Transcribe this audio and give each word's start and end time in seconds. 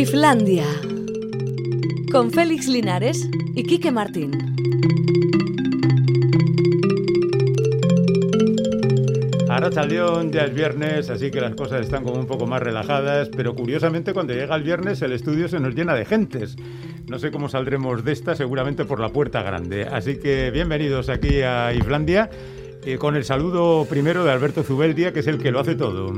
Islandia. 0.00 0.66
Con 2.10 2.32
Félix 2.32 2.66
Linares 2.66 3.28
y 3.54 3.62
Quique 3.62 3.92
Martín. 3.92 4.32
Ahora 9.48 9.84
León 9.84 10.32
ya 10.32 10.46
es 10.46 10.52
viernes, 10.52 11.10
así 11.10 11.30
que 11.30 11.40
las 11.40 11.54
cosas 11.54 11.82
están 11.82 12.02
como 12.02 12.18
un 12.18 12.26
poco 12.26 12.44
más 12.44 12.60
relajadas, 12.60 13.28
pero 13.36 13.54
curiosamente 13.54 14.12
cuando 14.12 14.34
llega 14.34 14.56
el 14.56 14.64
viernes 14.64 15.00
el 15.02 15.12
estudio 15.12 15.46
se 15.46 15.60
nos 15.60 15.76
llena 15.76 15.94
de 15.94 16.04
gentes. 16.04 16.56
No 17.06 17.20
sé 17.20 17.30
cómo 17.30 17.48
saldremos 17.48 18.04
de 18.04 18.12
esta, 18.12 18.34
seguramente 18.34 18.84
por 18.84 18.98
la 18.98 19.10
puerta 19.10 19.44
grande. 19.44 19.84
Así 19.84 20.18
que 20.18 20.50
bienvenidos 20.50 21.08
aquí 21.08 21.42
a 21.42 21.72
Islandia, 21.72 22.30
eh, 22.84 22.98
con 22.98 23.14
el 23.14 23.24
saludo 23.24 23.86
primero 23.88 24.24
de 24.24 24.32
Alberto 24.32 24.64
Zubeldia, 24.64 25.12
que 25.12 25.20
es 25.20 25.28
el 25.28 25.38
que 25.38 25.52
lo 25.52 25.60
hace 25.60 25.76
todo. 25.76 26.12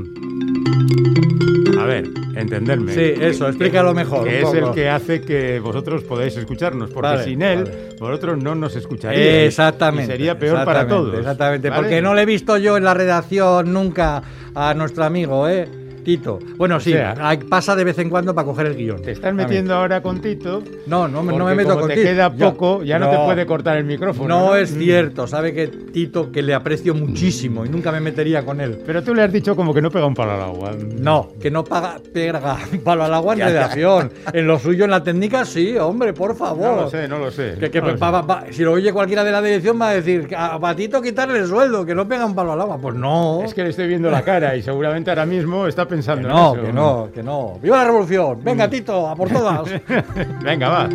A 1.87 1.89
ver, 1.89 2.09
entenderme. 2.35 2.93
Sí, 2.93 3.13
eso, 3.19 3.47
explícalo 3.47 3.93
mejor. 3.93 4.27
Que 4.27 4.41
es 4.41 4.53
el 4.53 4.71
que 4.71 4.89
hace 4.89 5.21
que 5.21 5.59
vosotros 5.59 6.03
podáis 6.03 6.35
escucharnos, 6.35 6.89
porque 6.89 7.07
Vale, 7.07 7.23
sin 7.23 7.41
él, 7.41 7.63
vale. 7.63 7.89
vosotros 7.97 8.37
no 8.43 8.55
nos 8.55 8.75
escucharíais. 8.75 9.47
Exactamente. 9.47 10.03
Y 10.03 10.17
sería 10.17 10.37
peor 10.37 10.65
para 10.65 10.81
exactamente, 10.81 11.11
todos. 11.11 11.19
Exactamente, 11.19 11.69
¿vale? 11.69 11.81
porque 11.81 12.01
no 12.01 12.13
le 12.13 12.23
he 12.23 12.25
visto 12.25 12.57
yo 12.57 12.75
en 12.75 12.83
la 12.83 12.93
redacción 12.93 13.71
nunca 13.71 14.21
a 14.53 14.73
nuestro 14.73 15.05
amigo, 15.05 15.47
¿eh? 15.47 15.86
Tito. 16.07 16.39
Bueno, 16.55 16.79
sí, 16.79 16.93
sea- 16.93 17.15
hay- 17.19 17.35
pasa 17.39 17.75
de 17.75 17.83
vez 17.83 17.99
en 17.99 18.09
cuando 18.09 18.33
para 18.33 18.45
coger 18.45 18.67
el 18.67 18.75
guion. 18.77 19.01
Te 19.01 19.11
estás 19.11 19.33
metiendo 19.33 19.75
ahora 19.75 20.01
con 20.01 20.21
Tito. 20.21 20.63
No, 20.85 21.05
no, 21.09 21.21
me- 21.21 21.35
no 21.37 21.43
me 21.43 21.53
meto 21.53 21.71
como 21.71 21.81
con 21.81 21.89
te 21.89 21.95
Tito. 21.95 22.07
queda 22.07 22.33
poco, 22.33 22.81
ya 22.81 22.97
no, 22.97 23.09
te 23.09 23.17
puede 23.17 23.45
cortar 23.45 23.75
el 23.75 23.83
micrófono. 23.83 24.39
No 24.39 24.55
es 24.55 24.73
Mm. 24.73 24.79
cierto, 24.79 25.27
sabe 25.27 25.53
que 25.53 25.67
Tito, 25.67 26.31
que 26.31 26.41
le 26.41 26.53
aprecio 26.53 26.95
muchísimo 26.95 27.65
y 27.65 27.69
nunca 27.69 27.91
me 27.91 27.99
metería 27.99 28.45
con 28.45 28.61
él. 28.61 28.79
Pero 28.85 29.03
tú 29.03 29.13
le 29.13 29.23
has 29.23 29.33
dicho 29.33 29.53
como 29.53 29.73
que 29.73 29.81
no 29.81 29.91
pega 29.91 30.05
un 30.05 30.13
palo 30.13 30.31
al 30.31 30.41
agua. 30.43 30.71
No, 30.97 31.33
que 31.41 31.51
no 31.51 31.65
paga, 31.65 31.97
pega 32.13 32.57
palo 32.85 33.03
al 33.03 33.13
agua 33.13 33.33
en 33.33 33.39
redacción. 33.41 34.09
En 34.31 34.47
lo 34.47 34.59
suyo, 34.59 34.85
en 34.85 34.91
la 34.91 35.03
técnica, 35.03 35.43
sí, 35.43 35.75
hombre, 35.77 36.13
por 36.13 36.37
favor. 36.37 36.69
No 36.77 36.81
lo 36.83 36.89
sé, 36.89 37.09
no 37.09 37.19
lo 37.19 37.31
sé. 37.31 37.55
Que, 37.59 37.69
que 37.69 37.81
No 37.81 37.87
lo 37.87 37.97
pa- 37.97 38.05
sé. 38.07 38.11
pa- 38.13 38.27
pa- 38.27 38.45
si 38.51 38.63
lo 38.63 38.71
oye 38.71 38.93
cualquiera 38.93 39.25
de 39.25 39.31
la 39.33 39.41
dirección 39.41 39.77
va 39.77 39.89
a 39.89 39.93
decir 39.95 40.25
que 40.25 40.37
a 40.37 40.57
Patito 40.57 41.01
quitarle 41.01 41.39
el 41.39 41.47
sueldo, 41.47 41.85
que 41.85 41.93
no 41.93 42.07
pega 42.07 42.25
un 42.25 42.33
palo 42.33 42.53
al 42.53 42.61
agua. 42.61 42.77
Pues 42.77 42.95
no. 42.95 43.41
Es 43.43 43.53
que 43.53 43.63
le 43.63 43.71
estoy 43.71 43.87
viendo 43.89 44.09
la 44.09 44.21
cara 44.21 44.55
y 44.55 44.61
seguramente 44.61 45.09
ahora 45.09 45.25
mismo 45.25 45.67
está 45.67 45.85
Que 45.96 45.96
pensando 45.97 46.29
no, 46.29 46.53
en 46.53 46.59
eso. 46.59 46.65
que 46.67 46.73
no, 46.73 47.09
que 47.11 47.23
no. 47.23 47.59
¡Viva 47.61 47.77
la 47.77 47.85
revolución! 47.85 48.39
Venga, 48.43 48.69
Tito, 48.69 49.07
a 49.07 49.15
por 49.15 49.29
todas. 49.29 49.67
Venga, 50.43 50.69
va. 50.69 50.89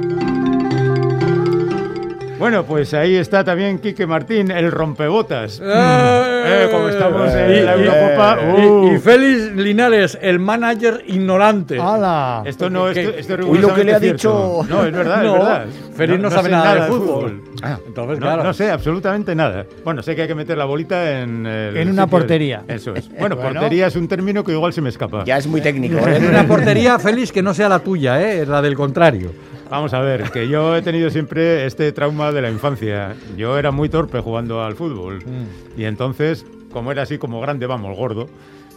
Bueno, 2.42 2.64
pues 2.64 2.92
ahí 2.92 3.14
está 3.14 3.44
también 3.44 3.78
Quique 3.78 4.04
Martín, 4.04 4.50
el 4.50 4.72
rompebotas. 4.72 5.60
Eh, 5.64 6.68
como 6.72 6.88
estamos 6.88 7.32
en 7.32 7.64
la 7.64 7.74
Eurocopa. 7.74 8.38
Y, 8.58 8.66
uh, 8.66 8.94
y 8.94 8.98
Félix 8.98 9.52
Linares, 9.54 10.18
el 10.20 10.40
manager 10.40 11.04
ignorante. 11.06 11.78
¡Hala! 11.80 12.42
esto 12.44 12.68
no, 12.68 12.86
¿Qué? 12.92 13.00
esto, 13.04 13.16
esto 13.16 13.34
es 13.34 13.44
Uy, 13.46 13.58
lo 13.58 13.72
que 13.72 13.84
le 13.84 13.94
ha 13.94 14.00
cierto. 14.00 14.16
dicho- 14.16 14.66
No, 14.68 14.84
es 14.84 14.92
verdad, 14.92 15.22
No, 15.22 15.34
es 15.36 15.38
verdad. 15.40 15.66
Félix 15.94 16.20
no 16.20 16.30
sabe 16.32 16.42
sé 16.46 16.50
nada 16.50 16.74
de 16.74 16.80
fútbol. 16.90 17.42
Ah, 17.62 17.78
Entonces, 17.86 18.18
no, 18.18 18.26
claro. 18.26 18.42
no 18.42 18.52
sé 18.54 18.70
absolutamente 18.72 19.36
nada. 19.36 19.64
Bueno, 19.84 20.02
sé 20.02 20.16
que 20.16 20.22
hay 20.22 20.28
que 20.28 20.34
meter 20.34 20.58
la 20.58 20.64
bolita 20.64 21.20
en... 21.20 21.46
el 21.46 21.76
En 21.76 21.90
una 21.90 22.02
sitio- 22.02 22.18
portería. 22.18 22.62
Eso 22.66 22.92
es. 22.96 23.08
Bueno, 23.20 23.36
Bueno. 23.36 23.52
portería 23.52 23.86
es 23.86 23.94
un 23.94 24.08
término 24.08 24.42
que 24.42 24.50
igual 24.50 24.72
se 24.72 24.80
me 24.80 24.88
escapa. 24.88 25.22
Ya 25.24 25.36
es 25.38 25.46
muy 25.46 25.60
técnico. 25.60 25.96
En 26.08 26.24
¿eh? 26.24 26.28
una 26.28 26.44
portería, 26.44 26.98
Félix, 26.98 27.30
que 27.30 27.40
no 27.40 27.54
sea 27.54 27.68
la 27.68 27.78
tuya, 27.78 28.20
¿eh? 28.20 28.44
la 28.46 28.60
del 28.60 28.74
contrario. 28.74 29.30
Vamos 29.72 29.94
a 29.94 30.00
ver, 30.00 30.30
que 30.30 30.46
yo 30.48 30.76
he 30.76 30.82
tenido 30.82 31.08
siempre 31.08 31.64
este 31.64 31.92
trauma 31.92 32.30
de 32.30 32.42
la 32.42 32.50
infancia. 32.50 33.14
Yo 33.38 33.56
era 33.56 33.70
muy 33.70 33.88
torpe 33.88 34.20
jugando 34.20 34.62
al 34.62 34.74
fútbol. 34.74 35.20
Mm. 35.24 35.80
Y 35.80 35.84
entonces, 35.86 36.44
como 36.70 36.92
era 36.92 37.04
así 37.04 37.16
como 37.16 37.40
grande, 37.40 37.66
vamos, 37.66 37.96
gordo, 37.96 38.28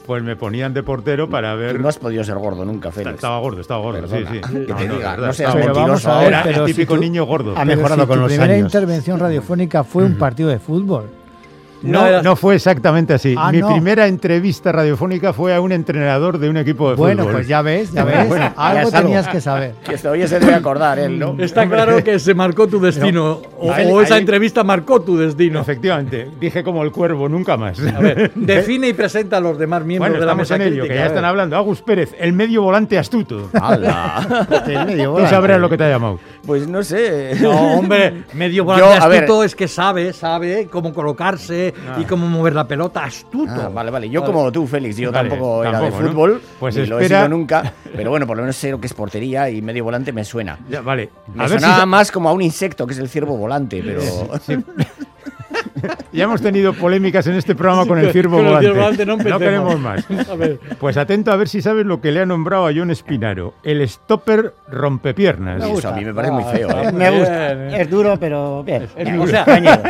pues 0.05 0.23
me 0.23 0.37
ponían 0.37 0.73
de 0.73 0.83
portero 0.83 1.29
para 1.29 1.53
ver... 1.55 1.75
Tú 1.75 1.81
no 1.81 1.89
has 1.89 1.97
podido 1.99 2.23
ser 2.23 2.35
gordo 2.35 2.63
nunca, 2.63 2.93
Félix. 2.93 3.15
Estaba 3.15 3.39
gordo, 3.39 3.59
estaba 3.59 3.81
gordo, 3.81 3.99
Perdona, 4.07 4.29
sí, 4.31 4.39
sí. 4.41 4.41
que 4.65 4.73
te 4.73 4.87
de 4.87 4.93
diga, 4.95 5.17
no 5.17 5.33
seas 5.33 5.53
mentiroso 5.55 6.11
a 6.13 6.19
ver, 6.19 6.27
Era 6.29 6.43
pero 6.43 6.61
el 6.61 6.67
si 6.67 6.73
típico 6.75 6.95
tú- 6.95 7.01
niño 7.01 7.25
gordo. 7.25 7.53
Ha 7.57 7.65
mejorado 7.65 8.01
si 8.03 8.07
con 8.07 8.15
tu 8.15 8.21
los 8.21 8.27
primera 8.29 8.47
primera 8.53 8.65
intervención 8.65 9.19
radiofónica 9.19 9.83
fue 9.83 10.05
un 10.05 10.15
partido 10.15 10.47
de 10.47 10.59
fútbol. 10.59 11.09
No, 11.81 12.21
No 12.23 12.35
fue 12.35 12.55
exactamente 12.55 13.13
así. 13.13 13.35
Ah, 13.37 13.51
Mi 13.51 13.59
no. 13.59 13.69
primera 13.69 14.07
entrevista 14.07 14.71
radiofónica 14.71 15.33
fue 15.33 15.53
a 15.53 15.61
un 15.61 15.71
entrenador 15.71 16.39
de 16.39 16.49
un 16.49 16.57
equipo 16.57 16.89
de 16.89 16.95
Bueno, 16.95 17.23
fútbol. 17.23 17.35
pues 17.35 17.47
ya 17.47 17.61
ves, 17.61 17.91
ya 17.91 18.03
ves. 18.03 18.27
Bueno, 18.27 18.51
algo 18.55 18.91
tenías 18.91 19.27
que 19.27 19.39
saber. 19.41 19.73
Que 19.83 19.97
todavía 19.97 20.27
se 20.27 20.39
debe 20.39 20.53
acordar 20.55 20.97
él, 20.99 21.19
¿no? 21.19 21.35
Está 21.39 21.67
claro 21.67 22.03
que 22.03 22.17
se 22.19 22.33
marcó 22.33 22.67
tu 22.67 22.79
destino. 22.79 23.41
o, 23.59 23.71
esa 24.01 24.15
ahí- 24.15 24.21
entrevista 24.21 24.63
marcó 24.63 25.01
tu 25.01 25.17
destino. 25.17 25.61
Efectivamente, 25.61 26.29
dije 26.39 26.63
como 26.63 26.83
el 26.83 26.91
cuervo, 26.91 27.29
nunca 27.29 27.57
más. 27.57 27.79
A 27.79 27.99
ver, 27.99 28.31
define 28.35 28.87
y 28.89 28.93
presenta 28.93 29.37
a 29.37 29.39
los 29.39 29.57
demás 29.57 29.83
miembros 29.85 30.09
Bueno, 30.11 30.19
de 30.21 30.25
la 30.25 30.31
estamos 30.31 30.49
mesa 30.49 30.55
en 30.55 30.61
ello, 30.61 30.71
crítica, 30.83 30.93
que 30.93 30.99
ya 30.99 31.05
están 31.07 31.25
hablando. 31.25 31.55
Agus 31.57 31.81
Pérez, 31.81 32.15
el 32.19 32.33
medio 32.33 32.61
volante 32.63 32.97
astuto. 32.97 33.49
¡Hala! 33.53 34.47
El 34.67 34.85
medio 34.85 35.05
Tú 35.05 35.11
volante. 35.11 35.29
sabrás 35.35 35.59
lo 35.59 35.69
que 35.69 35.77
te 35.77 35.83
ha 35.83 35.89
llamado. 35.89 36.19
Pues 36.45 36.67
no 36.67 36.83
sé. 36.83 37.35
No, 37.41 37.79
hombre, 37.79 38.23
medio 38.33 38.63
Yo, 38.63 38.65
volante 38.65 39.07
ver. 39.07 39.23
astuto 39.23 39.43
es 39.43 39.55
que 39.55 39.67
sabe, 39.67 40.13
sabe 40.13 40.67
cómo 40.67 40.93
colocarse 40.93 41.73
y 41.99 42.03
cómo 42.05 42.27
mover 42.27 42.53
la 42.53 42.67
pelota. 42.67 43.03
Astuto. 43.03 43.51
Ah, 43.53 43.69
vale, 43.69 43.91
vale. 43.91 44.09
Yo 44.09 44.23
como 44.23 44.51
tú, 44.51 44.67
Félix, 44.67 44.97
yo 44.97 45.11
Vale, 45.11 45.29
tampoco 45.29 45.63
era 45.63 45.71
tampoco, 45.79 45.97
de 45.97 46.03
¿no? 46.03 46.09
fútbol, 46.09 46.41
Pues 46.59 46.75
ni 46.75 46.85
lo 46.85 46.99
he 46.99 47.07
sido 47.07 47.27
nunca, 47.29 47.73
pero 47.95 48.09
bueno, 48.11 48.27
por 48.27 48.37
lo 48.37 48.43
menos 48.43 48.55
sé 48.55 48.71
lo 48.71 48.79
que 48.79 48.87
es 48.87 48.93
portería 48.93 49.49
y 49.49 49.61
medio 49.61 49.83
volante 49.83 50.11
me 50.11 50.23
suena. 50.23 50.59
Ya, 50.69 50.81
vale. 50.81 51.09
Me 51.33 51.43
A 51.43 51.47
ver 51.47 51.59
si 51.59 51.63
sonaba 51.65 51.85
más 51.85 52.11
como 52.11 52.29
a 52.29 52.33
un 52.33 52.41
insecto, 52.41 52.85
que 52.85 52.93
es 52.93 52.99
el 52.99 53.09
ciervo 53.09 53.37
volante, 53.37 53.81
pero... 53.83 54.01
ya 56.11 56.23
hemos 56.23 56.41
tenido 56.41 56.73
polémicas 56.73 57.25
en 57.27 57.35
este 57.35 57.55
programa 57.55 57.85
con 57.85 57.99
el 57.99 58.11
ciervo 58.11 58.37
volante. 58.41 58.69
volante 58.71 59.05
no 59.05 59.13
empecemos. 59.13 59.39
queremos 59.41 59.79
más. 59.79 60.05
A 60.29 60.35
ver. 60.35 60.59
Pues 60.79 60.97
atento 60.97 61.31
a 61.31 61.35
ver 61.35 61.47
si 61.47 61.61
sabes 61.61 61.85
lo 61.85 62.01
que 62.01 62.11
le 62.11 62.21
ha 62.21 62.25
nombrado 62.25 62.67
a 62.67 62.71
John 62.75 62.91
Espinaro, 62.91 63.53
el 63.63 63.87
stopper 63.87 64.53
rompepiernas. 64.69 65.67
Y 65.67 65.71
eso 65.71 65.89
a 65.89 65.91
mí 65.93 66.05
me 66.05 66.13
parece 66.13 66.33
muy 66.33 66.43
feo, 66.45 66.69
¿eh? 66.69 66.91
Me 66.91 67.09
gusta. 67.11 67.53
Bien. 67.53 67.81
Es 67.81 67.89
duro, 67.89 68.17
pero 68.19 68.63
bien. 68.63 68.87
O 69.19 69.27
sea, 69.27 69.45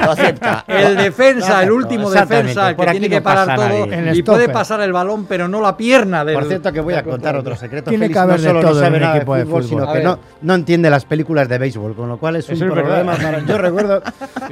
Lo 0.05 0.11
acepta. 0.11 0.63
el 0.67 0.95
defensa, 0.97 1.63
el 1.63 1.71
último 1.71 2.09
defensa, 2.09 2.69
el 2.69 2.75
que 2.75 2.77
Por 2.77 2.89
aquí 2.89 2.99
tiene 2.99 3.15
no 3.15 3.19
que 3.19 3.23
parar 3.23 3.55
todo 3.55 3.87
y 4.13 4.23
puede 4.23 4.49
pasar 4.49 4.81
el 4.81 4.91
balón, 4.93 5.25
pero 5.25 5.47
no 5.47 5.61
la 5.61 5.75
pierna 5.77 6.23
del. 6.25 6.35
Por 6.35 6.45
cierto 6.45 6.71
que 6.71 6.79
voy 6.81 6.93
a 6.93 7.03
contar 7.03 7.35
otro 7.35 7.55
secreto. 7.55 7.89
Tiene 7.89 8.05
Félix 8.05 8.15
que 8.15 8.19
haber 8.19 8.35
no 8.37 8.41
de 8.41 8.47
solo 8.47 8.61
todo 8.61 8.71
no 8.71 8.77
en 8.79 8.83
sabe 8.85 8.99
nada 8.99 9.11
de 9.13 9.17
equipo 9.19 9.35
de 9.35 9.45
fútbol, 9.45 9.63
fútbol. 9.63 9.81
sino 9.81 9.93
que 9.93 10.03
no, 10.03 10.19
no 10.41 10.53
entiende 10.55 10.89
las 10.89 11.05
películas 11.05 11.47
de 11.49 11.57
béisbol, 11.57 11.95
con 11.95 12.09
lo 12.09 12.17
cual 12.17 12.37
es 12.37 12.47
un 12.49 12.55
Eso 12.55 12.65
es 12.65 12.71
problema. 12.71 13.13
para- 13.15 13.39
Yo 13.45 13.57
recuerdo 13.57 14.01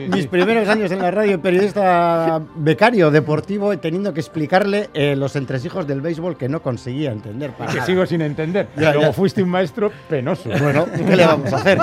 mis 0.09 0.27
primeros 0.27 0.67
años 0.67 0.91
en 0.91 0.99
la 1.01 1.11
radio, 1.11 1.22
periodista 1.41 2.41
becario 2.55 3.09
deportivo, 3.11 3.77
teniendo 3.77 4.13
que 4.13 4.19
explicarle 4.19 4.89
eh, 4.93 5.15
los 5.15 5.35
entresijos 5.35 5.87
del 5.87 6.01
béisbol 6.01 6.37
que 6.37 6.47
no 6.49 6.61
conseguía 6.61 7.11
entender. 7.11 7.51
para 7.51 7.69
Que 7.71 7.77
nada. 7.77 7.85
sigo 7.85 8.05
sin 8.05 8.21
entender. 8.21 8.67
Ya, 8.75 8.91
Luego 8.93 9.07
ya. 9.07 9.13
fuiste 9.13 9.41
un 9.43 9.49
maestro 9.49 9.91
penoso. 10.09 10.49
Bueno, 10.61 10.85
¿qué 10.95 11.15
le 11.15 11.25
vamos 11.25 11.51
a 11.53 11.55
hacer? 11.57 11.79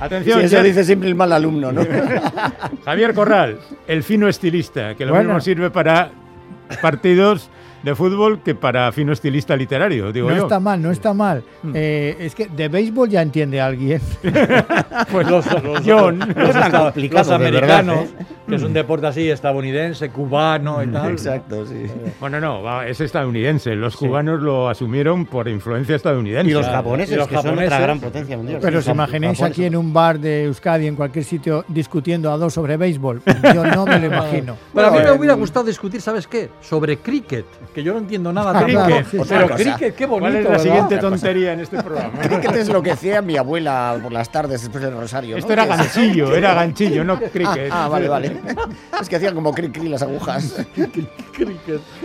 Atención, 0.00 0.40
Sí, 0.40 0.46
eso 0.46 0.56
ya- 0.56 0.62
dice 0.62 0.84
siempre 0.84 1.08
el 1.08 1.14
mal 1.14 1.32
alumno, 1.32 1.72
¿no? 1.72 1.82
Javier 2.84 3.14
Corral, 3.14 3.58
el 3.86 4.02
fino 4.02 4.28
estilista, 4.28 4.94
que 4.94 5.04
lo 5.04 5.12
Bueno. 5.12 5.28
mismo 5.30 5.40
sirve 5.40 5.70
para 5.70 6.10
partidos 6.80 7.50
de 7.82 7.96
fútbol 7.96 8.40
que 8.44 8.54
para 8.54 8.92
fino 8.92 9.12
estilista 9.12 9.56
literario, 9.56 10.12
digo 10.12 10.30
No 10.30 10.36
yo. 10.36 10.42
está 10.44 10.60
mal, 10.60 10.80
no 10.80 10.92
está 10.92 11.12
mal. 11.12 11.42
Eh, 11.74 12.16
es 12.20 12.32
que 12.34 12.46
de 12.46 12.68
béisbol 12.68 13.08
ya 13.08 13.22
entiende 13.22 13.60
alguien. 13.60 14.00
Pues 15.10 15.28
Los, 15.28 15.44
los- 15.62 15.82
John. 15.84 16.18
No 16.18 16.44
es 16.44 16.52
tan 16.52 16.70
los 16.72 16.80
complicado, 16.82 17.38
de 17.38 17.50
verdad, 17.50 17.80
americanos, 17.80 18.04
¿eh? 18.20 18.24
Que 18.52 18.56
es 18.56 18.62
un 18.62 18.72
deporte 18.72 19.06
así 19.06 19.30
estadounidense, 19.30 20.10
cubano 20.10 20.82
y 20.82 20.86
tal. 20.88 21.10
Exacto, 21.12 21.66
sí. 21.66 21.86
Bueno, 22.20 22.40
no, 22.40 22.62
va, 22.62 22.86
es 22.86 23.00
estadounidense. 23.00 23.74
Los 23.74 23.96
cubanos 23.96 24.40
lo 24.40 24.68
asumieron 24.68 25.26
por 25.26 25.48
influencia 25.48 25.96
estadounidense. 25.96 26.50
Y 26.50 26.54
los 26.54 26.62
Claro, 26.66 26.78
japoneses, 26.78 27.14
y 27.14 27.18
los 27.18 27.28
que 27.28 27.34
son 27.34 27.42
japoneses. 27.44 27.72
otra 27.72 27.80
gran 27.80 28.00
potencia 28.00 28.36
mundial. 28.36 28.58
Pero 28.62 28.82
Sí, 28.82 28.88
os 28.90 28.94
imagináis 28.94 29.38
japoneses. 29.38 29.58
aquí 29.58 29.64
en 29.66 29.76
un 29.76 29.92
bar 29.92 30.18
de 30.18 30.44
Euskadi, 30.44 30.86
en 30.86 30.96
cualquier 30.96 31.24
sitio, 31.24 31.64
discutiendo 31.68 32.30
a 32.32 32.36
dos 32.36 32.52
sobre 32.54 32.76
béisbol. 32.76 33.22
Yo 33.54 33.64
no 33.64 33.84
me 33.86 33.98
lo 33.98 34.06
imagino. 34.06 34.56
Pero 34.74 34.86
a 34.86 34.90
mí 34.90 34.98
me 35.02 35.10
hubiera 35.12 35.34
gustado 35.34 35.64
discutir, 35.66 36.00
¿sabes 36.00 36.26
qué? 36.26 36.50
Sobre 36.60 36.98
cricket, 36.98 37.46
que 37.74 37.82
yo 37.82 37.92
no 37.92 37.98
entiendo 38.00 38.32
nada 38.32 38.52
de 38.52 38.64
Cricket, 38.64 38.84
cricket. 38.84 39.06
sí, 39.06 39.18
sí. 39.18 39.24
Pero 39.28 39.48
cosa. 39.48 39.54
cricket, 39.62 39.94
qué 39.96 40.06
bonito. 40.06 40.20
¿Cuál 40.30 40.36
es 40.36 40.44
la 40.44 40.50
¿verdad? 40.50 40.62
siguiente 40.64 40.98
tontería 40.98 41.52
en 41.52 41.60
este 41.60 41.82
programa? 41.82 42.18
Cricket 42.20 42.56
es 42.56 42.68
lo 42.68 42.82
que 42.82 42.92
hacía 42.92 43.22
mi 43.22 43.36
abuela 43.36 43.98
por 44.02 44.12
las 44.12 44.30
tardes 44.30 44.60
después 44.62 44.82
del 44.82 44.94
rosario. 44.96 45.32
¿no? 45.32 45.38
Esto 45.38 45.52
era 45.52 45.66
ganchillo, 45.66 46.34
era 46.34 46.54
ganchillo, 46.54 47.04
no 47.04 47.18
cricket. 47.18 47.68
Ah, 47.70 47.88
vale, 47.88 48.08
vale. 48.08 48.36
Es 49.00 49.08
que 49.08 49.16
hacían 49.16 49.34
como 49.34 49.52
cri 49.52 49.70
cri 49.70 49.88
las 49.88 50.02
agujas. 50.02 50.64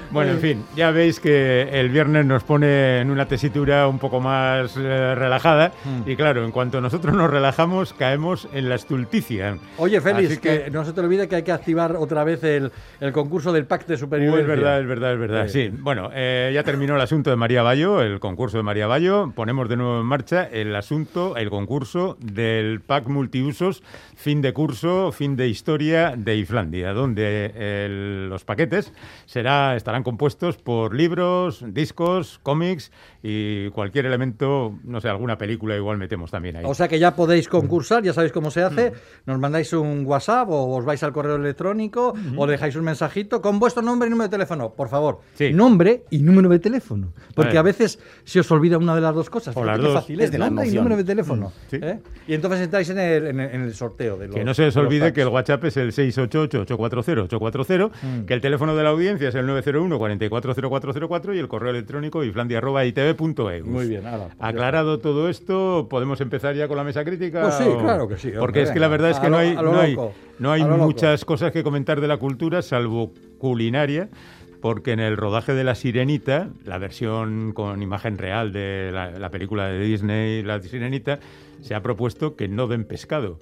Bueno, 0.10 0.32
en 0.32 0.40
fin, 0.40 0.64
ya 0.76 0.90
veis 0.92 1.20
que 1.20 1.64
el 1.72 1.90
viernes 1.90 2.26
nos 2.26 2.44
pone 2.44 3.02
en 3.02 3.12
una 3.12 3.28
tesitura 3.28 3.88
un 3.88 4.00
poco 4.00 4.20
más 4.20 4.76
eh, 4.78 5.16
relajada 5.16 5.74
y 6.06 6.16
claro, 6.16 6.44
en 6.46 6.52
cuanto 6.52 6.80
nosotros 6.82 7.14
nos 7.14 7.30
relajamos 7.30 7.94
caemos 7.94 8.48
en 8.54 8.70
la 8.70 8.76
estulticia. 8.76 9.58
Oye, 9.78 10.00
Félix, 10.02 10.40
que, 10.40 10.64
que- 10.64 10.72
no 10.72 10.86
se 10.86 10.94
te 10.94 11.02
olvide 11.02 11.28
que 11.28 11.36
hay 11.36 11.44
que 11.44 11.52
activar 11.52 11.96
otra 11.98 12.24
vez 12.24 12.44
el, 12.44 12.72
el 13.00 13.12
concurso 13.12 13.52
del 13.52 13.66
pack 13.66 13.86
de 13.86 13.98
supervivencia. 13.98 14.42
es 14.42 14.48
verdad, 14.48 14.80
es 14.82 14.88
verdad, 14.88 15.14
es 15.14 15.20
verdad. 15.20 15.48
Sí, 15.50 15.70
bueno, 15.72 16.10
eh, 16.14 16.52
ya 16.54 16.64
terminó 16.64 16.96
el 16.96 17.02
asunto 17.02 17.30
de 17.30 17.36
María 17.36 17.62
Bayo, 17.64 18.02
el 18.02 18.20
concurso 18.20 18.58
de 18.58 18.64
María 18.64 18.88
Bayo. 18.88 19.32
Ponemos 19.36 19.68
de 19.70 19.76
nuevo 19.78 20.00
en 20.00 20.06
marcha 20.06 20.46
el 20.46 20.76
asunto, 20.76 21.36
el 21.38 21.50
concurso 21.50 22.18
del 22.20 22.82
pack 22.82 23.08
multiusos, 23.08 23.84
fin 24.16 24.42
de 24.42 24.54
curso, 24.54 25.12
fin 25.12 25.36
de 25.36 25.48
historia 25.48 26.14
de 26.24 26.36
Islandia, 26.36 26.94
donde 26.94 27.52
el- 27.56 28.30
los 28.30 28.44
paquetes 28.46 28.92
será, 29.26 29.76
estarán 29.76 30.04
compuestos 30.04 30.58
por 30.58 30.96
libros, 30.96 31.64
discos, 31.68 32.40
cómics 32.44 32.92
y 33.24 33.70
cualquier 33.70 34.06
elemento, 34.06 34.74
no 34.84 35.02
sé, 35.02 35.10
alguna 35.10 35.38
película 35.38 35.76
igual 35.76 35.98
metemos 35.98 36.32
también 36.32 36.58
ahí. 36.58 36.64
O 36.66 36.74
sea 36.74 36.88
que 36.88 37.00
ya 37.00 37.16
podéis 37.16 37.48
concursar, 37.48 38.04
ya 38.04 38.14
sabéis 38.14 38.32
cómo 38.32 38.52
se 38.52 38.62
hace. 38.64 38.94
Nos 39.26 39.40
mandáis 39.40 39.74
un 39.74 40.06
WhatsApp 40.06 40.50
o 40.50 40.76
os 40.76 40.86
vais 40.86 41.02
al 41.04 41.12
correo 41.14 41.36
electrónico 41.36 42.14
o 42.36 42.48
dejáis 42.48 42.76
un 42.76 42.84
mensajito 42.84 43.42
con 43.42 43.60
vuestro 43.60 43.82
nombre 43.82 44.08
y 44.08 44.12
número 44.12 44.28
de 44.28 44.32
teléfono, 44.32 44.74
por 44.74 44.90
favor. 44.90 45.20
Sí. 45.34 45.54
Nombre 45.54 46.04
y 46.10 46.20
número 46.20 46.50
de 46.50 46.60
teléfono. 46.60 47.14
Porque 47.36 47.58
a 47.58 47.62
veces 47.62 48.00
se 48.24 48.40
os 48.40 48.52
olvida 48.52 48.78
una 48.78 48.96
de 48.96 49.02
las 49.02 49.14
dos 49.14 49.30
cosas. 49.30 49.56
O 49.58 49.64
las 49.64 49.80
dos. 49.80 49.94
fácil 49.94 50.22
es, 50.22 50.32
de 50.32 50.38
la 50.38 50.46
nombre 50.48 50.66
y 50.66 50.70
emoción. 50.70 50.84
número 50.84 50.98
de 50.98 51.04
teléfono. 51.04 51.52
Sí. 51.70 51.78
¿eh? 51.82 52.00
Y 52.28 52.34
entonces 52.34 52.62
entráis 52.62 52.90
en 52.90 53.00
el, 53.00 53.28
en 53.28 53.40
el- 53.40 53.56
en 53.56 53.62
el 53.62 53.74
sorteo 53.74 54.18
de 54.18 54.28
los 54.28 54.36
Que 54.36 54.44
no 54.44 54.54
se 54.54 54.66
os 54.68 54.76
olvide 54.78 55.14
que 55.14 55.22
el 55.22 55.28
WhatsApp 55.30 55.64
es 55.66 55.78
el 55.78 55.92
688-840-840, 56.12 57.92
Mm. 58.02 58.26
que 58.26 58.34
el 58.34 58.42
teléfono 58.42 58.76
de 58.76 58.84
la 58.84 58.90
audiencia 58.90 59.30
es 59.30 59.36
el 59.36 59.46
901-440404 59.48 61.36
y 61.36 61.40
el 61.40 61.48
correo 61.48 61.72
electrónico 61.72 62.24
iflandia.itv.eu. 62.24 63.66
Muy 63.66 63.88
bien, 63.88 64.06
ahora, 64.06 64.26
pues 64.28 64.36
Aclarado 64.40 65.00
todo 65.00 65.30
esto, 65.30 65.88
¿podemos 65.90 66.22
empezar 66.22 66.56
ya 66.56 66.68
con 66.68 66.78
la 66.78 66.84
mesa 66.84 67.04
crítica? 67.04 67.42
Pues 67.42 67.56
sí, 67.56 67.64
o- 67.68 67.78
claro 67.80 68.08
que 68.08 68.18
sí, 68.18 68.28
hombre, 68.28 68.40
Porque 68.42 68.62
es 68.64 68.72
que 68.72 68.80
la 68.80 68.88
verdad 68.88 69.10
es 69.12 69.20
que 69.20 69.30
no 69.30 69.38
hay, 69.38 69.56
lo 69.56 69.64
no 69.74 69.80
hay, 69.80 69.96
loco, 69.96 70.14
no 70.40 70.52
hay 70.52 70.62
loco. 70.62 70.78
muchas 70.78 71.26
cosas 71.26 71.52
que 71.52 71.64
comentar 71.64 72.02
de 72.02 72.08
la 72.08 72.18
cultura, 72.18 72.62
salvo 72.62 73.12
culinaria. 73.38 74.10
Porque 74.60 74.92
en 74.92 75.00
el 75.00 75.18
rodaje 75.18 75.54
de 75.54 75.64
La 75.64 75.76
Sirenita, 75.76 76.50
la 76.66 76.80
versión 76.80 77.52
con 77.54 77.84
imagen 77.84 78.18
real 78.18 78.52
de 78.52 78.90
la, 78.92 79.12
la 79.12 79.30
película 79.30 79.68
de 79.68 79.78
Disney, 79.80 80.42
La 80.42 80.60
Sirenita, 80.60 81.20
se 81.62 81.76
ha 81.76 81.84
propuesto 81.84 82.36
que 82.36 82.48
no 82.48 82.66
den 82.66 82.84
pescado. 82.84 83.38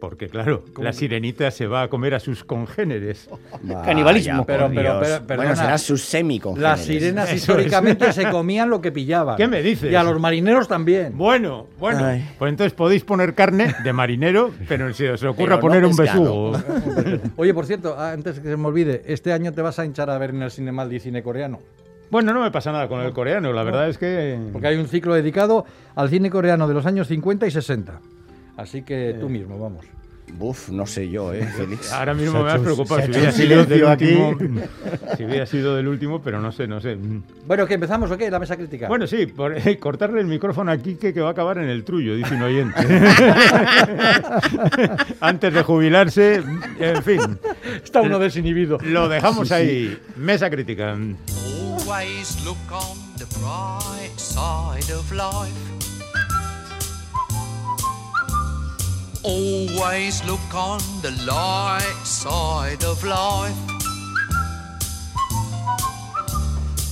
Porque, 0.00 0.28
claro, 0.28 0.64
la 0.80 0.92
sirenita 0.92 1.50
se 1.50 1.66
va 1.66 1.82
a 1.82 1.88
comer 1.88 2.14
a 2.14 2.20
sus 2.20 2.42
congéneres. 2.42 3.28
Vaya, 3.62 3.82
Canibalismo. 3.82 4.46
Pero- 4.46 4.68
bueno, 4.68 5.54
será 5.54 5.76
su 5.76 5.98
semi 5.98 6.40
Las 6.56 6.80
sirenas 6.80 7.28
Eso 7.28 7.36
históricamente 7.36 8.12
se 8.12 8.30
comían 8.30 8.70
lo 8.70 8.80
que 8.80 8.90
pillaban. 8.90 9.36
¿Qué 9.36 9.46
me 9.46 9.62
dices? 9.62 9.92
Y 9.92 9.94
a 9.94 10.02
los 10.02 10.18
marineros 10.18 10.66
también. 10.68 11.16
Bueno, 11.16 11.66
bueno. 11.78 12.04
Ay. 12.04 12.26
Pues 12.38 12.48
entonces 12.50 12.72
podéis 12.72 13.04
poner 13.04 13.34
carne 13.34 13.74
de 13.84 13.92
marinero, 13.92 14.52
pero 14.66 14.92
si 14.94 15.06
os 15.06 15.22
ocurra 15.22 15.36
Pero 15.36 15.56
no 15.56 15.60
poner 15.60 15.84
un 15.84 15.96
besugo. 15.96 16.52
Oye, 17.36 17.52
por 17.52 17.66
cierto, 17.66 17.94
ah, 17.98 18.12
antes 18.12 18.40
que 18.40 18.48
se 18.48 18.56
me 18.56 18.66
olvide, 18.66 19.02
este 19.06 19.32
año 19.32 19.52
te 19.52 19.60
vas 19.60 19.78
a 19.78 19.84
hinchar 19.84 20.08
a 20.08 20.16
ver 20.16 20.30
en 20.30 20.42
el 20.42 20.50
Cinemaldi 20.50 20.98
cine 20.98 21.22
coreano. 21.22 21.60
Bueno, 22.10 22.32
no 22.32 22.40
me 22.42 22.50
pasa 22.50 22.72
nada 22.72 22.88
con 22.88 23.00
el 23.00 23.12
coreano, 23.12 23.52
la 23.52 23.62
verdad 23.62 23.88
es 23.88 23.96
que... 23.96 24.36
Porque 24.52 24.66
hay 24.66 24.76
un 24.76 24.88
ciclo 24.88 25.14
dedicado 25.14 25.64
al 25.94 26.08
cine 26.08 26.28
coreano 26.28 26.66
de 26.66 26.74
los 26.74 26.84
años 26.84 27.06
50 27.06 27.46
y 27.46 27.50
60. 27.52 28.00
Así 28.60 28.82
que 28.82 29.16
tú 29.18 29.30
mismo, 29.30 29.58
vamos. 29.58 29.86
Buf, 30.34 30.68
no 30.68 30.86
sé 30.86 31.08
yo, 31.08 31.32
¿eh, 31.32 31.46
Félix? 31.46 31.90
Ahora 31.92 32.12
mismo 32.12 32.44
me 32.44 32.50
has 32.50 32.60
preocupado 32.60 33.00
si 33.00 33.10
hubiera 33.10 33.32
sido 33.32 33.64
del 33.64 33.84
último. 33.84 34.36
Si 35.16 35.24
hubiera 35.24 35.46
sido 35.46 35.76
del 35.76 35.88
último, 35.88 36.20
pero 36.22 36.40
no 36.40 36.52
sé, 36.52 36.66
no 36.66 36.78
sé. 36.78 36.96
Bueno, 37.46 37.66
¿qué 37.66 37.74
empezamos 37.74 38.10
o 38.10 38.18
qué? 38.18 38.30
La 38.30 38.38
mesa 38.38 38.58
crítica. 38.58 38.86
Bueno, 38.86 39.06
sí, 39.06 39.26
por, 39.26 39.54
cortarle 39.78 40.20
el 40.20 40.26
micrófono 40.26 40.70
a 40.70 40.76
Quique 40.76 41.14
que 41.14 41.20
va 41.20 41.28
a 41.28 41.32
acabar 41.32 41.56
en 41.56 41.70
el 41.70 41.84
trullo, 41.84 42.14
dice 42.14 42.34
un 42.34 42.42
oyente. 42.42 42.80
Antes 45.20 45.54
de 45.54 45.62
jubilarse, 45.62 46.42
en 46.78 47.02
fin, 47.02 47.20
está 47.82 48.02
uno 48.02 48.18
desinhibido. 48.18 48.76
lo 48.82 49.08
dejamos 49.08 49.50
ahí. 49.52 49.98
Mesa 50.16 50.50
crítica. 50.50 50.92
Always 50.92 52.44
look 52.44 52.58
on 52.70 52.98
the 53.16 53.24
bright 53.40 54.18
side 54.18 54.92
of 54.94 55.10
life. 55.12 55.79
Always 59.22 60.24
look 60.24 60.40
on 60.54 60.78
the 61.02 61.10
light 61.26 62.04
side 62.04 62.82
of 62.84 63.02
life. 63.04 63.54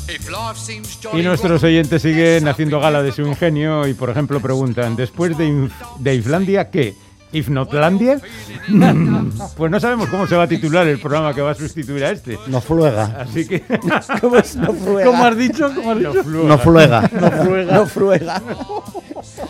If 0.08 0.28
life 0.30 0.56
seems 0.58 0.98
jolly 1.02 1.20
Y 1.20 1.24
nuestros 1.24 1.62
oyentes 1.62 2.02
siguen 2.02 2.46
haciendo 2.48 2.80
gala 2.80 3.02
de 3.02 3.12
su 3.12 3.22
ingenio 3.22 3.86
y, 3.86 3.94
por 3.94 4.10
ejemplo, 4.10 4.40
preguntan, 4.40 4.96
después 4.96 5.36
de, 5.38 5.48
Inf- 5.48 5.96
de 5.98 6.14
Islandia, 6.14 6.70
¿qué? 6.70 6.94
¿Ifnotlandia? 7.32 8.20
pues 9.56 9.70
no 9.70 9.80
sabemos 9.80 10.08
cómo 10.08 10.26
se 10.26 10.34
va 10.34 10.44
a 10.44 10.48
titular 10.48 10.86
el 10.86 10.98
programa 10.98 11.34
que 11.34 11.42
va 11.42 11.50
a 11.50 11.54
sustituir 11.54 12.04
a 12.04 12.10
este. 12.10 12.38
No 12.46 12.60
fluega. 12.62 13.20
Así 13.20 13.46
que... 13.46 13.62
¿Cómo 14.20 14.36
es? 14.36 14.56
No 14.56 14.72
fruega. 14.72 15.10
¿Cómo 15.10 15.24
has 15.24 15.36
dicho? 15.36 15.70
¿Cómo 15.74 15.90
has 15.92 15.98
No 15.98 16.12
dicho? 16.12 16.24
No 16.24 16.58
fluega. 16.58 17.02
No 17.12 17.30
fruega. 17.30 17.72
No 17.74 17.86
fruega. 17.86 18.42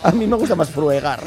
A 0.03 0.11
mí 0.11 0.27
me 0.27 0.35
gusta 0.35 0.55
más 0.55 0.69
fruegar. 0.69 1.19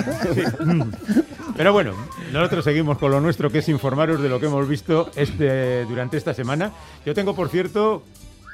Pero 1.57 1.73
bueno, 1.73 1.93
nosotros 2.33 2.65
seguimos 2.65 2.99
con 2.99 3.11
lo 3.11 3.21
nuestro, 3.21 3.51
que 3.51 3.59
es 3.59 3.69
informaros 3.69 4.23
de 4.23 4.29
lo 4.29 4.41
que 4.41 4.47
hemos 4.47 4.67
visto 4.67 5.11
este, 5.17 5.85
durante 5.85 6.17
esta 6.17 6.35
semana. 6.35 6.73
Yo 7.05 7.15
tengo, 7.15 7.37
por 7.37 7.51
cierto, 7.51 8.03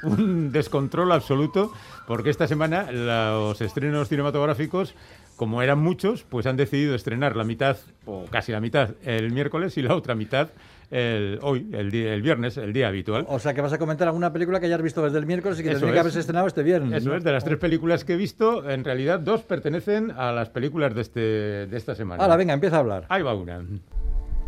un 0.03 0.51
descontrol 0.51 1.11
absoluto, 1.11 1.73
porque 2.07 2.29
esta 2.29 2.47
semana 2.47 2.91
los 2.91 3.61
estrenos 3.61 4.09
cinematográficos, 4.09 4.95
como 5.37 5.61
eran 5.61 5.79
muchos, 5.79 6.23
pues 6.23 6.45
han 6.45 6.57
decidido 6.57 6.93
estrenar 6.93 7.35
la 7.35 7.45
mitad, 7.45 7.77
o 8.05 8.25
casi 8.25 8.51
la 8.51 8.59
mitad, 8.59 8.91
el 9.05 9.31
miércoles 9.31 9.77
y 9.77 9.81
la 9.81 9.95
otra 9.95 10.13
mitad 10.13 10.49
el, 10.91 11.39
hoy, 11.41 11.69
el, 11.73 11.91
día- 11.91 12.13
el 12.13 12.21
viernes, 12.21 12.57
el 12.57 12.73
día 12.73 12.87
habitual. 12.87 13.25
O 13.29 13.39
sea, 13.39 13.53
que 13.53 13.61
vas 13.61 13.73
a 13.73 13.77
comentar 13.77 14.07
alguna 14.07 14.33
película 14.33 14.59
que 14.59 14.65
hayas 14.65 14.81
visto 14.81 15.03
desde 15.03 15.19
el 15.19 15.25
miércoles 15.25 15.59
y 15.59 15.63
que 15.63 15.69
tendría 15.71 15.93
que 15.93 15.99
haberse 15.99 16.19
estrenado 16.19 16.47
este 16.47 16.63
viernes. 16.63 17.01
Eso 17.01 17.09
¿no? 17.09 17.15
es, 17.15 17.23
de 17.23 17.31
las 17.31 17.43
tres 17.43 17.57
películas 17.59 18.03
que 18.03 18.13
he 18.13 18.17
visto, 18.17 18.69
en 18.69 18.83
realidad 18.83 19.19
dos 19.19 19.41
pertenecen 19.43 20.11
a 20.11 20.31
las 20.31 20.49
películas 20.49 20.95
de, 20.95 21.01
este, 21.01 21.19
de 21.19 21.77
esta 21.77 21.95
semana. 21.95 22.23
Hala, 22.23 22.35
venga, 22.35 22.53
empieza 22.53 22.77
a 22.77 22.79
hablar. 22.79 23.05
Ahí 23.09 23.21
va 23.21 23.33
una. 23.35 23.61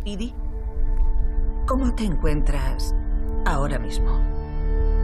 Idi, 0.04 0.32
¿cómo 1.66 1.94
te 1.94 2.04
encuentras 2.04 2.94
ahora 3.46 3.78
mismo? 3.78 4.20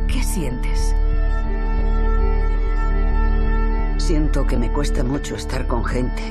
¿Qué 0.09 0.23
sientes? 0.23 0.95
Siento 3.99 4.47
que 4.47 4.57
me 4.57 4.73
cuesta 4.73 5.05
mucho 5.05 5.35
estar 5.37 5.67
con 5.67 5.85
gente. 5.85 6.23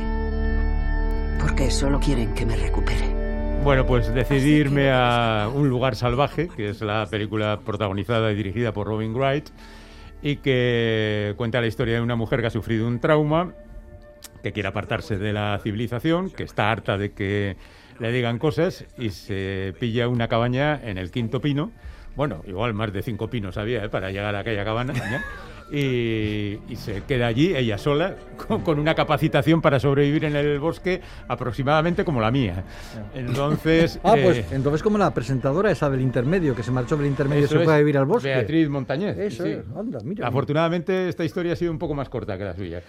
Porque 1.39 1.69
solo 1.69 2.00
quieren 2.00 2.33
que 2.33 2.45
me 2.45 2.56
recupere. 2.56 3.27
Bueno, 3.63 3.86
pues 3.86 4.13
decidí 4.13 4.51
irme 4.51 4.92
a 4.92 5.50
Un 5.54 5.69
lugar 5.69 5.95
salvaje, 5.95 6.48
que 6.48 6.69
es 6.69 6.81
la 6.81 7.06
película 7.06 7.59
protagonizada 7.65 8.31
y 8.31 8.36
dirigida 8.36 8.71
por 8.74 8.88
Robin 8.88 9.13
Wright 9.13 9.50
y 10.21 10.38
que 10.38 11.33
cuenta 11.38 11.62
la 11.62 11.68
historia 11.68 11.95
de 11.95 12.01
una 12.01 12.15
mujer 12.15 12.42
que 12.42 12.48
ha 12.48 12.51
sufrido 12.51 12.88
un 12.88 13.00
trauma, 13.00 13.54
que 14.42 14.51
quiere 14.51 14.69
apartarse 14.69 15.18
de 15.18 15.33
la 15.33 15.59
civilización, 15.62 16.30
que 16.30 16.44
está 16.44 16.71
harta 16.71 16.98
de 16.98 17.12
que 17.12 17.57
le 18.00 18.12
digan 18.12 18.39
cosas 18.39 18.86
y 18.98 19.09
se 19.09 19.74
pilla 19.80 20.07
una 20.07 20.27
cabaña 20.27 20.80
en 20.83 20.98
el 20.98 21.12
quinto 21.12 21.42
pino. 21.42 21.71
Bueno, 22.15 22.42
igual 22.48 22.74
más 22.74 22.92
de 22.94 23.04
cinco 23.04 23.30
pinos 23.30 23.57
había 23.57 23.83
¿eh? 23.83 23.89
para 23.89 24.12
llegar 24.12 24.36
a 24.36 24.39
aquella 24.39 24.65
cabaña. 24.65 24.94
¿Eh? 25.72 26.59
Y, 26.68 26.74
y 26.74 26.76
se 26.76 27.02
queda 27.04 27.28
allí, 27.28 27.56
ella 27.56 27.78
sola, 27.78 28.16
con, 28.47 28.62
con 28.62 28.80
una 28.80 28.95
capacitación 28.95 29.62
para 29.62 29.80
sobrevivir 29.80 30.26
en 30.26 30.36
el 30.36 30.59
bosque 30.59 31.02
aproximadamente 31.28 32.06
como 32.06 32.21
la 32.21 32.31
mía. 32.31 32.64
Entonces... 33.14 34.00
Ah, 34.07 34.14
eh, 34.16 34.24
pues 34.24 34.52
entonces 34.54 34.81
como 34.83 34.97
la 34.97 35.14
presentadora 35.14 35.69
esa 35.69 35.90
del 35.90 36.00
intermedio, 36.00 36.56
que 36.56 36.64
se 36.64 36.71
marchó 36.71 36.95
del 36.95 37.07
intermedio 37.07 37.47
se 37.47 37.59
fue 37.59 37.74
a 37.74 37.78
vivir 37.80 37.97
al 37.97 38.06
bosque. 38.06 38.30
Beatriz 38.30 38.69
Montañez. 38.69 39.18
Eso 39.18 39.44
sí. 39.44 39.50
es, 39.50 39.66
anda, 39.76 40.00
mira. 40.04 40.28
Afortunadamente 40.28 41.09
esta 41.09 41.26
historia 41.26 41.54
ha 41.54 41.56
sido 41.56 41.71
un 41.71 41.80
poco 41.80 41.94
más 41.94 42.07
corta 42.07 42.38
que 42.38 42.44
la 42.45 42.56
suya. 42.56 42.81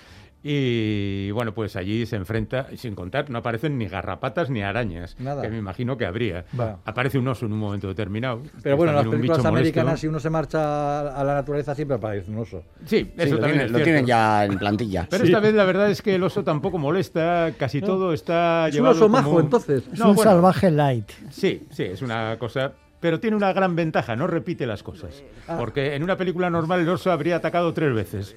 Y 0.50 1.30
bueno, 1.32 1.52
pues 1.52 1.76
allí 1.76 2.06
se 2.06 2.16
enfrenta, 2.16 2.68
sin 2.74 2.94
contar, 2.94 3.28
no 3.28 3.38
aparecen 3.38 3.76
ni 3.76 3.86
garrapatas 3.86 4.48
ni 4.48 4.62
arañas, 4.62 5.14
Nada. 5.18 5.42
que 5.42 5.50
me 5.50 5.58
imagino 5.58 5.98
que 5.98 6.06
habría. 6.06 6.46
Va. 6.58 6.78
Aparece 6.86 7.18
un 7.18 7.28
oso 7.28 7.44
en 7.44 7.52
un 7.52 7.58
momento 7.58 7.86
determinado. 7.86 8.40
Pero 8.62 8.74
es 8.74 8.78
bueno, 8.78 8.92
en 8.92 8.96
las 8.96 9.04
un 9.04 9.10
películas 9.12 9.38
molesto. 9.38 9.48
americanas, 9.48 10.00
si 10.00 10.06
uno 10.06 10.18
se 10.20 10.30
marcha 10.30 11.00
a 11.00 11.22
la 11.22 11.34
naturaleza, 11.34 11.74
siempre 11.74 11.98
aparece 11.98 12.30
un 12.30 12.38
oso. 12.38 12.62
Sí, 12.86 13.12
eso 13.16 13.26
Sí, 13.26 13.30
lo 13.32 13.38
también 13.40 13.58
tienen, 13.58 13.66
es 13.66 13.72
lo 13.72 13.78
tienen 13.82 14.06
ya 14.06 14.44
en 14.46 14.58
plantilla. 14.58 15.06
Pero 15.10 15.24
esta 15.24 15.40
vez 15.40 15.52
la 15.54 15.64
verdad 15.64 15.90
es 15.90 16.00
que 16.00 16.14
el 16.14 16.22
oso 16.22 16.42
tampoco 16.42 16.78
molesta, 16.78 17.52
casi 17.58 17.82
todo 17.82 18.14
está 18.14 18.68
Es 18.68 18.72
un 18.74 18.76
llevado 18.76 18.94
oso 18.94 19.04
como- 19.04 19.16
majo, 19.18 19.40
entonces. 19.40 19.82
Es 19.92 19.98
No, 19.98 20.10
un 20.10 20.16
bueno, 20.16 20.30
salvaje 20.30 20.70
light. 20.70 21.10
Sí, 21.30 21.66
sí, 21.70 21.82
es 21.82 22.00
una 22.00 22.38
cosa. 22.38 22.72
Pero 23.00 23.20
tiene 23.20 23.36
una 23.36 23.52
gran 23.52 23.76
ventaja, 23.76 24.16
no 24.16 24.26
repite 24.26 24.66
las 24.66 24.82
cosas. 24.82 25.22
Ah. 25.46 25.56
Porque 25.56 25.94
en 25.94 26.02
una 26.02 26.16
película 26.16 26.50
normal 26.50 26.80
el 26.80 26.88
oso 26.88 27.12
habría 27.12 27.36
atacado 27.36 27.72
tres 27.72 27.94
veces. 27.94 28.34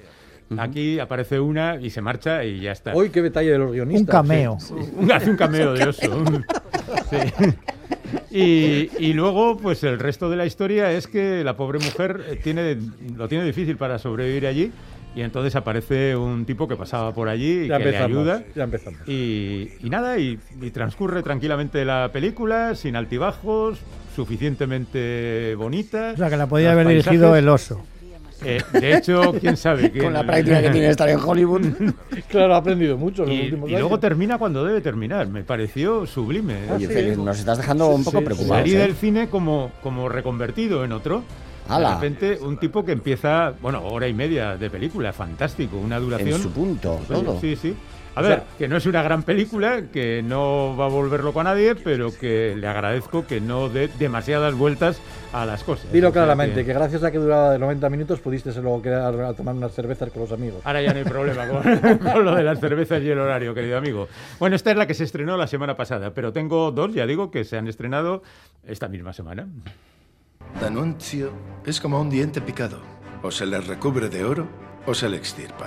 Aquí 0.58 0.98
aparece 0.98 1.38
una 1.40 1.76
y 1.76 1.90
se 1.90 2.00
marcha 2.00 2.44
y 2.44 2.60
ya 2.60 2.72
está. 2.72 2.92
Hoy 2.94 3.10
qué 3.10 3.22
detalle 3.22 3.50
de 3.50 3.58
los 3.58 3.72
guionistas. 3.72 4.02
Un 4.02 4.06
cameo. 4.06 4.58
Un- 4.96 5.12
hace 5.12 5.30
un 5.30 5.36
cameo 5.36 5.72
de 5.74 5.84
oso. 5.88 6.10
un- 6.18 6.44
sí. 7.10 7.54
Y, 8.30 8.90
y 8.98 9.12
luego, 9.12 9.56
pues 9.58 9.82
el 9.84 9.98
resto 9.98 10.28
de 10.30 10.36
la 10.36 10.46
historia 10.46 10.90
es 10.92 11.06
que 11.06 11.44
la 11.44 11.56
pobre 11.56 11.78
mujer 11.78 12.22
eh, 12.28 12.40
tiene, 12.42 12.76
lo 13.16 13.28
tiene 13.28 13.44
difícil 13.44 13.76
para 13.76 13.98
sobrevivir 13.98 14.46
allí. 14.46 14.70
Y 15.14 15.20
entonces 15.20 15.54
aparece 15.56 16.16
un 16.16 16.46
tipo 16.46 16.66
que 16.66 16.74
pasaba 16.74 17.12
por 17.12 17.28
allí 17.28 17.64
y 17.64 17.68
Ya 17.68 17.76
que 17.76 17.90
le 17.90 17.98
ayuda. 17.98 18.42
Ya 18.56 18.64
empezamos. 18.64 19.00
Y, 19.06 19.68
y 19.82 19.90
nada, 19.90 20.18
y, 20.18 20.38
y 20.62 20.70
transcurre 20.70 21.22
tranquilamente 21.22 21.84
la 21.84 22.08
película, 22.10 22.74
sin 22.74 22.96
altibajos, 22.96 23.78
suficientemente 24.16 25.54
bonita. 25.56 26.12
O 26.14 26.16
sea, 26.16 26.30
que 26.30 26.36
la 26.38 26.46
podía 26.46 26.72
haber 26.72 26.86
dirigido 26.88 27.28
paisajes- 27.32 27.38
el 27.38 27.48
oso. 27.50 27.84
Eh, 28.44 28.60
de 28.72 28.96
hecho, 28.96 29.34
quién 29.40 29.56
sabe. 29.56 29.90
que 29.92 29.98
Con 30.00 30.12
la 30.12 30.24
práctica 30.24 30.60
que 30.62 30.70
tiene 30.70 30.88
estar 30.88 31.08
en 31.08 31.18
Hollywood. 31.20 31.62
Claro, 32.28 32.54
ha 32.54 32.58
aprendido 32.58 32.96
mucho 32.96 33.24
en 33.24 33.28
los 33.30 33.38
Y, 33.38 33.42
últimos 33.42 33.68
y 33.68 33.72
años. 33.72 33.80
luego 33.82 33.98
termina 34.00 34.38
cuando 34.38 34.64
debe 34.64 34.80
terminar. 34.80 35.26
Me 35.28 35.42
pareció 35.44 36.06
sublime. 36.06 36.70
Oye, 36.70 36.86
sí. 36.86 36.92
Félix, 36.92 37.18
nos 37.18 37.38
estás 37.38 37.58
dejando 37.58 37.88
un 37.88 38.04
poco 38.04 38.18
Sí, 38.18 38.24
preocupados. 38.24 38.62
Salí 38.62 38.74
¿eh? 38.74 38.78
del 38.78 38.94
cine 38.94 39.28
como, 39.28 39.70
como 39.82 40.08
reconvertido 40.08 40.84
en 40.84 40.92
otro. 40.92 41.22
¡Hala! 41.68 41.90
De 41.90 41.94
repente, 41.94 42.38
un 42.44 42.58
tipo 42.58 42.84
que 42.84 42.92
empieza, 42.92 43.52
bueno, 43.62 43.82
hora 43.86 44.08
y 44.08 44.14
media 44.14 44.56
de 44.56 44.68
película, 44.70 45.12
fantástico, 45.12 45.76
una 45.76 45.98
duración. 46.00 46.34
En 46.36 46.42
su 46.42 46.50
punto, 46.50 46.98
Sí, 47.06 47.12
todo. 47.14 47.40
Sí, 47.40 47.56
sí. 47.56 47.74
A 48.14 48.20
O 48.20 48.22
ver, 48.22 48.32
sea- 48.40 48.44
que 48.58 48.68
no 48.68 48.76
es 48.76 48.84
una 48.86 49.02
gran 49.02 49.22
película, 49.22 49.84
que 49.92 50.22
no 50.22 50.76
va 50.76 50.84
a 50.84 50.88
volver 50.88 51.24
loco 51.24 51.40
a 51.40 51.44
nadie, 51.44 51.74
pero 51.74 52.10
que 52.16 52.54
le 52.56 52.66
agradezco 52.66 53.26
que 53.26 53.40
no 53.40 53.68
dé 53.70 53.88
demasiadas 53.98 54.54
vueltas 54.54 55.00
a 55.32 55.46
las 55.46 55.64
cosas. 55.64 55.90
Dilo 55.92 56.08
O 56.08 56.12
sea 56.12 56.22
claramente, 56.24 56.60
que... 56.60 56.66
que- 56.66 56.72
gracias 56.74 57.02
a 57.04 57.10
que 57.10 57.18
duraba 57.18 57.50
de 57.52 57.58
90 57.58 57.88
minutos 57.88 58.20
pudiste 58.20 58.52
luego 58.60 58.82
quedar 58.82 59.14
a 59.18 59.32
tomar 59.32 59.54
unas 59.54 59.72
cervezas 59.72 60.10
con 60.10 60.22
los 60.22 60.32
amigos. 60.32 60.60
Ahora 60.64 60.82
ya 60.82 60.92
no 60.92 60.98
hay 60.98 61.04
problema 61.04 61.46
con, 61.48 61.98
con 62.12 62.24
lo 62.24 62.34
de 62.34 62.42
las 62.42 62.60
cervezas 62.60 63.02
y 63.02 63.08
el 63.10 63.18
horario, 63.18 63.54
querido 63.54 63.78
amigo. 63.78 64.08
Bueno, 64.38 64.56
esta 64.56 64.70
es 64.70 64.76
la 64.76 64.86
que 64.86 64.94
se 64.94 65.04
estrenó 65.04 65.36
la 65.38 65.46
semana 65.46 65.74
pasada, 65.76 66.12
pero 66.12 66.32
tengo 66.32 66.70
dos, 66.70 66.92
ya 66.92 67.06
digo, 67.06 67.30
que 67.30 67.44
se 67.44 67.56
han 67.56 67.66
estrenado 67.66 68.22
esta 68.66 68.88
misma 68.88 69.12
semana. 69.14 69.46
D'Annunzio 70.60 71.30
es 71.64 71.80
como 71.80 72.00
un 72.00 72.10
diente 72.10 72.40
picado. 72.42 72.78
O 73.22 73.30
se 73.30 73.46
le 73.46 73.58
recubre 73.60 74.08
de 74.08 74.24
oro 74.24 74.46
o 74.86 74.92
se 74.94 75.08
le 75.08 75.16
extirpa. 75.16 75.66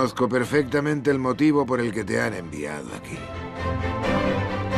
Conozco 0.00 0.30
perfectamente 0.30 1.10
el 1.10 1.18
motivo 1.18 1.66
por 1.66 1.78
el 1.78 1.92
que 1.92 2.04
te 2.04 2.18
han 2.18 2.32
enviado 2.32 2.88
aquí. 2.96 3.18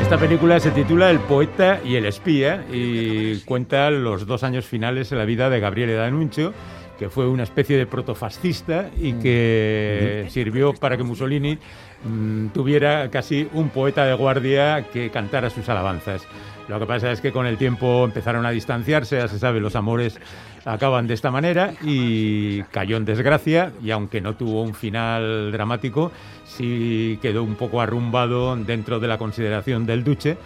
Esta 0.02 0.18
película 0.18 0.58
se 0.58 0.72
titula 0.72 1.12
El 1.12 1.20
poeta 1.20 1.78
y 1.84 1.94
el 1.94 2.06
espía 2.06 2.66
y 2.72 3.38
cuenta 3.42 3.88
los 3.92 4.26
dos 4.26 4.42
años 4.42 4.66
finales 4.66 5.12
en 5.12 5.18
la 5.18 5.24
vida 5.24 5.48
de 5.48 5.60
Gabriele 5.60 5.94
D'Annunzio, 5.94 6.52
que 6.98 7.08
fue 7.08 7.28
una 7.28 7.44
especie 7.44 7.78
de 7.78 7.86
protofascista 7.86 8.90
y 9.00 9.12
que 9.12 10.26
sirvió 10.28 10.74
para 10.74 10.96
que 10.96 11.04
Mussolini 11.04 11.56
mm, 12.04 12.48
tuviera 12.48 13.08
casi 13.08 13.48
un 13.52 13.68
poeta 13.68 14.04
de 14.04 14.14
guardia 14.14 14.88
que 14.92 15.10
cantara 15.10 15.50
sus 15.50 15.68
alabanzas. 15.68 16.26
Lo 16.66 16.80
que 16.80 16.86
pasa 16.86 17.12
es 17.12 17.20
que 17.20 17.30
con 17.30 17.46
el 17.46 17.58
tiempo 17.58 18.04
empezaron 18.04 18.44
a 18.44 18.50
distanciarse, 18.50 19.18
ya 19.18 19.28
se 19.28 19.38
sabe, 19.38 19.60
los 19.60 19.76
amores 19.76 20.18
acaban 20.64 21.06
de 21.06 21.14
esta 21.14 21.30
manera 21.30 21.74
y 21.82 22.62
cayó 22.64 22.96
en 22.96 23.04
desgracia 23.04 23.72
y 23.82 23.90
aunque 23.90 24.20
no 24.20 24.34
tuvo 24.34 24.62
un 24.62 24.74
final 24.74 25.52
dramático, 25.52 26.12
sí 26.44 27.18
quedó 27.20 27.42
un 27.42 27.56
poco 27.56 27.80
arrumbado 27.80 28.54
dentro 28.56 29.00
de 29.00 29.08
la 29.08 29.18
consideración 29.18 29.86
del 29.86 30.04
duce 30.04 30.36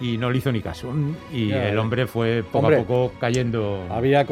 y 0.00 0.16
no 0.16 0.30
le 0.30 0.38
hizo 0.38 0.50
ni 0.50 0.60
caso. 0.60 0.92
Y 1.32 1.52
el 1.52 1.78
hombre 1.78 2.06
fue 2.06 2.42
poco 2.42 2.66
Hombre, 2.66 2.76
a 2.76 2.84
poco 2.84 3.12
cayendo... 3.20 3.86
Había 3.90 4.26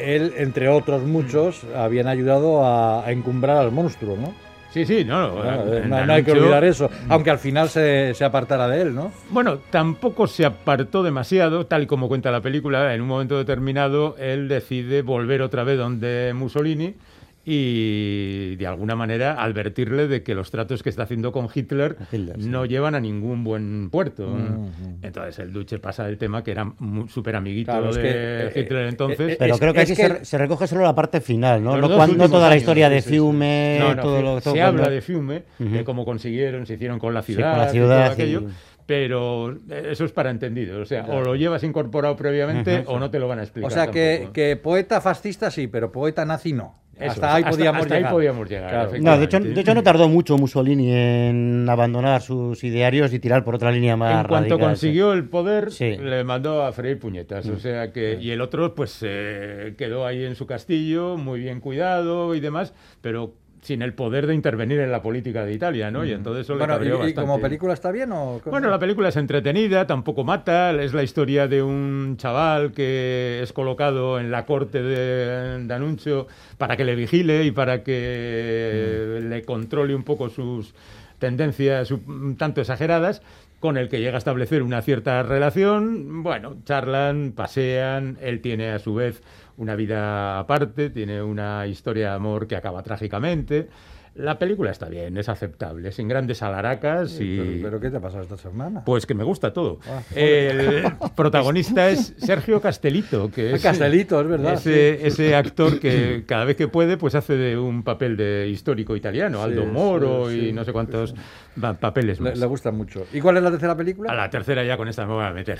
él, 0.00 0.34
entre 0.36 0.68
otros 0.68 1.02
muchos, 1.02 1.62
habían 1.76 2.08
ayudado 2.08 2.64
a, 2.64 3.06
a 3.06 3.12
encumbrar 3.12 3.56
al 3.56 3.70
monstruo, 3.70 4.16
¿no? 4.16 4.34
Sí, 4.74 4.84
sí, 4.86 5.04
no, 5.04 5.40
Claro, 5.40 5.72
en 5.72 5.88
no, 5.88 6.04
no 6.04 6.12
hay 6.12 6.24
que 6.24 6.32
olvidar 6.32 6.64
eso, 6.64 6.90
aunque 7.08 7.30
al 7.30 7.38
final 7.38 7.68
se, 7.68 8.12
se 8.12 8.24
apartara 8.24 8.66
de 8.66 8.82
él, 8.82 8.92
¿no? 8.92 9.12
Bueno, 9.30 9.58
tampoco 9.70 10.26
se 10.26 10.44
apartó 10.44 11.04
demasiado, 11.04 11.66
tal 11.66 11.84
y 11.84 11.86
como 11.86 12.08
cuenta 12.08 12.32
la 12.32 12.40
película. 12.40 12.92
En 12.92 13.00
un 13.00 13.06
momento 13.06 13.38
determinado, 13.38 14.16
él 14.18 14.48
decide 14.48 15.02
volver 15.02 15.42
otra 15.42 15.62
vez 15.62 15.78
donde 15.78 16.32
Mussolini 16.34 16.96
y, 17.44 18.56
de 18.56 18.66
alguna 18.66 18.94
manera, 18.96 19.42
advertirle 19.42 20.08
de 20.08 20.22
que 20.22 20.34
los 20.34 20.50
tratos 20.50 20.82
que 20.82 20.88
está 20.90 21.02
haciendo 21.04 21.32
con 21.32 21.48
Hitler, 21.52 21.96
Hitler, 22.12 22.36
sí. 22.40 22.48
no 22.48 22.64
llevan 22.64 22.94
a 22.94 23.00
ningún 23.00 23.44
buen 23.44 23.90
puerto. 23.90 24.28
Mm, 24.28 25.04
Entonces, 25.04 25.38
el 25.40 25.52
Duce 25.52 25.78
pasa 25.78 26.04
del 26.04 26.18
tema, 26.18 26.42
que 26.42 26.50
era 26.52 26.72
súper 27.08 27.36
amiguito 27.36 27.72
Claro, 27.72 27.90
es 27.90 27.96
de 27.96 28.02
que, 28.02 28.10
eh, 28.10 28.52
Hitler 28.64 28.86
eh, 28.86 28.88
entonces. 28.88 29.32
eh, 29.32 29.36
Pero 29.38 29.54
Es- 29.54 29.60
creo 29.60 29.72
que 29.74 29.82
es 29.82 29.90
aquí 29.90 30.00
que- 30.00 30.08
se, 30.18 30.24
se 30.24 30.38
recoge 30.38 30.66
solo 30.66 30.82
la 30.82 30.94
parte 30.94 31.20
final, 31.20 31.62
¿no? 31.62 31.76
No, 31.76 31.88
dos 31.88 31.96
cuan- 31.96 32.08
no 32.10 32.12
últimos 32.14 32.30
toda 32.30 32.48
la 32.48 32.56
historia 32.56 32.88
de. 32.88 33.02
Fiume, 33.02 33.76
No, 33.80 33.94
no, 33.94 34.02
todo 34.02 34.22
lo 34.22 34.28
todo 34.40 34.54
se 34.54 34.60
cuando- 34.60 34.82
habla 34.82 34.88
de 34.94 35.00
Fiume, 35.02 35.42
de 35.58 35.84
cómo 35.84 36.04
consiguieron, 36.04 36.66
se 36.66 36.74
hicieron 36.74 36.98
con 36.98 37.12
la 37.14 37.22
Sí, 37.22 37.34
ciudad, 37.34 37.50
con 37.52 37.60
la 37.66 37.74
y 37.74 37.78
todo 37.78 38.12
aquello, 38.12 38.40
y- 38.48 38.52
pero 38.86 39.56
eso 39.68 40.04
es 40.04 40.12
para 40.12 40.30
entendido. 40.30 40.80
O 40.80 40.84
sea, 40.84 41.04
o 41.06 41.20
lo 41.22 41.34
llevas 41.36 41.62
incorporado 41.64 42.16
previamente 42.16 42.84
o 42.86 42.98
no 42.98 43.10
te 43.10 43.18
lo 43.18 43.28
van 43.28 43.38
a 43.40 43.42
explicar. 43.42 43.70
O 43.70 43.74
sea, 43.74 43.90
que 43.90 44.58
poeta 44.62 45.00
fascista 45.00 45.50
sí, 45.50 45.66
pero 45.66 45.92
poeta 45.92 46.24
nazi 46.24 46.52
no. 46.52 46.82
Eso 46.98 47.10
hasta 47.12 47.34
ahí 47.34 47.44
podíamos 47.44 47.82
hasta 47.82 47.94
llegar. 47.96 48.12
podíamos 48.12 48.48
llegar, 48.48 48.70
Claro. 48.70 48.88
efectivamente. 48.90 49.10
No, 49.10 49.18
de 49.18 49.24
hecho, 49.48 49.54
de 49.54 49.60
hecho 49.60 49.74
no 49.74 49.82
tardó 49.82 50.08
mucho 50.08 50.36
Mussolini 50.38 50.92
en 50.92 51.66
abandonar 51.68 52.20
sus 52.22 52.62
idearios 52.64 53.12
y 53.12 53.18
tirar 53.18 53.44
por 53.44 53.54
otra 53.54 53.70
línea 53.72 53.96
más 53.96 54.22
En 54.22 54.28
cuanto 54.28 54.50
radical, 54.50 54.68
consiguió 54.70 55.12
el 55.12 55.24
poder, 55.28 55.70
Sí. 55.72 55.96
le 55.96 56.24
mandó 56.24 56.62
a 56.64 56.72
freír 56.72 56.98
puñetas. 56.98 57.46
Mm. 57.46 57.52
O 57.52 57.58
sea 57.58 57.92
que, 57.92 58.18
y 58.20 58.30
el 58.30 58.40
otro, 58.40 58.74
pues 58.74 58.98
eh, 59.02 59.74
quedó 59.76 60.06
ahí 60.06 60.24
en 60.24 60.34
su 60.34 60.46
castillo, 60.46 61.16
muy 61.16 61.40
bien 61.40 61.60
cuidado 61.60 62.34
y 62.34 62.40
demás, 62.40 62.74
pero 63.00 63.34
sin 63.64 63.82
el 63.82 63.94
poder 63.94 64.26
de 64.26 64.34
intervenir 64.34 64.78
en 64.80 64.92
la 64.92 65.02
política 65.02 65.44
de 65.44 65.54
Italia, 65.54 65.90
¿no? 65.90 66.04
Y 66.04 66.12
entonces 66.12 66.42
eso 66.44 66.54
Mm. 66.54 66.58
Bueno, 66.58 66.74
le 66.74 66.78
cabreó 66.78 67.08
y, 67.08 67.10
y 67.10 67.14
como 67.14 67.26
bastante. 67.28 67.42
película 67.48 67.72
está 67.72 67.90
bien 67.90 68.12
o? 68.12 68.40
Bueno, 68.44 68.68
la 68.68 68.78
película 68.78 69.08
es 69.08 69.16
entretenida, 69.16 69.86
tampoco 69.86 70.22
mata, 70.22 70.70
es 70.82 70.92
la 70.92 71.02
historia 71.02 71.48
de 71.48 71.62
un 71.62 72.16
chaval 72.18 72.72
que 72.72 73.40
es 73.42 73.52
colocado 73.52 74.20
en 74.20 74.30
la 74.30 74.44
corte 74.44 74.82
de 74.82 75.66
D'Annunzio 75.66 76.26
para 76.58 76.76
que 76.76 76.84
le 76.84 76.94
vigile 76.94 77.44
y 77.44 77.50
para 77.50 77.82
que 77.82 79.20
le 79.22 79.42
controle 79.44 79.94
un 79.94 80.04
poco 80.04 80.28
sus 80.28 80.74
tendencias 81.18 81.90
un 81.90 82.36
tanto 82.36 82.60
exageradas, 82.60 83.22
con 83.60 83.78
el 83.78 83.88
que 83.88 83.98
llega 83.98 84.16
a 84.16 84.18
establecer 84.18 84.62
una 84.62 84.82
cierta 84.82 85.22
relación. 85.22 86.22
Bueno, 86.22 86.56
charlan, 86.66 87.32
pasean, 87.34 88.18
él 88.20 88.40
tiene 88.42 88.70
a 88.70 88.78
su 88.78 88.94
vez 88.94 89.22
una 89.56 89.76
vida 89.76 90.38
aparte, 90.38 90.90
tiene 90.90 91.22
una 91.22 91.66
historia 91.66 92.10
de 92.10 92.14
amor 92.16 92.46
que 92.46 92.56
acaba 92.56 92.82
trágicamente. 92.82 93.68
La 94.16 94.38
película 94.38 94.70
está 94.70 94.88
bien, 94.88 95.16
es 95.18 95.28
aceptable, 95.28 95.90
sin 95.90 96.06
grandes 96.06 96.40
alaracas 96.40 97.18
y... 97.20 97.36
¿Pero, 97.36 97.62
pero 97.62 97.80
qué 97.80 97.90
te 97.90 97.96
ha 97.96 98.00
pasado 98.00 98.22
esta 98.22 98.36
semana? 98.36 98.84
Pues 98.84 99.06
que 99.06 99.14
me 99.14 99.24
gusta 99.24 99.52
todo. 99.52 99.80
Ah, 99.88 100.02
el 100.14 100.84
protagonista 101.16 101.90
es 101.90 102.14
Sergio 102.18 102.60
Castelito, 102.60 103.28
que 103.32 103.50
Ah, 103.50 103.56
es 103.56 103.62
Castelito, 103.64 104.20
es 104.20 104.28
verdad, 104.28 104.54
Ese, 104.54 104.98
sí. 105.00 105.06
ese 105.08 105.34
actor 105.34 105.80
que 105.80 106.22
cada 106.28 106.44
vez 106.44 106.56
que 106.56 106.68
puede, 106.68 106.96
pues 106.96 107.16
hace 107.16 107.36
de 107.36 107.58
un 107.58 107.82
papel 107.82 108.16
de 108.16 108.46
histórico 108.48 108.94
italiano, 108.94 109.38
Sí, 109.38 109.44
Aldo 109.50 109.64
Moro 109.66 110.30
sí, 110.30 110.38
sí, 110.42 110.48
y 110.50 110.52
no 110.52 110.62
sé 110.64 110.72
cuántos 110.72 111.12
pa- 111.60 111.74
papeles 111.74 112.20
Le, 112.20 112.30
más. 112.30 112.38
le 112.38 112.46
gusta 112.46 112.70
mucho. 112.70 113.06
¿Y 113.12 113.20
cuál 113.20 113.38
es 113.38 113.42
la 113.42 113.50
tercera 113.50 113.76
película? 113.76 114.12
A 114.12 114.14
la 114.14 114.30
tercera 114.30 114.62
ya 114.62 114.76
con 114.76 114.86
esta 114.86 115.04
me 115.06 115.12
voy 115.14 115.24
a 115.24 115.32
meter. 115.32 115.58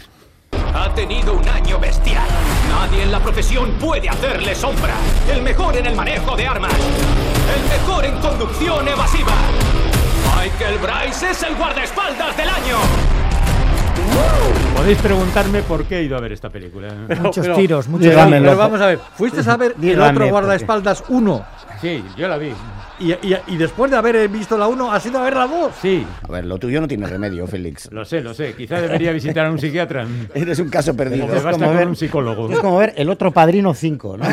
Ha 0.53 0.95
tenido 0.95 1.35
un 1.37 1.49
año 1.49 1.81
bestial. 1.81 2.29
Nadie 2.75 3.03
en 3.05 3.13
la 3.13 3.21
profesión 3.21 3.71
puede 3.81 4.09
hacerle 4.09 4.55
sombra. 4.55 4.95
El 5.33 5.43
mejor 5.43 5.77
en 5.77 5.87
el 5.87 5.95
manejo 5.95 6.37
de 6.37 6.47
armas. 6.47 6.73
El 7.57 7.69
mejor 7.69 8.05
en 8.05 8.19
conducción 8.19 8.87
evasiva. 8.89 9.33
Michael 10.37 10.79
Bryce 10.79 11.31
es 11.31 11.43
el 11.45 11.55
guardaespaldas 11.55 12.37
del 12.37 12.49
año. 12.49 12.77
Podéis 14.77 14.99
preguntarme 14.99 15.63
por 15.63 15.85
qué 15.85 15.99
he 15.99 16.03
ido 16.03 16.17
a 16.17 16.21
ver 16.21 16.33
esta 16.33 16.51
película. 16.51 16.89
Muchos 17.23 17.47
Pero- 17.47 17.57
tiros, 17.57 17.89
muchos 17.89 18.09
Pero, 18.09 18.25
tiros. 18.27 18.41
pero 18.43 18.57
vamos 18.57 18.81
a 18.81 18.87
ver, 18.87 18.99
¿fuiste 19.17 19.49
a 19.49 19.57
ver 19.57 19.77
el 19.81 20.01
otro 20.01 20.15
¿por 20.19 20.29
guardaespaldas 20.31 21.05
1? 21.09 21.45
Sí, 21.81 22.05
yo 22.17 22.29
la 22.29 22.37
vi. 22.39 22.53
Y, 23.01 23.11
y- 23.13 23.37
y 23.49 23.57
después 23.57 23.91
de 23.91 23.97
haber 23.97 24.29
visto 24.29 24.57
la 24.57 24.69
1, 24.69 24.93
¿has 24.93 25.05
ido 25.05 25.19
a 25.19 25.23
ver 25.25 25.35
la 25.35 25.47
2? 25.49 25.73
Sí, 25.83 26.07
A 26.23 26.31
ver, 26.31 26.45
lo 26.47 26.59
tuyo 26.59 26.81
no 26.81 26.87
tiene 26.87 27.07
remedio, 27.07 27.45
Félix. 27.49 27.91
lo 27.91 28.05
sé, 28.05 28.21
lo 28.21 28.33
sé. 28.35 28.55
Quizá 28.55 28.81
debería 28.81 29.11
visitar 29.13 29.47
a 29.47 29.51
un 29.51 29.59
psiquiatra. 29.59 30.07
Eres 30.35 30.59
un 30.61 30.69
caso 30.69 30.95
perdido. 30.97 31.27
Basta 31.27 31.51
como 31.53 31.75
ver- 31.75 31.89
un 31.89 31.97
psicólogo. 31.97 32.51
Es 32.53 32.59
como 32.61 32.79
ver 32.79 32.95
el 32.97 33.11
otro 33.11 33.33
Padrino 33.33 33.75
5, 33.75 34.17
¿no? 34.19 34.25
Sé. 34.25 34.33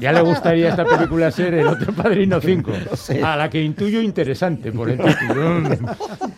Ya 0.00 0.12
le 0.12 0.20
gustaría 0.20 0.68
esta 0.68 0.84
película 0.84 1.30
ser 1.30 1.54
el 1.54 1.66
otro 1.66 1.92
Padrino 1.92 2.40
5, 2.40 2.72
a 3.22 3.36
la 3.36 3.50
que 3.50 3.62
intuyo 3.62 4.00
interesante 4.00 4.72
por 4.72 4.90
el 4.90 4.98
título. 4.98 5.62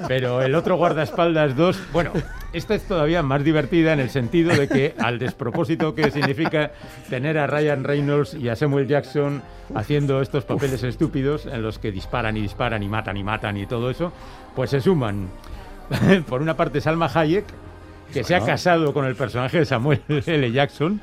Pero 0.08 0.42
el 0.42 0.54
otro 0.54 0.76
guardaespaldas 0.76 1.56
2, 1.56 1.78
bueno, 1.92 2.12
esta 2.52 2.74
es 2.74 2.82
todavía 2.84 3.22
más 3.22 3.44
divertida 3.44 3.92
en 3.92 4.00
el 4.00 4.10
sentido 4.10 4.54
de 4.54 4.68
que 4.68 4.94
al 4.98 5.18
despropósito 5.18 5.94
que 5.94 6.10
significa 6.10 6.72
tener 7.08 7.38
a 7.38 7.46
Ryan 7.46 7.84
Reynolds 7.84 8.34
y 8.34 8.48
a 8.48 8.56
Samuel 8.56 8.86
Jackson 8.86 9.42
haciendo 9.74 10.20
estos 10.20 10.44
papeles 10.44 10.82
estúpidos 10.82 11.46
en 11.46 11.62
los 11.62 11.78
que 11.78 11.90
disparan 11.90 12.36
y 12.36 12.42
disparan 12.42 12.82
y 12.82 12.88
matan 12.88 13.16
y 13.16 13.24
matan 13.24 13.56
y 13.56 13.66
todo 13.66 13.90
eso, 13.90 14.12
pues 14.54 14.70
se 14.70 14.80
suman. 14.80 15.28
Por 16.28 16.42
una 16.42 16.56
parte 16.56 16.80
Salma 16.80 17.10
Hayek, 17.12 17.44
que 18.12 18.24
se 18.24 18.34
ha 18.34 18.40
casado 18.40 18.92
con 18.92 19.04
el 19.04 19.16
personaje 19.16 19.58
de 19.58 19.64
Samuel 19.64 20.00
L. 20.08 20.52
Jackson 20.52 21.00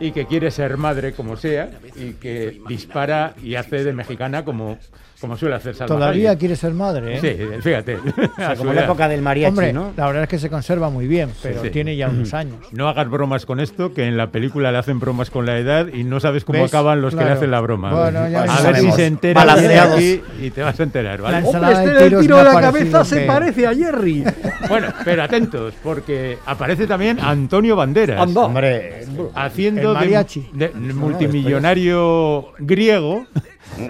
y 0.00 0.12
que 0.12 0.26
quiere 0.26 0.50
ser 0.50 0.76
madre 0.76 1.12
como 1.12 1.36
sea 1.36 1.70
y 1.94 2.14
que 2.14 2.60
dispara 2.68 3.34
y 3.42 3.54
hace 3.54 3.84
de 3.84 3.92
mexicana 3.92 4.44
como, 4.44 4.78
como 5.24 5.36
suele 5.36 5.54
hacer 5.56 5.74
Salma 5.74 5.94
Todavía 5.94 6.30
Hayek. 6.30 6.38
quiere 6.38 6.56
ser 6.56 6.72
madre, 6.74 7.16
¿eh? 7.16 7.20
Sí, 7.20 7.60
fíjate. 7.62 7.98
sea, 8.36 8.50
a 8.50 8.52
su 8.54 8.58
como 8.58 8.70
en 8.70 8.76
la 8.76 8.84
época 8.84 9.08
del 9.08 9.22
mariachi, 9.22 9.48
Hombre, 9.50 9.72
¿no? 9.72 9.92
la 9.96 10.06
verdad 10.06 10.22
es 10.24 10.28
que 10.28 10.38
se 10.38 10.50
conserva 10.50 10.90
muy 10.90 11.06
bien, 11.06 11.30
pero 11.42 11.62
sí. 11.62 11.70
tiene 11.70 11.96
ya 11.96 12.08
unos 12.08 12.34
años. 12.34 12.56
No 12.72 12.88
hagas 12.88 13.08
bromas 13.08 13.46
con 13.46 13.60
esto, 13.60 13.92
que 13.94 14.04
en 14.06 14.16
la 14.16 14.28
película 14.28 14.70
le 14.72 14.78
hacen 14.78 15.00
bromas 15.00 15.30
con 15.30 15.46
la 15.46 15.58
edad 15.58 15.86
y 15.92 16.04
no 16.04 16.20
sabes 16.20 16.44
cómo 16.44 16.62
¿Ves? 16.62 16.70
acaban 16.72 17.00
los 17.00 17.12
que 17.14 17.20
le 17.20 17.24
Claro. 17.24 17.36
hacen 17.38 17.50
la 17.50 17.60
broma. 17.60 17.92
Bueno, 17.92 18.28
ya 18.28 18.42
a 18.42 18.62
ver 18.62 18.76
si 18.76 18.92
se 18.92 19.06
entera 19.06 19.56
de 19.56 19.78
aquí 19.78 20.20
y 20.42 20.50
te 20.50 20.62
vas 20.62 20.78
a 20.78 20.82
enterar, 20.82 21.20
La 21.20 21.24
¿vale? 21.30 21.38
ensalada 21.46 21.78
Hombre, 21.78 21.86
de 21.94 21.94
este 22.04 22.10
del 22.10 22.20
tiro 22.22 22.36
de 22.36 22.44
la 22.44 22.60
cabeza 22.60 23.04
se 23.04 23.20
que- 23.20 23.26
parece 23.26 23.66
a 23.66 23.74
Jerry. 23.74 24.24
Bueno, 24.68 24.88
pero 25.04 25.22
atentos, 25.22 25.74
porque 25.82 26.38
aparece 26.46 26.86
también 26.86 27.18
Antonio 27.20 27.76
Banderas. 27.76 28.20
Anda. 28.20 28.40
Hombre, 28.42 29.04
Haciendo 29.34 29.88
El 29.92 29.94
de- 29.94 29.94
mariachi. 30.00 30.48
de, 30.54 30.70
multimillonario 30.70 32.46
griego. 32.58 33.26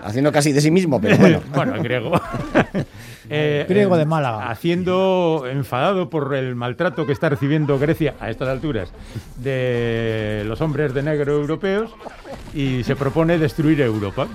Haciendo 0.03 0.33
casi 0.33 0.53
de 0.53 0.61
sí 0.61 0.71
mismo, 0.71 1.01
pero 1.01 1.17
bueno. 1.19 1.41
Bueno, 1.55 1.75
el 1.75 1.83
griego. 1.83 2.13
Eh, 3.31 3.65
Griego 3.67 3.97
de 3.97 4.05
Málaga. 4.05 4.51
Haciendo 4.51 5.45
enfadado 5.51 6.11
por 6.11 6.35
el 6.35 6.55
maltrato 6.55 7.07
que 7.07 7.13
está 7.13 7.31
recibiendo 7.31 7.79
Grecia 7.79 8.13
a 8.21 8.29
estas 8.29 8.51
alturas 8.51 8.93
de 9.37 10.43
los 10.47 10.61
hombres 10.61 10.93
de 10.93 11.03
negro 11.03 11.33
europeos 11.33 11.91
y 12.53 12.85
se 12.85 12.95
propone 12.97 13.39
destruir 13.39 13.81
Europa. 13.81 14.27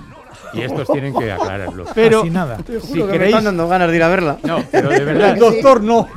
Y 0.52 0.62
estos 0.62 0.88
tienen 0.88 1.14
que 1.14 1.30
aclararlo. 1.30 1.84
Pero 1.94 2.22
Así 2.22 2.30
nada. 2.30 2.56
te 2.56 2.80
si 2.80 2.88
juro 2.88 3.06
que 3.06 3.12
me 3.12 3.18
creéis, 3.18 3.36
están 3.36 3.44
dando 3.44 3.68
ganas 3.68 3.90
de 3.90 3.96
ir 3.96 4.02
a 4.02 4.08
verla. 4.08 4.38
no, 4.42 4.64
pero 4.72 4.88
de 4.88 5.04
verdad, 5.04 5.30
El 5.34 5.38
doctor 5.38 5.80
no. 5.84 6.08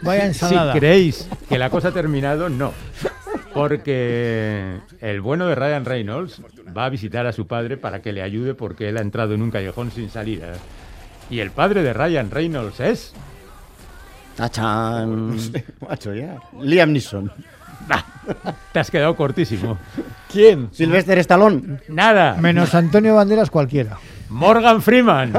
Vaya 0.00 0.22
si 0.22 0.26
ensalada. 0.28 0.72
creéis 0.72 1.28
que 1.48 1.58
la 1.58 1.68
cosa 1.68 1.88
ha 1.88 1.92
terminado, 1.92 2.48
no. 2.48 2.72
Porque 3.54 4.80
el 5.00 5.20
bueno 5.20 5.46
de 5.46 5.54
Ryan 5.54 5.84
Reynolds 5.84 6.42
va 6.76 6.86
a 6.86 6.88
visitar 6.88 7.26
a 7.26 7.32
su 7.32 7.46
padre 7.46 7.76
para 7.76 8.02
que 8.02 8.12
le 8.12 8.22
ayude 8.22 8.54
porque 8.54 8.88
él 8.88 8.96
ha 8.96 9.00
entrado 9.00 9.34
en 9.34 9.42
un 9.42 9.50
callejón 9.50 9.90
sin 9.90 10.10
salida. 10.10 10.54
Y 11.30 11.38
el 11.40 11.50
padre 11.50 11.82
de 11.82 11.92
Ryan 11.92 12.30
Reynolds 12.30 12.80
es... 12.80 13.14
Tachan. 14.36 15.38
Macho, 15.88 16.12
ya. 16.14 16.40
Liam 16.60 16.92
Neeson. 16.92 17.30
Te 18.72 18.78
has 18.80 18.90
quedado 18.90 19.14
cortísimo. 19.14 19.78
¿Quién? 20.30 20.70
Sylvester 20.72 21.18
Stallone. 21.18 21.78
Nada. 21.88 22.34
Menos 22.40 22.74
Antonio 22.74 23.14
Banderas 23.14 23.50
cualquiera. 23.50 23.98
Morgan 24.28 24.82
Freeman. 24.82 25.32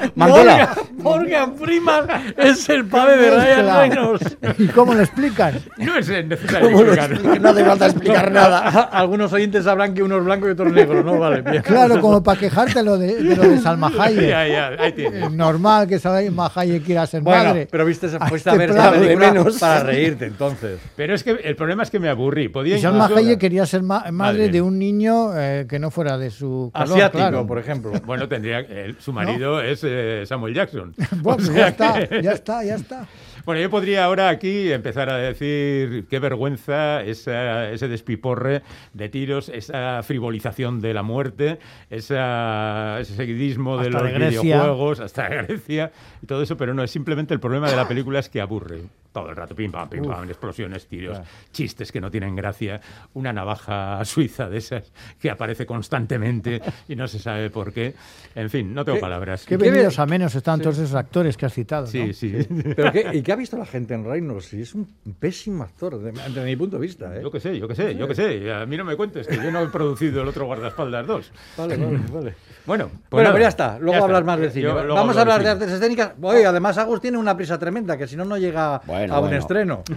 Mandela. 0.14 0.74
Morgan 0.98 1.56
Freeman 1.56 2.06
es 2.36 2.68
el 2.68 2.84
padre 2.86 3.16
de 3.16 3.30
Ryan. 3.30 3.76
Reynolds. 3.78 4.36
¿Y 4.58 4.66
cómo 4.68 4.94
lo 4.94 5.00
explican? 5.00 5.58
No 5.78 5.96
es 5.96 6.08
necesario 6.08 6.70
¿Cómo 6.70 6.82
lo 6.84 6.92
explicarlo. 6.94 7.14
explico? 7.16 7.38
No 7.42 7.48
hace 7.50 7.64
falta 7.64 7.86
explicar 7.86 8.32
nada. 8.32 8.58
Algunos 8.92 9.32
oyentes 9.32 9.64
sabrán 9.64 9.94
que 9.94 10.02
uno 10.02 10.18
es 10.18 10.24
blanco 10.24 10.48
y 10.48 10.52
otro 10.52 10.68
es 10.68 10.72
negro, 10.72 11.02
¿no? 11.02 11.18
Vale, 11.18 11.42
bien. 11.42 11.62
Claro, 11.62 12.00
como 12.00 12.22
para 12.22 12.38
quejarte 12.38 12.82
lo 12.82 12.98
de, 12.98 13.16
de 13.22 13.36
lo 13.36 13.42
de 13.42 13.58
Salma 13.58 13.90
Hayek. 13.98 14.28
Ya, 14.28 14.46
ya, 14.46 14.66
ahí 14.78 14.88
Es 14.88 14.94
tienes. 14.94 15.30
normal 15.32 15.86
que 15.88 15.98
Salma 15.98 16.50
Hayek 16.54 16.84
quiera 16.84 17.06
ser 17.06 17.22
Bueno, 17.22 17.44
madre. 17.44 17.68
pero 17.70 17.84
viste, 17.84 18.06
A 18.06 18.28
fuiste 18.28 18.36
este 18.36 18.50
a 18.50 18.54
ver 18.54 18.70
plano. 18.70 18.92
película 18.92 19.26
de 19.26 19.32
menos. 19.32 19.58
para 19.58 19.82
reírte, 19.82 20.26
entonces. 20.26 20.78
Pero 20.96 21.14
es 21.14 21.24
que 21.24 21.30
el 21.32 21.56
problema 21.56 21.82
es 21.82 21.90
que 21.90 21.98
me 21.98 22.08
aburrí. 22.08 22.48
Podía 22.48 22.76
Y 22.76 22.80
Salma 22.80 23.06
Hayek 23.06 23.38
quería 23.40 23.66
ser 23.66 23.82
ma- 23.82 24.00
madre 24.10 24.12
Madre. 24.12 24.48
de 24.50 24.62
un 24.62 24.78
niño 24.78 25.30
eh, 25.36 25.66
que 25.68 25.78
no 25.78 25.90
fuera 25.90 26.16
de 26.16 26.30
su 26.30 26.70
color, 26.72 26.88
Asiático, 26.92 27.18
claro. 27.18 27.46
por 27.46 27.58
ejemplo. 27.58 27.92
Bueno, 28.04 28.28
tendría 28.28 28.60
él- 28.60 28.96
su 29.00 29.12
marido 29.12 29.60
es 29.60 29.81
eh, 29.84 30.24
Samuel 30.26 30.54
Jackson. 30.54 30.94
Bueno, 31.22 31.42
O 31.42 31.46
sea 31.46 31.54
ya 31.56 31.68
está, 31.68 32.08
que- 32.08 32.22
ya 32.22 32.32
está, 32.32 32.64
ya 32.64 32.74
está. 32.76 33.06
Bueno, 33.44 33.60
yo 33.60 33.70
podría 33.70 34.04
ahora 34.04 34.28
aquí 34.28 34.70
empezar 34.70 35.10
a 35.10 35.16
decir 35.16 36.06
qué 36.08 36.20
vergüenza 36.20 37.02
esa- 37.02 37.70
ese 37.70 37.88
despiporre 37.88 38.62
de 38.92 39.08
tiros, 39.08 39.48
esa 39.48 40.00
frivolización 40.04 40.80
de 40.80 40.94
la 40.94 41.02
muerte, 41.02 41.58
esa- 41.90 43.00
ese 43.00 43.14
seguidismo 43.16 43.78
de 43.78 43.90
los 43.90 44.02
de 44.04 44.18
videojuegos, 44.18 45.00
hasta 45.00 45.28
Grecia 45.42 45.90
y 46.22 46.26
todo 46.26 46.42
eso, 46.42 46.56
pero 46.56 46.72
no, 46.74 46.84
es 46.84 46.90
simplemente 46.92 47.34
el 47.34 47.40
problema 47.40 47.68
de 47.68 47.74
la 47.76 47.88
película 47.88 48.20
es 48.20 48.28
que 48.28 48.40
aburre. 48.40 48.82
Todo 49.12 49.28
el 49.28 49.36
rato, 49.36 49.54
pim 49.54 49.70
pam, 49.70 49.88
pim 49.88 50.04
pam, 50.04 50.28
explosiones, 50.28 50.86
tiros, 50.86 51.18
chistes 51.52 51.92
que 51.92 52.00
no 52.00 52.10
tienen 52.10 52.34
gracia, 52.34 52.80
una 53.12 53.32
navaja 53.32 54.02
suiza 54.04 54.48
de 54.48 54.58
esas 54.58 54.90
que 55.20 55.30
aparece 55.30 55.66
constantemente 55.66 56.60
y 56.88 56.96
no 56.96 57.06
se 57.06 57.18
sabe 57.18 57.50
por 57.50 57.72
qué. 57.72 57.94
En 58.34 58.48
fin, 58.48 58.72
no 58.72 58.84
tengo 58.84 59.00
palabras. 59.00 59.44
Qué 59.44 59.56
venidos 59.56 59.98
a 59.98 60.06
menos 60.06 60.34
están 60.34 60.60
todos 60.60 60.78
esos 60.78 60.94
actores 60.94 61.36
que 61.36 61.46
has 61.46 61.52
citado. 61.52 61.86
Sí, 61.86 62.06
¿no? 62.06 62.12
sí. 62.12 62.32
¿Pero 62.76 62.92
qué, 62.92 63.10
¿Y 63.12 63.22
qué 63.22 63.32
ha 63.32 63.36
visto 63.36 63.56
la 63.58 63.66
gente 63.66 63.94
en 63.94 64.04
Reynolds? 64.04 64.46
Si 64.46 64.62
es 64.62 64.74
un 64.74 64.88
pésimo 65.18 65.62
actor, 65.64 65.98
de- 65.98 66.12
desde 66.12 66.44
mi 66.44 66.56
punto 66.56 66.76
de 66.76 66.82
vista. 66.82 67.14
¿eh? 67.16 67.20
Yo 67.22 67.30
qué 67.30 67.40
sé, 67.40 67.58
yo 67.58 67.68
qué 67.68 67.74
sé, 67.74 67.94
yo 67.94 68.08
qué 68.08 68.14
sé. 68.14 68.52
A 68.52 68.64
mí 68.64 68.76
no 68.76 68.84
me 68.84 68.96
cuentes 68.96 69.26
que 69.26 69.36
yo 69.36 69.50
no 69.50 69.62
he 69.62 69.68
producido 69.68 70.22
el 70.22 70.28
otro 70.28 70.46
guardaespaldas 70.46 71.06
2. 71.06 71.32
Vale, 71.58 71.76
vale, 71.76 71.98
vale. 72.12 72.34
Bueno, 72.64 72.88
pues 72.88 73.10
bueno, 73.10 73.30
pero 73.32 73.42
ya 73.42 73.48
está. 73.48 73.78
Luego 73.78 73.92
ya 73.92 73.98
está. 73.98 74.04
hablas 74.04 74.24
más 74.24 74.38
del 74.40 74.50
cine. 74.52 74.62
Yo 74.64 74.74
Vamos 74.94 75.16
a 75.16 75.20
hablar 75.22 75.38
de 75.38 75.44
del 75.48 75.52
artes 75.54 75.70
escénicas. 75.72 76.12
Oye, 76.22 76.46
además 76.46 76.78
Agus 76.78 77.00
tiene 77.00 77.18
una 77.18 77.36
prisa 77.36 77.58
tremenda, 77.58 77.96
que 77.96 78.06
si 78.06 78.16
no, 78.16 78.24
no 78.24 78.38
llega 78.38 78.80
Bueno, 78.86 79.01
a 79.10 79.14
un 79.20 79.20
bueno. 79.28 79.38
estreno. 79.38 79.82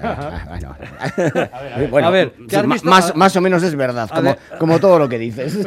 Bueno. 0.49 0.75
Bueno, 1.91 2.07
A 2.07 2.11
ver, 2.11 2.33
¿qué 2.47 2.57
has 2.57 2.67
visto? 2.67 2.89
más, 2.89 3.15
más 3.15 3.35
o 3.35 3.41
menos 3.41 3.61
es 3.63 3.75
verdad, 3.75 4.09
como, 4.09 4.35
como 4.59 4.79
todo 4.79 4.97
lo 4.99 5.07
que 5.09 5.19
dices. 5.19 5.65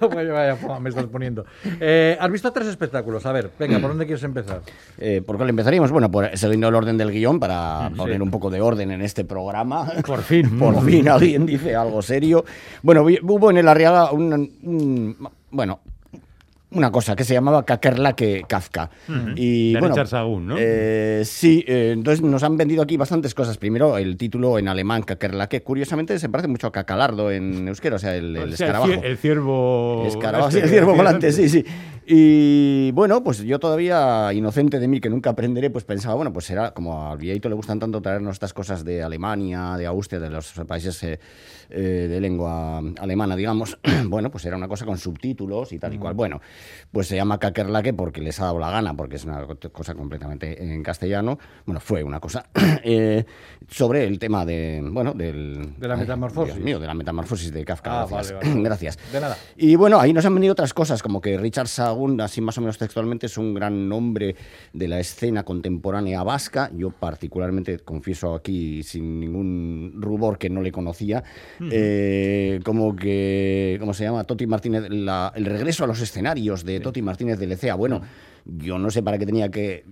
vaya, 0.00 0.32
vaya, 0.32 0.56
me 0.80 0.88
estás 0.90 1.06
poniendo. 1.06 1.44
Eh, 1.80 2.16
has 2.20 2.30
visto 2.30 2.52
tres 2.52 2.68
espectáculos. 2.68 3.24
A 3.26 3.32
ver, 3.32 3.50
venga, 3.58 3.78
¿por 3.78 3.90
dónde 3.90 4.06
quieres 4.06 4.22
empezar? 4.24 4.60
Eh, 4.98 5.22
¿Por 5.24 5.36
cuál 5.36 5.48
empezaríamos? 5.50 5.90
Bueno, 5.90 6.10
por, 6.10 6.36
siguiendo 6.36 6.68
el 6.68 6.74
orden 6.74 6.96
del 6.98 7.10
guion 7.10 7.40
para 7.40 7.90
poner 7.96 8.22
un 8.22 8.30
poco 8.30 8.50
de 8.50 8.60
orden 8.60 8.90
en 8.90 9.02
este 9.02 9.24
programa. 9.24 9.90
Por 10.06 10.22
fin. 10.22 10.58
Por 10.58 10.82
fin 10.84 11.08
alguien 11.08 11.46
dice 11.46 11.74
algo 11.74 12.02
serio. 12.02 12.44
Bueno, 12.82 13.02
hubo 13.02 13.50
en 13.50 13.58
el 13.58 13.68
Arriaga 13.68 14.12
un, 14.12 14.32
un- 14.62 15.28
bueno, 15.50 15.80
una 16.72 16.90
cosa 16.92 17.16
que 17.16 17.24
se 17.24 17.34
llamaba 17.34 17.64
Kakerlake 17.64 18.44
Kafka. 18.46 18.90
Y, 19.36 19.72
De 19.74 19.80
bueno, 19.80 19.94
Richard 19.96 20.28
¿no? 20.40 20.56
eh, 20.58 21.22
sí, 21.24 21.64
eh, 21.66 21.90
entonces 21.92 22.22
nos 22.22 22.42
han 22.42 22.56
vendido 22.56 22.82
aquí 22.82 22.96
bastantes 22.96 23.34
cosas. 23.34 23.58
Primero, 23.58 23.98
el 23.98 24.16
título 24.16 24.58
en 24.58 24.68
alemán, 24.68 25.02
Kakerlake, 25.02 25.62
curiosamente 25.62 26.18
se 26.18 26.28
parece 26.28 26.48
mucho 26.48 26.66
a 26.68 26.72
Cacalardo 26.72 27.30
en 27.30 27.66
euskera, 27.68 27.96
o 27.96 27.98
sea, 27.98 28.14
el, 28.16 28.36
el 28.36 28.52
O 28.52 28.56
sea, 28.56 28.66
escarabajo. 28.68 29.02
el 29.02 29.16
ciervo. 29.18 30.04
Escarabajo, 30.06 30.48
este 30.48 30.60
sí, 30.60 30.64
el 30.64 30.70
ciervo 30.70 30.94
volante, 30.94 31.32
sí, 31.32 31.48
sí. 31.48 31.64
Y 32.12 32.90
bueno, 32.90 33.22
pues 33.22 33.38
yo 33.38 33.60
todavía, 33.60 34.32
inocente 34.32 34.80
de 34.80 34.88
mí, 34.88 34.98
que 34.98 35.08
nunca 35.08 35.30
aprenderé, 35.30 35.70
pues 35.70 35.84
pensaba, 35.84 36.16
bueno, 36.16 36.32
pues 36.32 36.44
será, 36.44 36.74
como 36.74 37.06
a 37.06 37.14
Vieito 37.14 37.48
le 37.48 37.54
gustan 37.54 37.78
tanto 37.78 38.02
traernos 38.02 38.32
estas 38.32 38.52
cosas 38.52 38.84
de 38.84 39.00
Alemania, 39.00 39.76
de 39.76 39.86
Austria, 39.86 40.18
de 40.18 40.28
los 40.28 40.52
países 40.66 41.00
eh, 41.04 41.20
eh, 41.72 42.08
de 42.10 42.20
lengua 42.20 42.82
alemana, 42.98 43.36
digamos, 43.36 43.78
bueno, 44.06 44.28
pues 44.28 44.44
era 44.44 44.56
una 44.56 44.66
cosa 44.66 44.84
con 44.84 44.98
subtítulos 44.98 45.72
y 45.72 45.78
tal 45.78 45.94
y 45.94 45.98
cual. 45.98 46.14
Bueno, 46.14 46.40
pues 46.90 47.06
se 47.06 47.14
llama 47.14 47.38
Kakerlake 47.38 47.94
porque 47.94 48.20
les 48.20 48.40
ha 48.40 48.46
dado 48.46 48.58
la 48.58 48.72
gana, 48.72 48.94
porque 48.94 49.14
es 49.14 49.24
una 49.24 49.46
cosa 49.70 49.94
completamente 49.94 50.60
en 50.60 50.82
castellano. 50.82 51.38
Bueno, 51.64 51.78
fue 51.78 52.02
una 52.02 52.18
cosa 52.18 52.46
eh, 52.82 53.24
sobre 53.68 54.02
el 54.02 54.18
tema 54.18 54.44
de, 54.44 54.82
bueno, 54.82 55.12
del... 55.14 55.76
De 55.78 55.86
la 55.86 55.94
ay, 55.94 56.00
metamorfosis. 56.00 56.54
Dios 56.54 56.64
mío, 56.64 56.80
de 56.80 56.88
la 56.88 56.94
metamorfosis 56.94 57.52
de 57.52 57.64
Kafka. 57.64 58.02
Ah, 58.02 58.06
gracias. 58.10 58.32
vale, 58.32 58.48
vale. 58.48 58.62
gracias. 58.68 58.98
De 59.12 59.20
nada. 59.20 59.36
Y 59.56 59.76
bueno, 59.76 60.00
ahí 60.00 60.12
nos 60.12 60.26
han 60.26 60.34
venido 60.34 60.50
otras 60.50 60.74
cosas, 60.74 61.04
como 61.04 61.20
que 61.20 61.38
Richard 61.38 61.68
Así 62.20 62.40
más 62.40 62.56
o 62.58 62.60
menos 62.60 62.78
textualmente, 62.78 63.26
es 63.26 63.36
un 63.38 63.54
gran 63.54 63.88
nombre 63.88 64.34
de 64.72 64.88
la 64.88 64.98
escena 65.00 65.42
contemporánea 65.44 66.22
vasca. 66.22 66.70
Yo 66.76 66.90
particularmente 66.90 67.78
confieso 67.80 68.34
aquí 68.34 68.82
sin 68.82 69.20
ningún 69.20 69.92
rubor 69.96 70.38
que 70.38 70.48
no 70.50 70.62
le 70.62 70.72
conocía. 70.72 71.22
Eh, 71.70 72.60
como 72.64 72.96
que, 72.96 73.76
¿cómo 73.80 73.94
se 73.94 74.04
llama? 74.04 74.24
Toti 74.24 74.46
Martínez, 74.46 74.84
la- 74.90 75.32
el 75.34 75.44
regreso 75.46 75.84
a 75.84 75.86
los 75.86 76.00
escenarios 76.00 76.64
de 76.64 76.80
Toti 76.80 77.02
Martínez 77.02 77.38
de 77.38 77.46
Lecea. 77.46 77.74
Bueno, 77.74 78.00
yo 78.44 78.78
no 78.78 78.90
sé 78.90 79.02
para 79.02 79.18
qué 79.18 79.26
tenía 79.26 79.50
que, 79.50 79.84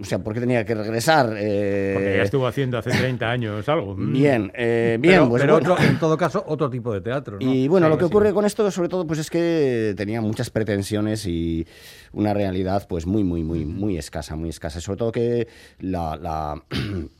o 0.00 0.04
sea, 0.04 0.18
por 0.20 0.32
qué 0.34 0.40
tenía 0.40 0.64
que 0.64 0.74
regresar. 0.74 1.34
eh, 1.38 1.92
Porque 1.94 2.16
ya 2.16 2.22
estuvo 2.22 2.46
haciendo 2.46 2.78
hace 2.78 2.90
30 2.90 3.30
años 3.30 3.68
algo. 3.68 3.94
Mm. 3.96 4.12
Bien, 4.12 4.52
eh, 4.54 4.96
bien, 5.00 5.14
pero, 5.16 5.28
pues 5.28 5.42
pero 5.42 5.54
bueno. 5.58 5.72
otro- 5.74 5.84
en 5.86 5.98
todo 5.98 6.16
caso, 6.16 6.42
otro 6.46 6.70
tipo 6.70 6.92
de 6.92 7.00
teatro. 7.00 7.38
¿no? 7.40 7.52
Y 7.54 7.68
bueno, 7.68 7.86
Sí, 7.86 7.90
lo 7.90 7.98
que 7.98 8.04
sí. 8.04 8.10
ocurre 8.10 8.32
con 8.32 8.44
esto, 8.44 8.70
sobre 8.70 8.88
todo, 8.88 9.06
pues 9.06 9.18
es 9.20 9.30
que 9.30 9.94
tenía 9.96 10.20
muchas 10.20 10.50
pretensiones 10.50 11.26
y 11.26 11.66
una 12.12 12.32
realidad, 12.34 12.86
pues 12.88 13.06
muy, 13.06 13.24
muy, 13.24 13.44
muy, 13.44 13.64
muy 13.66 13.98
escasa, 13.98 14.36
muy 14.36 14.48
escasa. 14.48 14.80
Sobre 14.80 14.96
todo 14.98 15.12
que 15.12 15.48
la. 15.80 16.16
la 16.16 16.62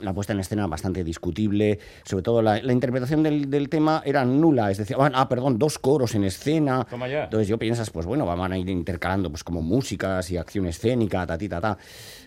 la 0.00 0.12
puesta 0.12 0.32
en 0.32 0.40
escena 0.40 0.66
bastante 0.66 1.04
discutible, 1.04 1.78
sobre 2.04 2.22
todo 2.22 2.42
la, 2.42 2.60
la 2.62 2.72
interpretación 2.72 3.22
del, 3.22 3.50
del 3.50 3.68
tema 3.68 4.02
era 4.04 4.24
nula, 4.24 4.70
es 4.70 4.78
decir, 4.78 4.96
ah, 4.98 5.28
perdón, 5.28 5.58
dos 5.58 5.78
coros 5.78 6.14
en 6.14 6.24
escena. 6.24 6.86
Toma 6.88 7.08
ya. 7.08 7.24
Entonces 7.24 7.48
yo 7.48 7.58
piensas, 7.58 7.90
pues 7.90 8.06
bueno, 8.06 8.24
van 8.26 8.52
a 8.52 8.58
ir 8.58 8.68
intercalando 8.68 9.30
pues 9.30 9.44
como 9.44 9.62
músicas 9.62 10.30
y 10.30 10.36
acción 10.36 10.66
escénica, 10.66 11.26
ta, 11.26 11.36
ti, 11.36 11.48
ta, 11.48 11.60
ta. 11.60 11.78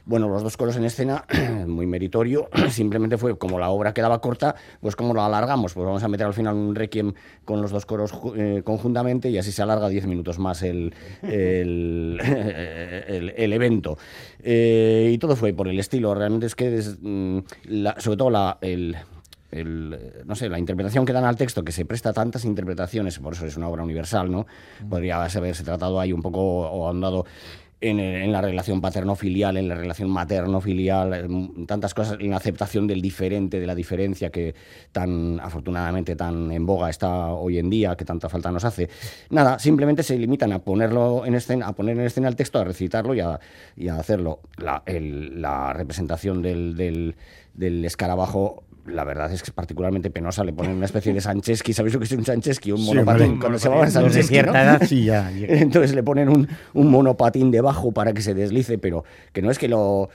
Bueno, 0.05 0.27
los 0.27 0.43
dos 0.43 0.57
coros 0.57 0.75
en 0.75 0.83
escena, 0.83 1.23
muy 1.67 1.87
meritorio, 1.87 2.49
simplemente 2.69 3.17
fue 3.17 3.37
como 3.37 3.57
la 3.57 3.69
obra 3.69 3.93
quedaba 3.93 4.19
corta, 4.19 4.55
pues 4.81 4.97
como 4.97 5.13
lo 5.13 5.21
alargamos, 5.23 5.73
pues 5.73 5.85
vamos 5.85 6.03
a 6.03 6.09
meter 6.09 6.27
al 6.27 6.33
final 6.33 6.55
un 6.55 6.75
requiem 6.75 7.13
con 7.45 7.61
los 7.61 7.71
dos 7.71 7.85
coros 7.85 8.11
eh, 8.35 8.63
conjuntamente 8.65 9.29
y 9.29 9.37
así 9.37 9.53
se 9.53 9.61
alarga 9.61 9.87
10 9.87 10.05
minutos 10.07 10.39
más 10.39 10.61
el, 10.63 10.93
el, 11.21 12.19
evento. 13.53 13.97
Eh, 14.39 15.11
y 15.13 15.17
todo 15.19 15.37
fue 15.37 15.53
por 15.53 15.69
el 15.69 15.79
estilo, 15.79 16.13
realmente 16.13 16.47
es 16.47 16.55
que 16.55 16.81
mm, 17.01 17.37
la- 17.69 17.95
sobre 17.99 18.17
todo 18.17 18.29
la, 18.29 18.57
no 20.25 20.35
sé, 20.35 20.49
la 20.49 20.59
interpretación 20.59 21.05
que 21.05 21.13
dan 21.13 21.25
al 21.25 21.35
texto, 21.35 21.63
que 21.63 21.71
se 21.71 21.85
presta 21.85 22.09
a 22.09 22.13
tantas 22.13 22.43
interpretaciones, 22.43 23.19
por 23.19 23.33
eso 23.33 23.45
es 23.45 23.55
una 23.55 23.69
obra 23.69 23.83
universal, 23.83 24.31
¿no? 24.31 24.47
Podría 24.89 25.23
haberse 25.23 25.63
tratado 25.63 25.99
ahí 25.99 26.11
un 26.11 26.21
poco 26.21 26.39
o 26.41 26.87
ahondado 26.87 27.25
en, 27.89 27.99
en 27.99 28.31
la 28.31 28.41
relación 28.41 28.81
paterno-filial, 28.81 29.57
en 29.57 29.67
la 29.67 29.75
relación 29.75 30.09
materno-filial, 30.09 31.13
en 31.13 31.67
tantas 31.67 31.93
cosas, 31.93 32.17
en 32.19 32.29
la 32.29 32.37
aceptación 32.37 32.87
del 32.87 33.01
diferente, 33.01 33.59
de 33.59 33.67
la 33.67 33.75
diferencia 33.75 34.29
que 34.31 34.55
tan 34.91 35.39
afortunadamente 35.39 36.15
tan 36.15 36.51
en 36.51 36.65
boga 36.65 36.89
está 36.89 37.33
hoy 37.33 37.57
en 37.59 37.69
día, 37.69 37.95
que 37.95 38.05
tanta 38.05 38.29
falta 38.29 38.51
nos 38.51 38.65
hace. 38.65 38.89
Nada, 39.29 39.59
simplemente 39.59 40.03
se 40.03 40.17
limitan 40.17 40.51
a 40.53 40.59
ponerlo 40.59 41.25
en 41.25 41.35
escena, 41.35 41.67
a 41.67 41.73
poner 41.73 41.97
en 41.99 42.05
escena 42.05 42.27
el 42.27 42.35
texto, 42.35 42.59
a 42.59 42.63
recitarlo 42.63 43.13
y 43.13 43.19
a, 43.19 43.39
y 43.75 43.87
a 43.89 43.95
hacerlo. 43.97 44.39
La, 44.57 44.83
el- 44.85 45.41
la 45.41 45.73
representación 45.73 46.41
del, 46.41 46.75
del 47.53 47.85
escarabajo 47.85 48.63
la 48.85 49.03
verdad 49.03 49.31
es 49.31 49.41
que 49.41 49.47
es 49.47 49.53
particularmente 49.53 50.09
penosa. 50.09 50.43
Le 50.43 50.53
ponen 50.53 50.75
una 50.75 50.85
especie 50.85 51.13
de 51.13 51.21
Sancheski. 51.21 51.73
¿Sabéis 51.73 51.93
lo 51.93 51.99
que 51.99 52.05
es 52.05 52.11
un 52.11 52.25
Sancheski? 52.25 52.71
Un 52.71 52.79
Sí, 52.79 52.85
monopatín. 52.85 53.23
hombre. 53.23 53.39
Cuando 53.39 53.59
se 53.59 53.67
llamaban 53.69 53.91
Sancheski, 53.91 54.23
cierta 54.33 54.51
¿no? 54.51 54.59
edad, 54.59 54.81
sí, 54.87 55.05
ya, 55.05 55.31
ya. 55.31 55.47
Entonces 55.49 55.95
le 55.95 56.03
ponen 56.03 56.29
un, 56.29 56.47
un 56.73 56.91
monopatín 56.91 57.51
debajo 57.51 57.91
para 57.91 58.13
que 58.13 58.21
se 58.21 58.33
deslice, 58.33 58.77
pero 58.77 59.03
que 59.31 59.41
no 59.41 59.51
es 59.51 59.57
que 59.59 59.67
lo 59.67 60.09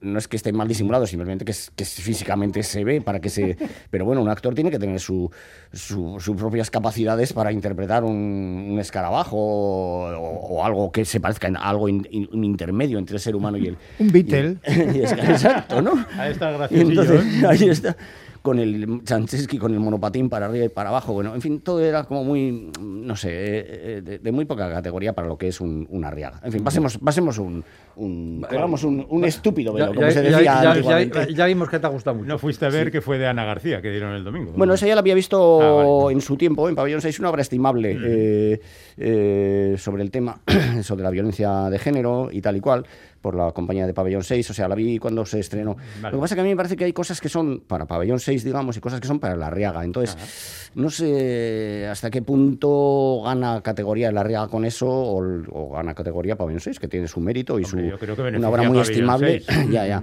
no 0.00 0.18
es 0.18 0.28
que 0.28 0.36
esté 0.36 0.52
mal 0.52 0.66
disimulado, 0.68 1.06
simplemente 1.06 1.44
que, 1.44 1.50
es- 1.50 1.70
que 1.76 1.84
físicamente 1.84 2.62
se 2.62 2.84
ve 2.84 3.00
para 3.02 3.20
que 3.20 3.28
se. 3.28 3.56
Pero 3.90 4.04
bueno, 4.06 4.22
un 4.22 4.28
actor 4.30 4.54
tiene 4.54 4.70
que 4.70 4.78
tener 4.78 4.98
su, 5.00 5.30
su- 5.72 6.16
sus 6.20 6.36
propias 6.36 6.70
capacidades 6.70 7.32
para 7.34 7.52
interpretar 7.52 8.02
un, 8.04 8.68
un 8.70 8.78
escarabajo 8.78 9.36
o, 9.36 10.56
o 10.56 10.64
algo 10.64 10.90
que 10.92 11.04
se 11.04 11.20
parezca 11.20 11.48
en 11.48 11.56
algo 11.56 11.88
in- 11.88 12.06
in- 12.10 12.28
un 12.32 12.44
intermedio 12.44 12.98
entre 12.98 13.16
el 13.16 13.20
ser 13.20 13.36
humano 13.36 13.58
y 13.58 13.66
el. 13.68 13.76
Un 13.98 14.10
Beatle. 14.12 14.56
y 14.66 14.70
el- 14.80 14.96
y 14.96 15.00
es- 15.02 15.12
exacto, 15.12 15.82
¿no? 15.82 15.92
Ahí 16.18 16.32
está 16.32 16.50
graciosillo, 16.52 17.02
entonces, 17.02 17.42
¿eh? 17.42 17.46
ahí 17.46 17.68
está. 17.68 17.96
Con 18.44 18.58
el 18.58 19.00
Chancheski, 19.04 19.56
con 19.56 19.72
el 19.72 19.80
monopatín 19.80 20.28
para 20.28 20.44
arriba 20.44 20.66
y 20.66 20.68
para 20.68 20.90
abajo. 20.90 21.14
Bueno, 21.14 21.34
en 21.34 21.40
fin, 21.40 21.60
todo 21.62 21.80
era 21.80 22.04
como 22.04 22.24
muy, 22.24 22.70
no 22.78 23.16
sé, 23.16 23.30
eh, 23.30 23.64
eh, 23.68 24.00
de, 24.04 24.18
de 24.18 24.32
muy 24.32 24.44
poca 24.44 24.70
categoría 24.70 25.14
para 25.14 25.28
lo 25.28 25.38
que 25.38 25.48
es 25.48 25.62
un, 25.62 25.86
una 25.88 26.08
arriaga. 26.08 26.40
En 26.44 26.52
fin, 26.52 26.62
pasemos, 26.62 26.98
pasemos 26.98 27.38
un, 27.38 27.64
un, 27.96 28.46
un, 28.84 29.06
un 29.08 29.24
estúpido 29.24 29.72
velo, 29.72 29.86
Ya- 29.86 29.94
como 29.94 30.00
ya- 30.06 30.10
se 30.12 30.20
decía 30.20 30.42
ya- 30.42 30.62
ya- 30.62 30.70
antiguamente. 30.72 31.32
ya 31.32 31.46
vimos 31.46 31.70
que 31.70 31.78
te 31.78 31.86
ha 31.86 31.88
gustado 31.88 32.16
mucho. 32.16 32.28
No 32.28 32.38
fuiste 32.38 32.66
a 32.66 32.68
ver 32.68 32.92
que 32.92 33.00
fue 33.00 33.16
de 33.16 33.26
Ana 33.26 33.46
García, 33.46 33.80
que 33.80 33.90
dieron 33.90 34.12
el 34.14 34.24
domingo. 34.24 34.52
Bueno, 34.54 34.74
esa 34.74 34.86
ya 34.86 34.94
la 34.94 35.00
había 35.00 35.14
visto 35.14 35.62
Ah, 35.62 36.02
vale. 36.04 36.12
en 36.12 36.20
su 36.20 36.36
tiempo, 36.36 36.68
en 36.68 36.74
Pabellón 36.74 37.00
6, 37.00 37.18
una 37.20 37.30
obra 37.30 37.40
estimable 37.40 37.96
eh, 37.98 38.60
eh, 38.98 39.74
sobre 39.78 40.02
el 40.02 40.10
tema, 40.10 40.38
sobre 40.82 41.02
la 41.02 41.08
violencia 41.08 41.70
de 41.70 41.78
género 41.78 42.28
y 42.30 42.42
tal 42.42 42.56
y 42.56 42.60
cual, 42.60 42.84
por 43.24 43.34
la 43.36 43.52
compañía 43.52 43.86
de 43.86 43.94
Pabellón 43.94 44.22
6, 44.22 44.50
o 44.50 44.52
sea, 44.52 44.68
la 44.68 44.74
vi 44.74 44.98
cuando 44.98 45.24
se 45.24 45.40
estrenó. 45.40 45.78
Lo 46.02 46.10
que 46.10 46.16
pasa 46.18 46.34
es 46.34 46.36
que 46.36 46.40
a 46.42 46.44
mí 46.44 46.50
me 46.50 46.56
parece 46.56 46.76
que 46.76 46.84
hay 46.84 46.92
cosas 46.92 47.22
que 47.22 47.30
son 47.30 47.60
para 47.66 47.86
Pabellón 47.86 48.20
6, 48.20 48.44
digamos, 48.44 48.76
y 48.76 48.80
cosas 48.80 49.00
que 49.00 49.08
son 49.08 49.18
para 49.18 49.34
La 49.34 49.48
Riaga. 49.48 49.82
Entonces, 49.82 50.70
no 50.74 50.90
sé 50.90 51.86
hasta 51.90 52.10
qué 52.10 52.20
punto 52.20 53.22
gana 53.24 53.62
categoría 53.62 54.12
La 54.12 54.22
Riaga 54.22 54.48
con 54.48 54.66
eso 54.66 54.86
o, 54.86 55.22
o 55.52 55.70
gana 55.72 55.94
categoría 55.94 56.36
Pabellón 56.36 56.60
6, 56.60 56.78
que 56.78 56.86
tiene 56.88 57.08
su 57.08 57.18
mérito 57.20 57.58
y 57.58 57.64
su, 57.64 57.80
yo 57.80 57.98
creo 57.98 58.14
que 58.14 58.20
una 58.36 58.50
obra 58.50 58.64
muy 58.64 58.78
estimable. 58.80 59.40
6. 59.40 59.68
ya, 59.70 59.86
ya. 59.86 60.02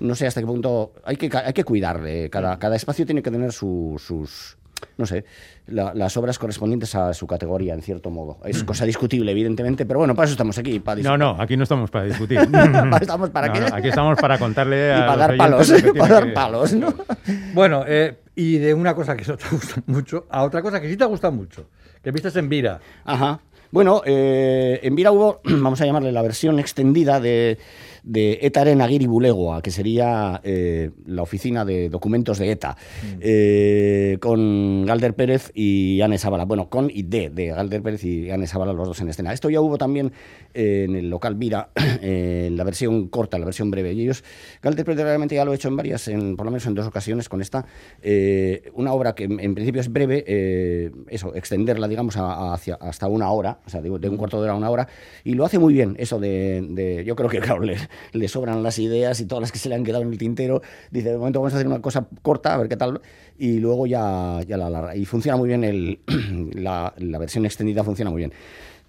No 0.00 0.14
sé 0.14 0.26
hasta 0.26 0.42
qué 0.42 0.46
punto. 0.46 0.92
Hay 1.04 1.16
que, 1.16 1.30
hay 1.34 1.54
que 1.54 1.64
cuidarle. 1.64 2.28
Cada, 2.28 2.58
cada 2.58 2.76
espacio 2.76 3.06
tiene 3.06 3.22
que 3.22 3.30
tener 3.30 3.50
su- 3.50 3.96
sus. 3.98 4.58
No 4.98 5.06
sé, 5.06 5.24
la- 5.68 5.92
las 5.94 6.16
obras 6.16 6.38
correspondientes 6.38 6.94
a 6.94 7.12
su 7.14 7.26
categoría, 7.26 7.74
en 7.74 7.82
cierto 7.82 8.10
modo. 8.10 8.38
Es 8.44 8.64
cosa 8.64 8.84
discutible, 8.84 9.30
evidentemente, 9.32 9.86
pero 9.86 9.98
bueno, 10.00 10.14
para 10.14 10.24
eso 10.26 10.32
estamos 10.32 10.58
aquí. 10.58 10.80
Para 10.80 11.00
No, 11.02 11.16
no, 11.16 11.36
aquí 11.40 11.56
no 11.56 11.62
estamos 11.62 11.90
para 11.90 12.04
discutir. 12.06 12.38
¿Estamos 13.00 13.30
para 13.30 13.48
No, 13.48 13.52
qué? 13.52 13.60
no, 13.60 13.66
aquí 13.76 13.88
estamos 13.88 14.18
para 14.18 14.38
contarle 14.38 14.92
a 14.92 14.98
Y 14.98 15.00
para 15.02 15.10
los 15.12 15.18
dar 15.18 15.36
palos, 15.36 15.72
para 15.98 16.14
dar 16.14 16.26
que- 16.26 16.32
palos, 16.32 16.72
¿no? 16.74 16.92
Bueno, 17.54 17.84
eh, 17.86 18.18
y 18.34 18.58
de 18.58 18.72
una 18.74 18.94
cosa 18.94 19.16
que 19.16 19.24
no 19.24 19.36
te 19.36 19.44
gusta 19.50 19.82
mucho 19.86 20.26
a 20.30 20.42
otra 20.44 20.62
cosa 20.62 20.80
que 20.80 20.88
sí 20.88 20.96
te 20.96 21.04
gusta 21.04 21.30
mucho, 21.30 21.68
que 22.02 22.10
vistes 22.12 22.34
en 22.36 22.48
Vira. 22.48 22.80
Ajá. 23.04 23.40
Bueno, 23.70 24.00
eh, 24.06 24.80
en 24.82 24.94
Vira 24.94 25.12
hubo, 25.12 25.40
vamos 25.44 25.80
a 25.80 25.84
llamarle 25.86 26.10
la 26.12 26.22
versión 26.22 26.58
extendida 26.58 27.20
de, 27.20 27.58
de 28.02 28.38
Etaren 28.42 28.80
Aguirre 28.80 29.06
Bulegoa, 29.06 29.62
que 29.62 29.70
sería 29.70 30.40
eh, 30.44 30.90
la 31.06 31.22
oficina 31.22 31.64
de 31.64 31.88
documentos 31.88 32.38
de 32.38 32.50
ETA, 32.50 32.76
eh, 33.20 34.18
con 34.20 34.86
Galder 34.86 35.14
Pérez 35.14 35.50
y 35.54 36.00
Anne 36.00 36.18
Sábala. 36.18 36.44
Bueno, 36.44 36.68
con 36.68 36.90
y 36.92 37.02
de, 37.02 37.30
de 37.30 37.48
Galder 37.48 37.82
Pérez 37.82 38.04
y 38.04 38.30
Anne 38.30 38.46
Sábala, 38.46 38.72
los 38.72 38.88
dos 38.88 39.00
en 39.00 39.08
escena. 39.08 39.32
Esto 39.32 39.50
ya 39.50 39.60
hubo 39.60 39.78
también 39.78 40.12
eh, 40.54 40.84
en 40.88 40.96
el 40.96 41.10
local 41.10 41.34
Vira, 41.34 41.70
en 42.02 42.56
la 42.56 42.64
versión 42.64 43.08
corta, 43.08 43.38
la 43.38 43.44
versión 43.44 43.70
breve. 43.70 43.92
Y 43.92 44.02
ellos, 44.02 44.24
Galder 44.62 44.84
Pérez 44.84 45.02
realmente 45.04 45.34
ya 45.34 45.44
lo 45.44 45.52
ha 45.52 45.54
hecho 45.54 45.68
en 45.68 45.76
varias, 45.76 46.08
en, 46.08 46.36
por 46.36 46.46
lo 46.46 46.50
menos 46.52 46.66
en 46.66 46.74
dos 46.74 46.86
ocasiones 46.86 47.28
con 47.28 47.40
esta, 47.42 47.66
eh, 48.02 48.70
una 48.74 48.92
obra 48.92 49.14
que 49.14 49.24
en, 49.24 49.40
en 49.40 49.54
principio 49.54 49.80
es 49.80 49.92
breve, 49.92 50.24
eh, 50.26 50.90
eso, 51.08 51.34
extenderla, 51.34 51.88
digamos, 51.88 52.16
a- 52.16 52.32
a 52.32 52.54
hacia, 52.54 52.74
hasta 52.76 53.08
una 53.08 53.30
hora, 53.30 53.60
o 53.66 53.70
sea, 53.70 53.80
de, 53.80 53.90
de 53.98 54.08
un 54.08 54.16
cuarto 54.16 54.38
de 54.38 54.44
hora 54.44 54.52
a 54.52 54.56
una 54.56 54.70
hora, 54.70 54.88
y 55.24 55.34
lo 55.34 55.44
hace 55.44 55.58
muy 55.58 55.74
bien, 55.74 55.96
eso 55.98 56.18
de, 56.18 56.64
de- 56.70 57.04
yo 57.04 57.14
creo 57.16 57.28
que, 57.28 57.40
claro, 57.40 57.62
le 58.12 58.28
sobran 58.28 58.62
las 58.62 58.78
ideas 58.78 59.20
y 59.20 59.26
todas 59.26 59.42
las 59.42 59.52
que 59.52 59.58
se 59.58 59.68
le 59.68 59.74
han 59.74 59.84
quedado 59.84 60.02
en 60.02 60.12
el 60.12 60.18
tintero, 60.18 60.62
dice, 60.90 61.10
de 61.10 61.18
momento 61.18 61.40
vamos 61.40 61.52
a 61.52 61.56
hacer 61.56 61.66
una 61.66 61.80
cosa 61.80 62.06
corta, 62.22 62.54
a 62.54 62.58
ver 62.58 62.68
qué 62.68 62.76
tal, 62.76 63.00
y 63.38 63.58
luego 63.58 63.86
ya, 63.86 64.40
ya 64.46 64.56
la 64.56 64.66
alarga. 64.66 64.96
Y 64.96 65.04
funciona 65.04 65.36
muy 65.36 65.48
bien, 65.48 65.64
el, 65.64 66.00
la 66.54 67.18
versión 67.18 67.44
extendida 67.46 67.84
funciona 67.84 68.10
muy 68.10 68.20
bien 68.20 68.32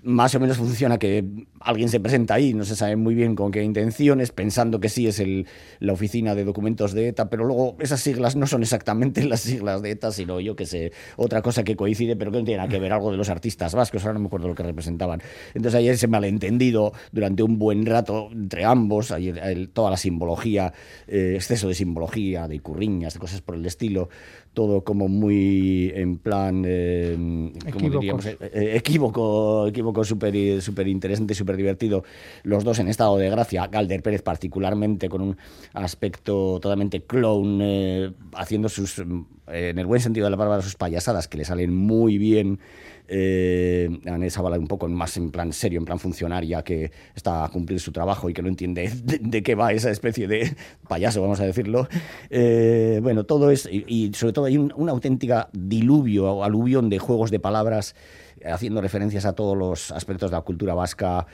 más 0.02 0.34
o 0.36 0.40
menos 0.40 0.58
funciona 0.58 0.98
que 0.98 1.26
alguien 1.60 1.90
se 1.90 2.00
presenta 2.00 2.34
ahí, 2.36 2.54
no 2.54 2.64
se 2.64 2.76
sabe 2.76 2.96
muy 2.96 3.16
bien 3.16 3.36
con 3.36 3.52
qué 3.52 3.64
intenciones, 3.64 4.32
pensando 4.32 4.80
que 4.80 4.88
sí 4.90 5.08
es 5.08 5.20
el, 5.20 5.46
la 5.80 5.94
oficina 5.94 6.36
de 6.36 6.46
documentos 6.46 6.94
de 6.94 7.10
ETA, 7.10 7.30
pero 7.30 7.44
luego 7.44 7.76
esas 7.80 8.00
siglas 8.00 8.36
no 8.36 8.48
son 8.48 8.62
exactamente 8.64 9.24
las 9.26 9.42
siglas 9.42 9.82
de 9.82 9.92
ETA, 9.92 10.12
sino 10.12 10.40
yo 10.40 10.56
que 10.56 10.66
sé, 10.66 10.94
otra 11.18 11.42
cosa 11.42 11.64
que 11.64 11.76
coincide, 11.76 12.16
pero 12.16 12.32
que 12.32 12.40
no 12.40 12.44
tiene 12.46 12.58
nada 12.60 12.70
que 12.70 12.80
ver, 12.80 12.94
algo 12.94 13.12
de 13.12 13.18
los 13.18 13.30
artistas 13.30 13.76
vascos, 13.76 14.04
ahora 14.04 14.14
no 14.14 14.22
me 14.22 14.28
acuerdo 14.28 14.48
lo 14.48 14.56
que 14.56 14.64
representaban. 14.64 15.22
Entonces 15.54 15.76
ahí 15.76 15.90
ese 15.90 16.08
malentendido 16.08 16.94
durante 17.12 17.44
un 17.44 17.60
buen 17.60 17.86
rato 17.86 18.30
entre 18.32 18.64
ambos, 18.66 19.12
el- 19.12 19.70
toda 19.70 19.92
la 19.92 19.98
simbología, 19.98 20.74
eh, 21.08 21.34
exceso 21.36 21.68
de 21.68 21.74
simbología, 21.76 22.48
de 22.48 22.60
curriñas, 22.62 23.14
de 23.16 23.20
cosas 23.20 23.42
por 23.42 23.56
el 23.56 23.66
estilo, 23.66 24.10
todo 24.54 24.84
como 24.84 25.08
muy 25.08 25.92
en 25.96 26.18
plan, 26.18 26.64
eh, 26.66 27.16
¿cómo 27.16 27.52
Equívocos. 27.66 28.00
diríamos? 28.00 28.26
Eh, 28.26 28.38
eh, 28.42 28.72
equívoco, 28.76 29.68
equívoco 29.68 30.04
súper 30.04 30.62
súper 30.62 30.88
interesante, 30.88 31.34
súper 31.34 31.56
divertido. 31.58 32.04
Los 32.44 32.64
dos 32.64 32.80
en 32.80 32.88
estado 32.88 33.18
de 33.18 33.30
gracia. 33.30 33.68
Galder 33.68 34.02
Pérez 34.02 34.22
particularmente 34.22 35.10
con 35.10 35.22
un 35.22 35.38
aspecto 35.74 36.60
totalmente 36.62 37.02
clown, 37.02 37.60
eh, 37.62 38.12
haciendo 38.34 38.70
sus, 38.70 39.00
mm, 39.06 39.22
en 39.48 39.80
el 39.80 39.86
buen 39.86 40.02
sentido 40.02 40.26
de 40.26 40.32
la 40.32 40.38
palabra, 40.38 40.62
sus 40.62 40.76
payasadas 40.76 41.28
que 41.28 41.38
le 41.38 41.46
salen 41.46 41.76
muy 41.76 42.18
bien. 42.18 42.60
Eh, 43.12 43.89
Anés 44.06 44.34
Zavala 44.36 44.60
un 44.60 44.67
poco 44.67 44.88
más 44.88 45.17
en 45.17 45.32
plan 45.32 45.52
serio, 45.52 45.80
en 45.80 45.86
plan 45.86 45.98
funcionaria, 46.00 46.62
que 46.63 46.91
está 47.15 47.43
a 47.43 47.50
cumplir 47.50 47.80
su 47.80 47.91
trabajo 47.91 48.30
y 48.30 48.34
que 48.34 48.41
no 48.43 48.48
entiende 48.50 48.91
de, 49.04 49.41
qué 49.43 49.56
va 49.56 49.74
esa 49.74 49.89
especie 49.89 50.28
de 50.28 50.56
payaso, 50.88 51.22
vamos 51.22 51.39
a 51.39 51.45
decirlo. 51.45 51.88
Eh, 52.30 53.00
bueno, 53.02 53.24
todo 53.24 53.50
es, 53.52 53.67
y, 53.72 54.12
sobre 54.13 54.34
todo 54.34 54.45
hay 54.45 54.58
un- 54.58 54.74
una 54.76 54.91
auténtica 54.91 55.50
diluvio 55.54 56.32
o 56.32 56.43
aluvión 56.43 56.89
de 56.89 57.00
juegos 57.00 57.32
de 57.32 57.39
palabras 57.39 57.95
eh, 58.41 58.50
haciendo 58.52 58.80
referencias 58.82 59.26
a 59.26 59.34
todos 59.34 59.58
los 59.58 59.91
aspectos 59.91 60.30
de 60.30 60.38
la 60.38 60.41
cultura 60.41 60.74
vasca, 60.76 61.26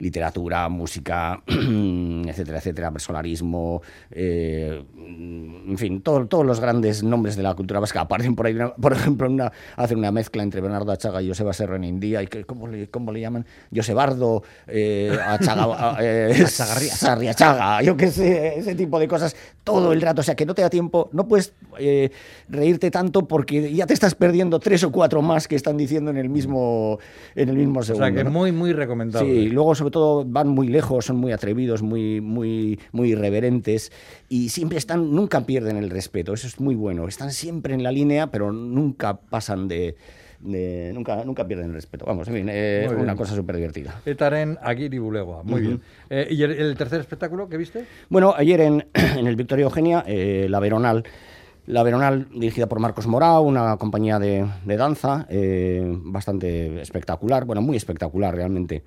literatura, 0.00 0.68
música, 0.68 1.42
etcétera, 1.46 2.58
etcétera, 2.58 2.90
personalismo, 2.90 3.82
eh, 4.10 4.82
en 4.96 5.76
fin, 5.78 6.00
todo- 6.02 6.26
todos 6.26 6.44
los 6.44 6.58
grandes 6.60 7.02
nombres 7.02 7.36
de 7.36 7.42
la 7.42 7.54
cultura 7.54 7.80
vasca 7.80 8.00
aparecen 8.00 8.34
por 8.34 8.46
ahí. 8.46 8.56
por 8.80 8.92
ejemplo, 8.92 9.28
una, 9.28 9.52
hacen 9.76 9.98
una 9.98 10.10
mezcla 10.10 10.42
entre 10.42 10.60
Bernardo 10.60 10.90
Achaga 10.92 11.22
y 11.22 11.28
Joseba 11.28 11.52
Serra 11.52 11.76
en 11.76 11.84
India. 11.84 12.22
Y 12.22 12.26
que, 12.26 12.44
¿cómo, 12.44 12.66
le, 12.66 12.88
¿Cómo 12.88 13.12
le 13.12 13.20
llaman? 13.20 13.46
Josebardo, 13.74 14.42
eh, 14.66 15.16
Achaga, 15.24 15.96
eh. 16.00 16.44
Sarriachaga, 16.46 17.82
yo 17.82 17.96
qué 17.96 18.10
sé, 18.10 18.58
ese 18.58 18.74
tipo 18.74 18.98
de 18.98 19.08
cosas 19.08 19.36
todo 19.64 19.92
el 19.92 20.00
rato. 20.00 20.20
O 20.20 20.24
sea, 20.24 20.34
que 20.34 20.46
no 20.46 20.54
te 20.54 20.62
da 20.62 20.70
tiempo, 20.70 21.08
no 21.12 21.26
puedes 21.28 21.52
eh, 21.78 22.10
reírte 22.48 22.90
tanto 22.90 23.26
porque 23.26 23.72
ya 23.72 23.86
te 23.86 23.94
estás 23.94 24.14
perdiendo 24.14 24.58
tres 24.58 24.82
o 24.84 24.90
cuatro 24.92 25.22
más 25.22 25.46
que 25.48 25.56
están 25.56 25.76
diciendo 25.76 26.10
en 26.10 26.16
el 26.16 26.28
mismo, 26.28 26.98
en 27.34 27.48
el 27.48 27.56
mismo 27.56 27.80
O 27.80 27.82
segundo. 27.82 28.06
sea, 28.06 28.14
que 28.14 28.24
¿no? 28.24 28.30
muy, 28.30 28.52
muy 28.52 28.72
recomendable. 28.72 29.30
Sí, 29.30 29.38
y 29.38 29.48
luego 29.48 29.74
sobre 29.74 29.89
todo 29.90 30.24
van 30.26 30.48
muy 30.48 30.68
lejos, 30.68 31.04
son 31.06 31.16
muy 31.16 31.32
atrevidos, 31.32 31.82
muy, 31.82 32.20
muy, 32.20 32.78
muy 32.92 33.10
irreverentes 33.12 33.92
y 34.28 34.48
siempre 34.50 34.78
están, 34.78 35.14
nunca 35.14 35.42
pierden 35.46 35.76
el 35.76 35.90
respeto, 35.90 36.32
eso 36.34 36.46
es 36.46 36.60
muy 36.60 36.74
bueno, 36.74 37.06
están 37.08 37.30
siempre 37.32 37.74
en 37.74 37.82
la 37.82 37.92
línea, 37.92 38.30
pero 38.30 38.52
nunca 38.52 39.16
pasan 39.20 39.68
de, 39.68 39.96
de- 40.40 40.90
nunca, 40.94 41.24
nunca 41.24 41.46
pierden 41.46 41.66
el 41.68 41.74
respeto. 41.74 42.04
Vamos, 42.06 42.26
en 42.28 42.34
fin, 42.34 42.46
eh, 42.50 42.86
una 42.90 43.02
bien. 43.04 43.16
cosa 43.16 43.34
súper 43.34 43.56
divertida. 43.56 44.00
Etaren 44.06 44.58
Aguirre 44.62 44.98
Bulegua. 44.98 45.42
Muy 45.42 45.60
Ujú. 45.60 45.68
bien. 45.68 45.80
Eh, 46.08 46.28
¿Y 46.30 46.42
el, 46.42 46.52
el 46.52 46.76
tercer 46.76 47.00
espectáculo 47.00 47.48
que 47.48 47.56
viste? 47.56 47.84
Bueno, 48.08 48.34
ayer 48.36 48.60
en, 48.60 48.86
en 48.94 49.26
el 49.26 49.36
Victoria 49.36 49.64
Eugenia, 49.64 50.02
eh, 50.06 50.46
La 50.48 50.60
Veronal, 50.60 51.04
La 51.66 51.82
Veronal 51.82 52.26
dirigida 52.32 52.68
por 52.68 52.80
Marcos 52.80 53.06
Morao, 53.06 53.42
una 53.42 53.76
compañía 53.76 54.18
de, 54.18 54.46
de 54.64 54.76
danza 54.76 55.26
eh, 55.28 55.82
bastante 56.04 56.80
espectacular, 56.80 57.44
bueno, 57.44 57.60
muy 57.60 57.76
espectacular 57.76 58.34
realmente, 58.34 58.82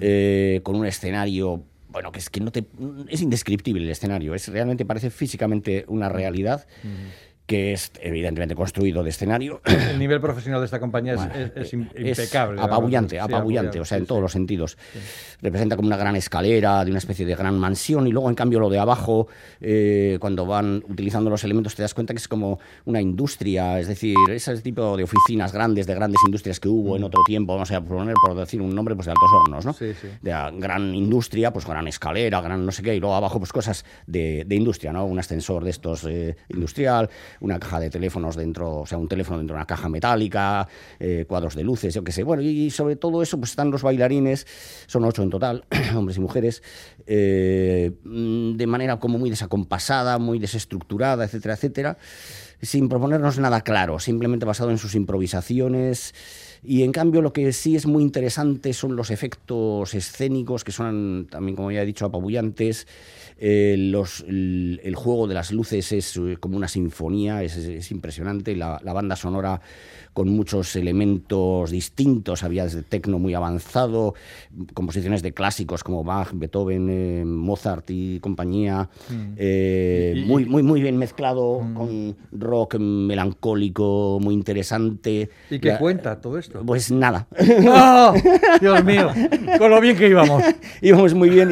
eh, 0.00 0.60
con 0.62 0.76
un 0.76 0.86
escenario, 0.86 1.62
bueno, 1.88 2.12
que 2.12 2.18
es 2.18 2.30
que 2.30 2.40
no 2.40 2.52
te, 2.52 2.64
es 3.08 3.20
indescriptible 3.20 3.82
el 3.82 3.90
escenario, 3.90 4.34
es 4.34 4.48
realmente 4.48 4.84
parece 4.84 5.10
físicamente 5.10 5.84
una 5.88 6.08
realidad 6.08 6.66
que 7.50 7.72
es 7.72 7.90
evidentemente 8.00 8.54
construido 8.54 9.02
de 9.02 9.10
escenario. 9.10 9.60
El 9.64 9.98
nivel 9.98 10.20
profesional 10.28 10.60
de 10.60 10.66
esta 10.66 10.78
compañía 10.78 11.14
es- 11.14 11.56
es, 11.56 11.56
es 11.56 11.72
impecable. 11.72 12.60
apabullante, 12.60 13.16
Sí, 13.16 13.18
apabullante, 13.18 13.80
o 13.80 13.84
sea, 13.84 13.98
en 13.98 14.04
sí, 14.04 14.06
todos 14.06 14.20
sí. 14.20 14.22
los 14.22 14.32
sentidos. 14.32 14.78
Representa 15.42 15.74
como 15.74 15.88
una 15.88 15.96
gran 15.96 16.14
escalera 16.14 16.84
de 16.84 16.90
una 16.92 16.98
especie 16.98 17.26
de 17.26 17.34
gran 17.34 17.58
mansión 17.58 18.06
y 18.06 18.12
luego, 18.12 18.28
en 18.28 18.36
cambio, 18.36 18.60
lo 18.60 18.70
de 18.70 18.78
abajo, 18.78 19.26
eh, 19.60 20.16
cuando 20.20 20.46
van 20.46 20.84
utilizando 20.88 21.28
los 21.28 21.42
elementos, 21.42 21.74
te 21.74 21.82
das 21.82 21.92
cuenta 21.92 22.14
que 22.14 22.18
es 22.18 22.28
como 22.28 22.60
una 22.84 23.00
industria, 23.00 23.80
es 23.80 23.88
decir, 23.88 24.14
ese 24.28 24.56
tipo 24.58 24.96
de 24.96 25.02
oficinas 25.02 25.52
grandes, 25.52 25.88
de 25.88 25.94
grandes 25.96 26.20
industrias 26.24 26.60
que 26.60 26.68
hubo 26.68 26.96
en 26.96 27.02
otro 27.02 27.22
tiempo, 27.26 27.54
vamos 27.54 27.72
a 27.72 27.80
poner, 27.80 28.14
por 28.24 28.36
decir 28.36 28.62
un 28.62 28.72
nombre, 28.74 28.94
pues 28.94 29.06
de 29.06 29.10
Altos 29.12 29.30
Hornos, 29.32 29.66
¿no? 29.66 29.72
Sí, 29.72 29.92
sí. 30.00 30.06
De 30.22 30.30
la 30.30 30.52
gran 30.52 30.94
industria, 30.94 31.52
pues 31.52 31.66
gran 31.66 31.88
escalera, 31.88 32.40
gran 32.40 32.64
no 32.64 32.70
sé 32.70 32.84
qué, 32.84 32.94
y 32.94 33.00
luego 33.00 33.16
abajo, 33.16 33.38
pues 33.40 33.52
cosas 33.52 33.84
de, 34.06 34.44
de 34.46 34.54
industria, 34.54 34.92
¿no? 34.92 35.04
Un 35.06 35.18
ascensor 35.18 35.64
de 35.64 35.70
estos 35.70 36.04
eh, 36.04 36.36
industrial, 36.48 37.08
una 37.40 37.58
caja 37.58 37.80
de 37.80 37.90
teléfonos 37.90 38.36
dentro, 38.36 38.80
o 38.80 38.86
sea, 38.86 38.98
un 38.98 39.08
teléfono 39.08 39.38
dentro 39.38 39.54
de 39.54 39.58
una 39.58 39.66
caja 39.66 39.88
metálica, 39.88 40.68
eh, 40.98 41.24
cuadros 41.26 41.54
de 41.54 41.64
luces, 41.64 41.94
yo 41.94 42.04
qué 42.04 42.12
sé. 42.12 42.22
Bueno, 42.22 42.42
y 42.42 42.70
sobre 42.70 42.96
todo 42.96 43.22
eso, 43.22 43.38
pues 43.38 43.50
están 43.50 43.70
los 43.70 43.82
bailarines, 43.82 44.46
son 44.86 45.04
ocho 45.04 45.22
en 45.22 45.30
total, 45.30 45.64
hombres 45.96 46.18
y 46.18 46.20
mujeres, 46.20 46.62
eh, 47.06 47.92
mm, 48.04 48.56
de 48.56 48.66
manera 48.66 48.98
como 48.98 49.18
muy 49.18 49.30
desacompasada, 49.30 50.18
muy 50.18 50.38
desestructurada, 50.38 51.24
etcétera, 51.24 51.54
etcétera, 51.54 51.98
sin 52.62 52.88
proponernos 52.88 53.38
nada 53.38 53.62
claro, 53.62 53.98
simplemente 53.98 54.44
basado 54.44 54.70
en 54.70 54.78
sus 54.78 54.94
improvisaciones. 54.94 56.14
Y 56.62 56.82
en 56.82 56.92
cambio 56.92 57.22
lo 57.22 57.32
que 57.32 57.52
sí 57.52 57.74
es 57.74 57.86
muy 57.86 58.02
interesante 58.02 58.74
son 58.74 58.96
los 58.96 59.10
efectos 59.10 59.94
escénicos, 59.94 60.62
que 60.62 60.72
son 60.72 61.26
también, 61.30 61.56
como 61.56 61.70
ya 61.70 61.82
he 61.82 61.86
dicho, 61.86 62.04
apabullantes. 62.04 62.86
Eh, 63.42 63.74
los, 63.78 64.20
el, 64.28 64.80
el 64.84 64.94
juego 64.94 65.26
de 65.26 65.32
las 65.34 65.50
luces 65.50 65.92
es 65.92 66.14
eh, 66.18 66.36
como 66.38 66.58
una 66.58 66.68
sinfonía, 66.68 67.42
es, 67.42 67.56
es- 67.56 67.68
es 67.68 67.90
impresionante. 67.90 68.54
La, 68.54 68.78
la 68.84 68.92
banda 68.92 69.16
sonora 69.16 69.60
con 70.12 70.28
muchos 70.28 70.74
elementos 70.76 71.70
distintos, 71.70 72.42
había 72.42 72.64
desde 72.64 72.82
tecno 72.82 73.18
muy 73.18 73.32
avanzado, 73.32 74.14
composiciones 74.74 75.22
de 75.22 75.32
clásicos 75.32 75.84
como 75.84 76.02
Bach, 76.04 76.30
Beethoven, 76.34 76.88
eh, 76.90 77.24
Mozart 77.24 77.88
y 77.90 78.18
compañía, 78.20 78.88
Mm. 79.08 79.32
eh, 79.36 80.14
Y- 80.16 80.24
muy, 80.24 80.44
muy, 80.44 80.62
muy 80.62 80.82
bien 80.82 80.96
mezclado 80.98 81.60
con 81.74 82.16
rock 82.32 82.74
melancólico, 82.78 84.18
muy 84.20 84.34
interesante. 84.34 85.30
¿Y 85.50 85.58
qué 85.60 85.68
La- 85.68 85.78
cuenta 85.78 86.20
todo 86.20 86.38
esto? 86.38 86.62
Pues 86.66 86.90
nada. 86.90 87.26
¡Ah! 87.68 88.12
Dios 88.60 88.84
mío, 88.84 89.10
con 89.58 89.70
lo 89.70 89.80
bien 89.80 89.96
que 89.96 90.08
íbamos. 90.08 90.42
íbamos 90.82 91.14
muy 91.14 91.30
bien 91.30 91.50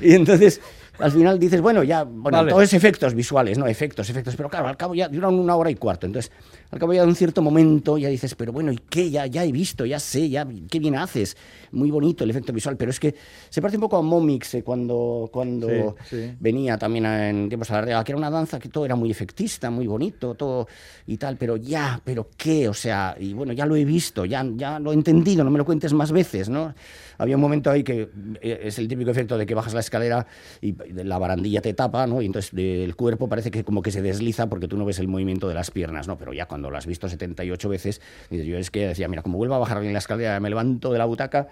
y, 0.00 0.06
y 0.06 0.12
entonces 0.14 0.60
al 0.98 1.10
final 1.10 1.38
dices, 1.38 1.60
bueno, 1.60 1.82
ya, 1.82 2.04
bueno, 2.04 2.38
Vale. 2.38 2.50
todo 2.50 2.62
es 2.62 2.72
efectos 2.72 3.14
visuales, 3.14 3.58
¿no? 3.58 3.66
Efectos, 3.66 4.08
efectos, 4.10 4.36
pero 4.36 4.48
claro, 4.48 4.68
al 4.68 4.76
cabo 4.76 4.94
ya 4.94 5.08
duran 5.08 5.34
una 5.34 5.56
hora 5.56 5.70
y 5.70 5.74
cuarto, 5.74 6.06
entonces 6.06 6.30
al 6.74 6.80
cabo 6.80 6.92
ya 6.92 7.02
de 7.02 7.06
un 7.06 7.14
cierto 7.14 7.40
momento 7.40 7.96
ya 7.98 8.08
dices, 8.08 8.34
pero 8.34 8.52
bueno, 8.52 8.72
¿y 8.72 8.78
qué? 8.90 9.08
Ya, 9.08 9.26
ya 9.26 9.44
he 9.44 9.52
visto, 9.52 9.86
ya 9.86 10.00
sé, 10.00 10.28
ya, 10.28 10.44
qué 10.68 10.80
bien 10.80 10.96
haces, 10.96 11.36
muy 11.70 11.88
bonito 11.92 12.24
el 12.24 12.30
efecto 12.30 12.52
visual, 12.52 12.76
pero 12.76 12.90
es 12.90 12.98
que 12.98 13.14
se 13.48 13.62
parece 13.62 13.76
un 13.76 13.82
poco 13.82 13.96
a 13.96 14.02
Momix 14.02 14.54
eh, 14.54 14.64
cuando, 14.64 15.30
cuando 15.32 15.94
Sí, 16.02 16.16
sí. 16.16 16.34
venía 16.40 16.76
también 16.76 17.06
en 17.06 17.48
tiempos 17.48 17.70
a 17.70 17.80
la 17.82 18.02
que 18.02 18.10
era 18.10 18.18
una 18.18 18.28
danza 18.28 18.58
que 18.58 18.68
todo 18.68 18.84
era 18.84 18.96
muy 18.96 19.08
efectista, 19.08 19.70
muy 19.70 19.86
bonito, 19.86 20.34
todo 20.34 20.66
y 21.06 21.16
tal, 21.16 21.36
pero 21.36 21.56
ya, 21.56 22.00
pero 22.04 22.28
qué, 22.36 22.68
o 22.68 22.74
sea, 22.74 23.16
y 23.20 23.34
bueno, 23.34 23.52
ya 23.52 23.66
lo 23.66 23.76
he 23.76 23.84
visto, 23.84 24.24
ya, 24.24 24.44
ya 24.56 24.80
lo 24.80 24.90
he 24.90 24.94
entendido, 24.94 25.44
no 25.44 25.52
me 25.52 25.58
lo 25.58 25.64
cuentes 25.64 25.92
más 25.92 26.10
veces, 26.10 26.48
¿no? 26.48 26.74
Había 27.18 27.36
un 27.36 27.42
momento 27.42 27.70
ahí 27.70 27.84
que 27.84 28.08
eh, 28.42 28.62
es 28.64 28.80
el 28.80 28.88
típico 28.88 29.12
efecto 29.12 29.38
de 29.38 29.46
que 29.46 29.54
bajas 29.54 29.74
la 29.74 29.80
escalera 29.80 30.26
y 30.60 30.74
la 30.92 31.18
barandilla 31.18 31.60
te 31.60 31.72
tapa, 31.72 32.08
¿no? 32.08 32.20
Y 32.20 32.26
entonces 32.26 32.50
eh, 32.56 32.82
el 32.82 32.96
cuerpo 32.96 33.28
parece 33.28 33.52
que 33.52 33.62
como 33.62 33.80
que 33.80 33.92
se 33.92 34.02
desliza 34.02 34.48
porque 34.48 34.66
tú 34.66 34.76
no 34.76 34.84
ves 34.84 34.98
el 34.98 35.06
movimiento 35.06 35.46
de 35.46 35.54
las 35.54 35.70
piernas, 35.70 36.08
¿no? 36.08 36.18
Pero 36.18 36.32
ya 36.32 36.46
cuando 36.46 36.63
lo 36.70 36.76
has 36.76 36.86
visto 36.86 37.08
78 37.08 37.68
veces, 37.68 38.00
dices, 38.30 38.46
yo 38.46 38.58
es 38.58 38.70
que 38.70 38.88
decía, 38.88 39.08
mira, 39.08 39.22
como 39.22 39.38
vuelva 39.38 39.56
a 39.56 39.58
bajar 39.58 39.80
bien 39.80 39.92
la 39.92 39.98
escalera, 39.98 40.38
me 40.40 40.48
levanto 40.48 40.92
de 40.92 40.98
la 40.98 41.04
butaca 41.04 41.48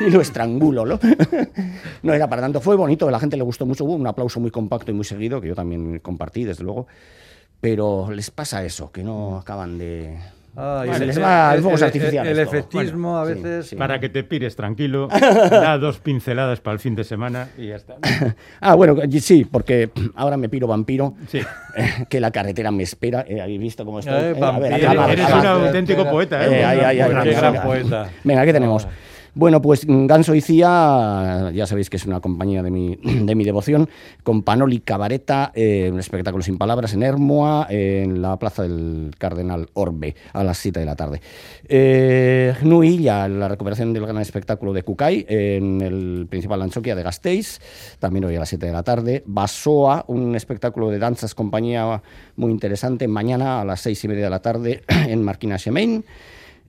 y, 0.00 0.10
lo 0.10 0.20
estrangulo, 0.20 0.86
¿no? 0.86 0.98
no 2.02 2.14
era 2.14 2.28
para 2.28 2.42
tanto, 2.42 2.60
fue 2.60 2.76
bonito, 2.76 3.08
a 3.08 3.10
la 3.10 3.20
gente 3.20 3.36
le 3.36 3.42
gustó 3.42 3.66
mucho, 3.66 3.84
hubo 3.84 3.94
un 3.94 4.06
aplauso 4.06 4.40
muy 4.40 4.50
compacto 4.50 4.90
y 4.90 4.94
muy 4.94 5.04
seguido, 5.04 5.40
que 5.40 5.48
yo 5.48 5.54
también 5.54 5.98
compartí, 6.00 6.44
desde 6.44 6.64
luego, 6.64 6.86
pero 7.60 8.10
les 8.10 8.30
pasa 8.30 8.64
eso, 8.64 8.92
que 8.92 9.02
no 9.02 9.38
acaban 9.38 9.78
de... 9.78 10.18
Ay, 10.56 10.88
se 10.90 10.96
el- 10.96 11.06
les 11.08 11.20
va 11.22 11.50
el- 11.50 11.56
el 11.56 11.62
fuegos 11.62 11.80
el- 11.80 11.86
artificiales. 11.86 12.32
el 12.32 12.38
efectismo 12.38 13.18
a 13.18 13.26
sí, 13.26 13.34
veces- 13.34 13.66
sí. 13.66 13.76
Para 13.76 13.98
que 13.98 14.08
te 14.08 14.22
pires 14.24 14.54
tranquilo, 14.56 15.08
da 15.50 15.78
dos 15.78 15.98
pinceladas 15.98 16.60
para 16.60 16.74
el 16.74 16.80
fin 16.80 16.94
de 16.94 17.04
semana 17.04 17.48
y 17.58 17.68
ya 17.68 17.76
está. 17.76 17.96
Ah, 18.60 18.74
bueno, 18.74 18.96
sí, 19.20 19.44
porque 19.44 19.90
ahora 20.14 20.36
me 20.36 20.48
piro 20.48 20.66
vampiro, 20.66 21.14
Sí. 21.28 21.40
que 22.08 22.20
la 22.20 22.30
carretera 22.30 22.70
me 22.70 22.82
espera. 22.84 23.24
Eh, 23.28 23.40
¿Habéis 23.40 23.60
visto 23.60 23.84
cómo 23.84 23.98
estoy? 23.98 24.14
Eh, 24.14 24.34
Eh, 24.36 24.44
a 24.44 24.58
ver, 24.58 24.74
acaba, 24.74 25.12
Eres 25.12 25.24
acaba. 25.26 25.58
un 25.58 25.66
auténtico 25.66 26.08
poeta, 26.08 26.44
¿eh? 26.46 26.60
Eh, 26.60 26.64
ahí, 26.64 26.78
ahí, 26.80 27.00
ahí, 27.00 27.08
Qué 27.10 27.14
venga, 27.28 27.40
gran 27.40 27.62
poeta. 27.62 28.08
Venga, 28.22 28.44
¿qué 28.44 28.52
tenemos? 28.52 28.86
Bueno, 29.36 29.60
pues 29.60 29.88
mm, 29.88 30.06
Ganso 30.06 30.32
y 30.36 30.40
Cía, 30.40 31.50
ya 31.52 31.66
sabéis 31.66 31.90
que 31.90 31.96
es 31.96 32.06
una 32.06 32.20
compañía 32.20 32.62
de 32.62 32.70
mi, 32.70 32.96
de 33.02 33.34
mi 33.34 33.44
devoción, 33.44 33.88
con 34.22 34.44
Panoli 34.44 34.78
Cabareta, 34.78 35.50
eh, 35.56 35.90
un 35.92 35.98
espectáculo 35.98 36.44
sin 36.44 36.56
palabras 36.56 36.94
en 36.94 37.02
Hermoa, 37.02 37.66
en 37.68 38.22
la 38.22 38.38
plaza 38.38 38.62
del 38.62 39.10
Cardenal 39.18 39.68
Orbe, 39.74 40.14
a 40.32 40.44
las 40.44 40.58
7 40.58 40.78
de 40.78 40.86
la 40.86 40.94
tarde. 40.94 41.20
Eh, 41.68 42.54
Gnui, 42.62 42.98
ya 42.98 43.26
la 43.26 43.48
recuperación 43.48 43.92
del 43.92 44.06
gran 44.06 44.18
espectáculo 44.18 44.72
de 44.72 44.84
Kukai, 44.84 45.26
en 45.28 45.80
el 45.80 46.26
principal 46.30 46.62
Anchoquia 46.62 46.94
de 46.94 47.02
Gasteiz, 47.02 47.58
también 47.98 48.26
hoy 48.26 48.36
a 48.36 48.40
las 48.40 48.48
7 48.50 48.66
de 48.66 48.72
la 48.72 48.84
tarde. 48.84 49.24
Basoa, 49.26 50.04
un 50.06 50.36
espectáculo 50.36 50.90
de 50.90 51.00
danzas 51.00 51.34
compañía 51.34 52.02
muy 52.36 52.52
interesante, 52.52 53.08
mañana 53.08 53.62
a 53.62 53.64
las 53.64 53.80
6 53.80 54.04
y 54.04 54.08
media 54.08 54.24
de 54.24 54.30
la 54.30 54.42
tarde 54.42 54.84
en 55.08 55.24
Marquina 55.24 55.58
Xemain. 55.58 56.04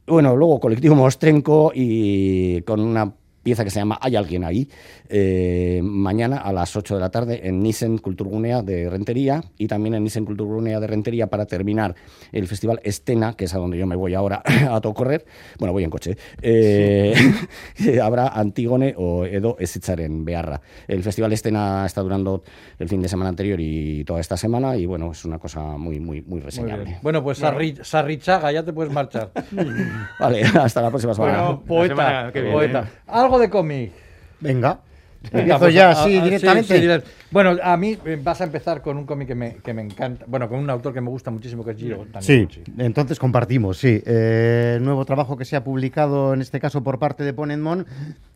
Bueno, 0.08 0.36
luego 0.36 0.60
Colectivo 0.60 0.94
Mostrenco 0.94 1.72
y 1.74 2.62
con 2.62 2.80
una 2.80 3.12
pieza 3.46 3.64
que 3.64 3.70
se 3.70 3.80
llama 3.80 4.00
Hay 4.02 4.16
alguien 4.16 4.44
ahí, 4.44 4.68
eh, 5.08 5.80
mañana 5.84 6.38
a 6.38 6.52
las 6.52 6.76
8 6.76 6.96
de 6.96 7.00
la 7.00 7.12
tarde 7.12 7.42
en 7.48 7.62
Nissen 7.62 8.00
Kulturgunea 8.00 8.64
de 8.64 8.90
Rentería 8.90 9.44
y 9.60 9.68
también 9.68 9.94
en 9.94 10.04
Nissen 10.04 10.26
Kulturgunea 10.26 10.80
de 10.80 10.88
Rentería 10.88 11.28
para 11.28 11.46
terminar 11.46 11.94
el 12.32 12.48
festival 12.48 12.80
Estena, 12.84 13.34
que 13.38 13.46
es 13.46 13.54
a 13.54 13.60
donde 13.60 13.78
yo 13.78 13.86
me 13.86 13.96
voy 13.96 14.16
ahora 14.16 14.42
a 14.72 14.82
todo 14.82 14.96
correr, 14.96 15.26
bueno, 15.60 15.74
voy 15.74 15.84
en 15.84 15.92
coche, 15.92 16.18
eh, 16.42 17.14
habrá 18.02 18.30
Antígone 18.30 18.96
o 18.98 19.26
Edo 19.26 19.58
Esitzaren 19.60 20.26
Bearra. 20.26 20.60
El 20.88 21.04
festival 21.04 21.32
Estena 21.32 21.86
está 21.86 22.02
durando 22.02 22.42
el 22.80 22.90
fin 22.90 23.00
de 23.04 23.08
semana 23.08 23.30
anterior 23.30 23.60
y 23.62 24.04
toda 24.06 24.22
esta 24.22 24.38
semana 24.38 24.76
y 24.76 24.88
bueno, 24.88 25.12
es 25.12 25.24
una 25.24 25.38
cosa 25.38 25.62
muy, 25.78 26.00
muy, 26.00 26.22
muy 26.24 26.26
Muy 26.36 26.40
reseñable. 26.42 26.86
bien. 26.86 26.98
Bueno, 27.04 27.24
pues 27.24 27.40
Sarri- 27.44 27.84
Sarrichaga, 27.84 28.52
ya 28.52 28.64
te 28.64 28.74
puedes 28.74 28.92
marchar. 28.92 29.30
Vale, 30.20 30.42
hasta 30.44 30.82
la 30.82 30.90
próxima 30.90 31.14
semana. 31.14 31.42
Bueno, 31.44 31.64
poeta, 31.64 31.96
semana 31.96 32.32
que 32.32 32.42
viene. 32.42 32.56
poeta. 32.56 32.90
Algo 33.06 33.35
de 33.40 33.50
cómic. 33.50 33.92
Venga. 34.40 34.80
Pues, 35.58 35.74
ya 35.74 35.90
a- 35.92 36.06
directamente. 36.08 36.76
sí, 36.76 36.82
sí, 36.82 36.88
direct- 36.88 37.04
bueno, 37.32 37.56
a 37.62 37.76
mí 37.76 37.98
eh, 38.06 38.20
vas 38.24 38.40
a 38.42 38.46
empezar 38.46 38.82
con 38.82 38.98
un 38.98 39.06
cómic 39.06 39.28
que 39.28 39.36
me, 39.36 39.56
que 39.58 39.74
me 39.74 39.82
encanta. 39.82 40.26
Bueno, 40.28 40.48
con 40.48 40.60
un 40.60 40.70
autor 40.70 40.94
que 40.94 41.02
me 41.02 41.10
gusta 41.10 41.32
muchísimo, 41.32 41.66
que 41.66 41.72
es 41.72 41.78
Giro 41.78 42.06
Sí, 42.22 42.48
Taniguchi. 42.48 42.64
entonces 42.78 43.20
compartimos, 43.20 43.78
sí. 43.78 44.02
Eh, 44.06 44.78
nuevo 44.82 45.04
trabajo 45.06 45.36
que 45.36 45.44
se 45.46 45.56
ha 45.56 45.64
publicado 45.64 46.34
en 46.34 46.42
este 46.42 46.60
caso 46.60 46.84
por 46.84 47.00
parte 47.00 47.24
de 47.24 47.34
Ponenmon 47.34 47.86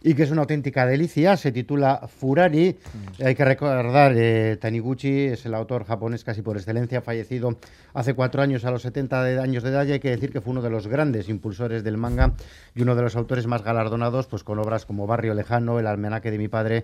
y 0.03 0.13
que 0.15 0.23
es 0.23 0.31
una 0.31 0.41
auténtica 0.41 0.85
delicia. 0.85 1.37
Se 1.37 1.51
titula 1.51 2.07
Furari. 2.07 2.77
Hay 3.23 3.35
que 3.35 3.45
recordar, 3.45 4.13
eh, 4.15 4.57
Taniguchi 4.59 5.25
es 5.27 5.45
el 5.45 5.53
autor 5.53 5.85
japonés 5.85 6.23
casi 6.23 6.41
por 6.41 6.57
excelencia, 6.57 7.01
fallecido 7.01 7.57
hace 7.93 8.13
cuatro 8.13 8.41
años 8.41 8.65
a 8.65 8.71
los 8.71 8.81
70 8.81 9.23
de- 9.23 9.39
años 9.39 9.63
de 9.63 9.69
edad. 9.69 9.85
Y 9.85 9.91
hay 9.93 9.99
que 9.99 10.09
decir 10.09 10.31
que 10.31 10.41
fue 10.41 10.51
uno 10.51 10.61
de 10.61 10.69
los 10.69 10.87
grandes 10.87 11.29
impulsores 11.29 11.83
del 11.83 11.97
manga 11.97 12.33
y 12.75 12.81
uno 12.81 12.95
de 12.95 13.03
los 13.03 13.15
autores 13.15 13.45
más 13.47 13.63
galardonados 13.63 14.27
pues 14.27 14.43
con 14.43 14.59
obras 14.59 14.85
como 14.85 15.05
Barrio 15.07 15.33
Lejano, 15.35 15.79
El 15.79 15.87
Almenaque 15.87 16.31
de 16.31 16.37
mi 16.37 16.47
padre 16.47 16.83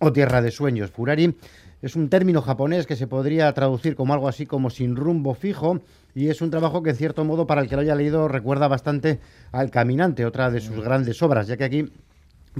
o 0.00 0.12
Tierra 0.12 0.42
de 0.42 0.50
Sueños. 0.50 0.90
Furari 0.90 1.36
es 1.82 1.94
un 1.94 2.08
término 2.08 2.42
japonés 2.42 2.86
que 2.86 2.96
se 2.96 3.06
podría 3.06 3.52
traducir 3.52 3.94
como 3.94 4.12
algo 4.12 4.28
así 4.28 4.46
como 4.46 4.70
sin 4.70 4.96
rumbo 4.96 5.34
fijo 5.34 5.80
y 6.14 6.28
es 6.28 6.42
un 6.42 6.50
trabajo 6.50 6.82
que 6.82 6.90
en 6.90 6.96
cierto 6.96 7.24
modo 7.24 7.46
para 7.46 7.60
el 7.60 7.68
que 7.68 7.76
lo 7.76 7.82
haya 7.82 7.94
leído 7.94 8.26
recuerda 8.28 8.66
bastante 8.68 9.20
al 9.52 9.70
Caminante, 9.70 10.26
otra 10.26 10.50
de 10.50 10.60
sus 10.60 10.82
grandes 10.82 11.22
obras, 11.22 11.46
ya 11.46 11.56
que 11.56 11.64
aquí 11.64 11.92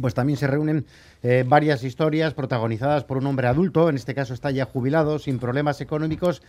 pues 0.01 0.15
también 0.15 0.37
se 0.37 0.47
reúnen 0.47 0.87
eh, 1.23 1.45
varias 1.47 1.83
historias 1.83 2.33
protagonizadas 2.33 3.05
por 3.05 3.19
un 3.19 3.27
hombre 3.27 3.49
adulto, 3.49 3.89
en 3.89 3.97
este 3.97 4.15
caso 4.15 4.35
está 4.35 4.51
ya 4.53 4.65
jubilado, 4.65 5.19
sin 5.19 5.39
problemas 5.39 5.81
económicos 5.81 6.43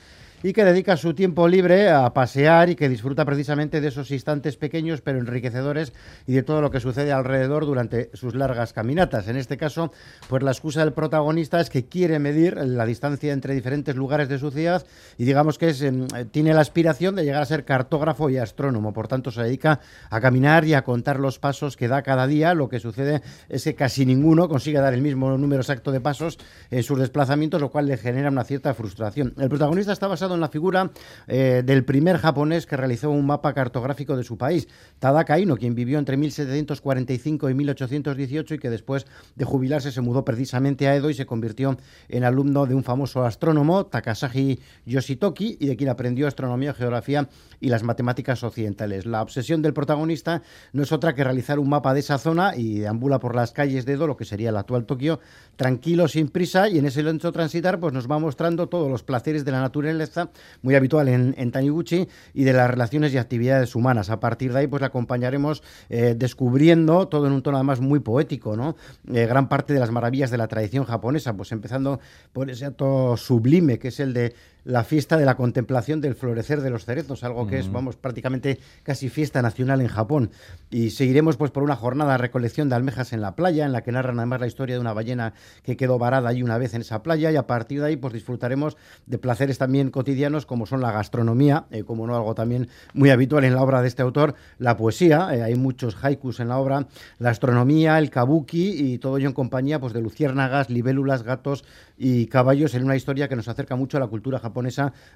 y 0.44 0.54
que 0.54 0.66
dedica 0.66 0.98
su 0.98 1.14
tiempo 1.14 1.48
libre 1.48 1.90
a 1.90 2.14
pasear 2.14 2.70
y 2.70 2.76
que 2.76 2.90
disfruta 2.90 3.26
precisamente 3.26 3.82
de 3.82 3.88
esos 3.88 4.12
instantes 4.12 4.58
pequeños 4.58 5.02
pero 5.02 5.20
enriquecedores 5.20 5.94
y 6.28 6.34
de 6.34 6.44
todo 6.44 6.62
lo 6.62 6.72
que 6.72 6.80
sucede 6.80 7.12
alrededor 7.12 7.66
durante 7.66 8.10
sus 8.14 8.36
largas 8.36 8.74
caminatas. 8.74 9.28
En 9.28 9.38
este 9.38 9.58
caso, 9.58 9.92
pues 10.28 10.44
la 10.44 10.52
excusa 10.52 10.82
del 10.82 10.94
protagonista 10.94 11.60
es 11.60 11.70
que 11.70 11.86
quiere 11.86 12.20
medir 12.20 12.58
la 12.58 12.86
distancia 12.86 13.34
entre 13.34 13.54
diferentes 13.54 13.96
lugares 13.96 14.30
de 14.30 14.40
su 14.40 14.52
ciudad 14.52 14.86
y 15.18 15.26
digamos 15.26 15.58
que 15.58 15.70
es, 15.70 15.82
em, 15.82 16.08
tiene 16.32 16.54
la 16.54 16.62
aspiración 16.62 17.16
de 17.16 17.24
llegar 17.24 17.42
a 17.42 17.46
ser 17.46 17.66
cartógrafo 17.66 18.30
y 18.30 18.38
astrónomo. 18.38 18.94
Por 18.94 19.08
tanto, 19.08 19.32
se 19.32 19.44
dedica 19.44 19.80
a 20.10 20.22
caminar 20.22 20.66
y 20.66 20.74
a 20.74 20.84
contar 20.84 21.20
los 21.20 21.40
pasos 21.40 21.78
que 21.78 21.88
da 21.88 22.02
cada 22.02 22.28
día. 22.28 22.54
Lo 22.54 22.70
que 22.70 22.80
sucede 22.80 23.22
es 23.50 23.64
que 23.64 23.76
casi 23.76 24.06
ninguno 24.06 24.50
consigue 24.50 24.80
dar 24.80 24.94
el 24.94 25.02
mismo 25.02 25.38
número 25.38 25.62
exacto 25.62 25.92
de 25.92 26.02
pasos 26.02 26.38
en 26.70 26.84
sus 26.84 27.00
desplazamientos, 27.00 27.62
lo 27.62 27.70
cual 27.70 27.88
le 27.88 27.98
genera 27.98 28.30
una 28.30 28.44
cierta 28.44 28.74
frustración. 28.74 29.34
El 29.38 29.50
protagonista 29.50 29.92
está 29.92 30.08
basado 30.08 30.31
en 30.34 30.42
la 30.42 30.50
figura 30.50 30.92
eh, 31.28 31.64
del 31.66 31.86
primer 31.86 32.18
japonés 32.18 32.66
que 32.66 32.78
realizó 32.78 33.10
un 33.10 33.26
mapa 33.26 33.54
cartográfico 33.54 34.16
de 34.16 34.24
su 34.24 34.38
país, 34.38 34.68
Tadaka 35.00 35.40
Ino, 35.40 35.58
quien 35.58 35.76
vivió 35.76 36.00
entre 36.00 36.18
1745 36.18 37.50
y 37.50 37.54
1818 37.54 38.56
y 38.56 38.60
que 38.60 38.70
después 38.70 39.06
de 39.36 39.46
jubilarse 39.46 39.92
se 39.92 40.02
mudó 40.02 40.26
precisamente 40.26 40.88
a 40.88 40.96
Edo 40.96 41.10
y 41.10 41.14
se 41.14 41.26
convirtió 41.26 41.78
en 42.10 42.24
alumno 42.24 42.66
de 42.66 42.76
un 42.76 42.84
famoso 42.84 43.24
astrónomo, 43.24 43.86
Takasaji 43.86 44.60
Yoshitoki, 44.86 45.58
y 45.60 45.68
de 45.68 45.76
quien 45.76 45.90
aprendió 45.90 46.28
astronomía, 46.28 46.74
geografía 46.74 47.30
y 47.60 47.70
las 47.70 47.84
matemáticas 47.84 48.44
occidentales. 48.44 49.06
La 49.06 49.22
obsesión 49.22 49.62
del 49.62 49.74
protagonista 49.74 50.42
no 50.74 50.84
es 50.84 50.92
otra 50.92 51.14
que 51.14 51.24
realizar 51.24 51.60
un 51.60 51.70
mapa 51.70 51.94
de 51.94 52.00
esa 52.02 52.18
zona 52.18 52.56
y 52.56 52.80
deambula 52.80 53.20
por 53.20 53.36
las 53.36 53.52
calles 53.52 53.86
de 53.86 53.94
Edo, 53.94 54.08
lo 54.08 54.18
que 54.18 54.26
sería 54.26 54.50
el 54.50 54.58
actual 54.58 54.86
Tokio, 54.86 55.20
tranquilo, 55.56 56.08
sin 56.08 56.30
prisa, 56.30 56.70
y 56.70 56.78
en 56.78 56.86
ese 56.86 57.04
lento 57.04 57.32
transitar 57.32 57.80
pues 57.80 57.94
nos 57.94 58.10
va 58.10 58.20
mostrando 58.20 58.68
todos 58.68 58.90
los 58.90 59.04
placeres 59.04 59.46
de 59.46 59.52
la 59.52 59.62
naturaleza, 59.62 60.21
muy 60.62 60.76
habitual 60.76 61.08
en, 61.08 61.52
Taniguchi, 61.52 62.08
y 62.34 62.44
de 62.44 62.54
las 62.54 62.70
relaciones 62.70 63.14
y 63.14 63.18
actividades 63.18 63.76
humanas. 63.76 64.10
A 64.10 64.20
partir 64.20 64.54
de 64.54 64.60
ahí 64.60 64.68
pues 64.68 64.82
la 64.82 64.88
acompañaremos 64.88 65.64
eh, 65.90 66.16
descubriendo 66.18 67.08
todo 67.08 67.28
en 67.28 67.34
un 67.34 67.42
tono 67.42 67.58
además 67.58 67.80
muy 67.80 68.00
poético, 68.00 68.56
¿no? 68.56 68.76
Eh, 69.14 69.26
gran 69.26 69.50
parte 69.50 69.74
de 69.74 69.80
las 69.80 69.92
maravillas 69.92 70.32
de 70.32 70.38
la 70.38 70.48
tradición 70.48 70.86
japonesa, 70.86 71.36
pues 71.36 71.52
empezando 71.52 72.00
por 72.34 72.50
ese 72.50 72.66
acto 72.66 73.18
sublime 73.18 73.80
que 73.80 73.90
es 73.90 74.00
el 74.00 74.14
de 74.14 74.34
la 74.64 74.84
fiesta 74.84 75.18
de 75.18 75.26
la 75.26 75.36
contemplación 75.36 76.02
del 76.02 76.16
florecer 76.16 76.62
de 76.62 76.70
los 76.70 76.86
cerezos, 76.86 77.24
algo 77.24 77.48
que 77.48 77.60
es, 77.60 77.72
vamos, 77.72 77.96
prácticamente 77.96 78.60
casi 78.84 79.10
fiesta 79.10 79.42
nacional 79.42 79.82
en 79.82 79.88
Japón. 79.88 80.30
Y 80.70 80.92
seguiremos 80.92 81.38
pues 81.38 81.52
por 81.52 81.64
una 81.64 81.76
jornada 81.76 82.14
de 82.14 82.18
recolección 82.20 82.70
de 82.70 82.76
almejas 82.76 83.14
en 83.14 83.22
la 83.22 83.36
playa, 83.36 83.66
en 83.66 83.72
la 83.72 83.82
que 83.82 83.92
narran 83.92 84.20
además 84.20 84.42
la 84.42 84.48
historia 84.48 84.76
de 84.76 84.82
una 84.82 84.94
ballena 84.94 85.34
que 85.64 85.78
quedó 85.78 85.98
varada 85.98 86.30
ahí 86.30 86.44
una 86.44 86.58
vez 86.58 86.74
en 86.74 86.82
esa 86.82 87.02
playa, 87.02 87.32
y 87.32 87.36
a 87.36 87.48
partir 87.48 87.82
de 87.82 87.88
ahí 87.88 87.98
pues 87.98 88.14
disfrutaremos 88.14 88.78
de 89.08 89.18
placeres 89.18 89.58
también 89.58 89.90
cotidianos 89.90 90.46
como 90.46 90.66
son 90.66 90.82
la 90.82 90.92
gastronomía, 90.92 91.66
eh, 91.72 91.84
como 91.84 92.06
no 92.06 92.16
algo 92.16 92.36
también 92.36 92.70
muy 92.94 93.10
habitual 93.10 93.44
en 93.44 93.56
la 93.56 93.64
obra 93.64 93.82
de 93.82 93.88
este 93.88 94.04
autor, 94.04 94.36
la 94.60 94.78
poesía, 94.78 95.30
eh, 95.34 95.42
hay 95.42 95.56
muchos 95.56 95.98
haikus 96.04 96.40
en 96.40 96.50
la 96.50 96.60
obra, 96.60 96.88
la 97.18 97.32
astronomía, 97.32 97.98
el 97.98 98.12
kabuki 98.12 98.94
y 98.94 98.98
todo 99.00 99.18
ello 99.18 99.28
en 99.28 99.34
compañía 99.34 99.80
pues 99.80 99.94
de 99.94 100.02
luciérnagas, 100.02 100.70
libélulas, 100.70 101.24
gatos 101.24 101.64
y 101.98 102.28
caballos 102.28 102.76
en 102.76 102.84
una 102.84 102.96
historia 102.96 103.28
que 103.28 103.36
nos 103.36 103.48
acerca 103.48 103.76
mucho 103.76 103.98
a 103.98 104.00
la 104.00 104.08
cultura 104.08 104.38
japonesa 104.40 104.51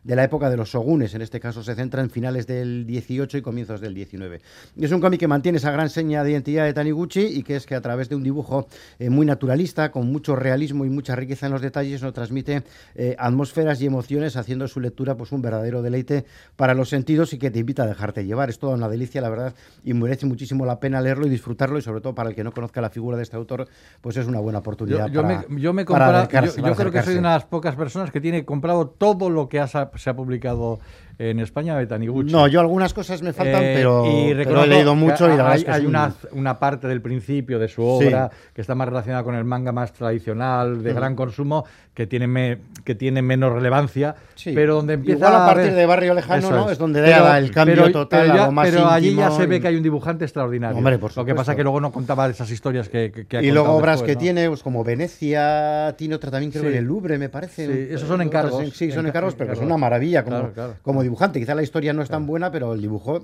de 0.03 0.15
la 0.15 0.23
época 0.23 0.49
de 0.49 0.57
los 0.57 0.69
shogunes. 0.69 1.13
En 1.13 1.21
este 1.21 1.39
caso 1.39 1.63
se 1.63 1.75
centra 1.75 2.01
en 2.01 2.09
finales 2.09 2.47
del 2.47 2.85
18 2.85 3.37
y 3.37 3.41
comienzos 3.41 3.81
del 3.81 3.93
19. 3.93 4.41
Es 4.79 4.91
un 4.91 5.01
cómic 5.01 5.19
que 5.19 5.27
mantiene 5.27 5.57
esa 5.57 5.71
gran 5.71 5.89
seña 5.89 6.23
de 6.23 6.31
identidad 6.31 6.65
de 6.65 6.73
Taniguchi 6.73 7.21
y 7.21 7.43
que 7.43 7.55
es 7.55 7.65
que 7.65 7.75
a 7.75 7.81
través 7.81 8.09
de 8.09 8.15
un 8.15 8.23
dibujo 8.23 8.67
eh, 8.99 9.09
muy 9.09 9.25
naturalista, 9.25 9.91
con 9.91 10.11
mucho 10.11 10.35
realismo 10.35 10.85
y 10.85 10.89
mucha 10.89 11.15
riqueza 11.15 11.45
en 11.47 11.51
los 11.53 11.61
detalles, 11.61 12.01
nos 12.01 12.13
transmite 12.13 12.63
eh, 12.95 13.15
atmósferas 13.19 13.81
y 13.81 13.85
emociones, 13.85 14.35
haciendo 14.37 14.67
su 14.67 14.79
lectura 14.79 15.15
pues 15.15 15.31
un 15.31 15.41
verdadero 15.41 15.81
deleite 15.81 16.25
para 16.55 16.73
los 16.73 16.89
sentidos 16.89 17.33
y 17.33 17.37
que 17.37 17.51
te 17.51 17.59
invita 17.59 17.83
a 17.83 17.87
dejarte 17.87 18.25
llevar. 18.25 18.49
Es 18.49 18.59
toda 18.59 18.75
una 18.75 18.89
delicia, 18.89 19.21
la 19.21 19.29
verdad, 19.29 19.53
y 19.83 19.93
merece 19.93 20.25
muchísimo 20.25 20.65
la 20.65 20.79
pena 20.79 21.01
leerlo 21.01 21.25
y 21.27 21.29
disfrutarlo 21.29 21.77
y 21.77 21.81
sobre 21.81 22.01
todo 22.01 22.15
para 22.15 22.29
el 22.29 22.35
que 22.35 22.43
no 22.43 22.51
conozca 22.51 22.81
la 22.81 22.89
figura 22.89 23.17
de 23.17 23.23
este 23.23 23.35
autor, 23.35 23.67
pues 24.01 24.17
es 24.17 24.27
una 24.27 24.39
buena 24.39 24.59
oportunidad. 24.59 25.07
Yo, 25.09 25.21
para, 25.21 25.45
me, 25.49 25.61
yo 25.61 25.73
me 25.73 25.85
para 25.85 26.05
acercarse, 26.19 26.57
yo- 26.57 26.61
para 26.63 26.73
yo 26.73 26.77
creo 26.77 26.91
que 26.91 26.97
soy 27.03 27.13
una 27.19 27.29
de 27.29 27.35
las 27.35 27.45
pocas 27.45 27.75
personas 27.75 28.11
que 28.11 28.21
tiene 28.21 28.45
comprado 28.45 28.87
todo 28.87 29.24
lo 29.29 29.49
que 29.49 29.65
se 29.67 30.09
ha 30.09 30.15
publicado 30.15 30.79
en 31.17 31.39
España 31.39 31.77
de 31.77 31.87
Taniguchi. 31.87 32.31
No, 32.31 32.47
yo 32.47 32.59
algunas 32.59 32.93
cosas 32.93 33.21
me 33.21 33.31
faltan, 33.33 33.63
Eh, 33.63 33.73
pero, 33.77 34.05
y 34.05 34.33
pero 34.35 34.63
he 34.63 34.67
leído 34.67 34.95
mucho 34.95 35.25
y 35.25 35.29
la 35.29 35.35
verdad 35.37 35.51
hay, 35.53 35.59
es 35.59 35.65
que 35.65 35.71
hay 35.71 35.81
es 35.81 35.87
un- 35.87 35.89
una, 35.89 36.13
una 36.31 36.59
parte 36.59 36.87
del 36.87 37.01
principio 37.01 37.57
de 37.59 37.67
su 37.67 37.81
Sí. 38.01 38.07
obra 38.07 38.29
que 38.53 38.61
está 38.61 38.75
más 38.75 38.87
relacionada 38.89 39.23
con 39.23 39.35
el 39.35 39.43
manga 39.45 39.71
más 39.71 39.93
tradicional, 39.93 40.83
de 40.83 40.93
gran 40.93 41.15
consumo, 41.15 41.65
que 41.93 42.07
tiene, 42.07 42.27
me- 42.27 42.57
que 42.83 42.95
tiene 42.95 43.21
menos 43.21 43.53
relevancia, 43.53 44.15
Sí. 44.35 44.51
pero 44.53 44.75
donde 44.75 44.95
empieza 44.95 45.27
Igual 45.27 45.41
a 45.41 45.45
partir 45.45 45.65
ver- 45.67 45.75
de 45.75 45.85
Barrio 45.85 46.13
Lejano, 46.13 46.51
¿no? 46.51 46.69
Es 46.69 46.77
donde 46.77 46.99
da 47.01 47.37
el 47.37 47.51
cambio 47.51 47.75
pero- 47.75 47.91
total 47.91 48.21
pero 48.23 48.33
a 48.33 48.35
ya- 48.35 48.45
lo 48.47 48.51
más 48.51 48.69
Pero 48.69 48.87
allí 48.89 49.15
ya 49.15 49.31
se 49.31 49.45
ve 49.45 49.61
que 49.61 49.67
hay 49.69 49.75
un 49.77 49.83
dibujante 49.83 50.25
extraordinario. 50.25 50.77
Hombre, 50.77 50.97
por 50.99 51.15
Lo 51.15 51.23
que 51.23 51.33
pasa 51.33 51.43
supuesto. 51.53 51.57
que 51.57 51.63
luego 51.63 51.79
no 51.79 51.91
contaba 51.93 52.27
esas 52.27 52.51
historias 52.51 52.89
que, 52.89 53.11
que- 53.13 53.25
que 53.25 53.37
ha 53.37 53.41
y 53.41 53.51
luego 53.51 53.71
obras 53.71 53.95
después, 54.01 54.09
que 54.09 54.13
¿no? 54.15 54.19
tiene, 54.19 54.47
pues 54.49 54.61
como 54.63 54.83
Venecia, 54.83 55.95
tiene 55.97 56.15
otra 56.15 56.31
también 56.31 56.51
creo 56.51 56.63
Sí. 56.63 56.69
en 56.69 56.75
el 56.75 56.83
Louvre, 56.85 57.17
me 57.17 57.29
parece. 57.29 57.65
Sí, 57.87 57.93
esos 57.93 58.07
son 58.07 58.21
encargos. 58.21 58.61
en- 58.61 58.71
Sí, 58.71 58.91
son 58.91 59.05
Enca- 59.05 59.09
encargos, 59.09 59.35
pero 59.35 59.51
que 59.51 59.55
son 59.55 59.65
una 59.67 59.77
maravilla 59.77 60.23
como, 60.23 60.37
Claro, 60.37 60.53
claro. 60.53 60.73
como 60.81 61.01
dibujante. 61.05 61.39
Quizá 61.39 61.55
la 61.55 61.63
historia 61.63 61.93
no 61.93 62.01
es 62.01 62.09
tan 62.09 62.27
buena, 62.27 62.51
pero 62.51 62.73
el 62.73 62.81
dibujo 62.81 63.21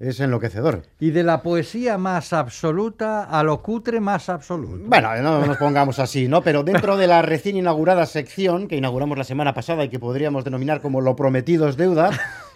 es 0.00 0.20
enloquecedor. 0.20 0.82
Y 0.98 1.10
de 1.10 1.22
la 1.22 1.42
poesía 1.42 1.98
más 1.98 2.32
absoluta 2.32 3.24
a 3.24 3.42
lo 3.42 3.62
cutre 3.62 4.00
más 4.00 4.28
absoluto. 4.28 4.84
Bueno, 4.86 5.14
no 5.22 5.46
nos 5.46 5.56
pongamos 5.56 5.98
así, 5.98 6.28
¿no? 6.28 6.42
Pero 6.42 6.62
dentro 6.62 6.96
de 6.96 7.06
la 7.06 7.22
recién 7.22 7.56
inaugurada 7.56 8.06
sección 8.06 8.68
que 8.68 8.76
inauguramos 8.76 9.16
la 9.16 9.24
semana 9.24 9.54
pasada 9.54 9.84
y 9.84 9.88
que 9.88 9.98
podríamos 9.98 10.44
denominar 10.44 10.80
como 10.80 11.00
Lo 11.00 11.16
prometido 11.16 11.68
es 11.68 11.76
deuda, 11.76 12.10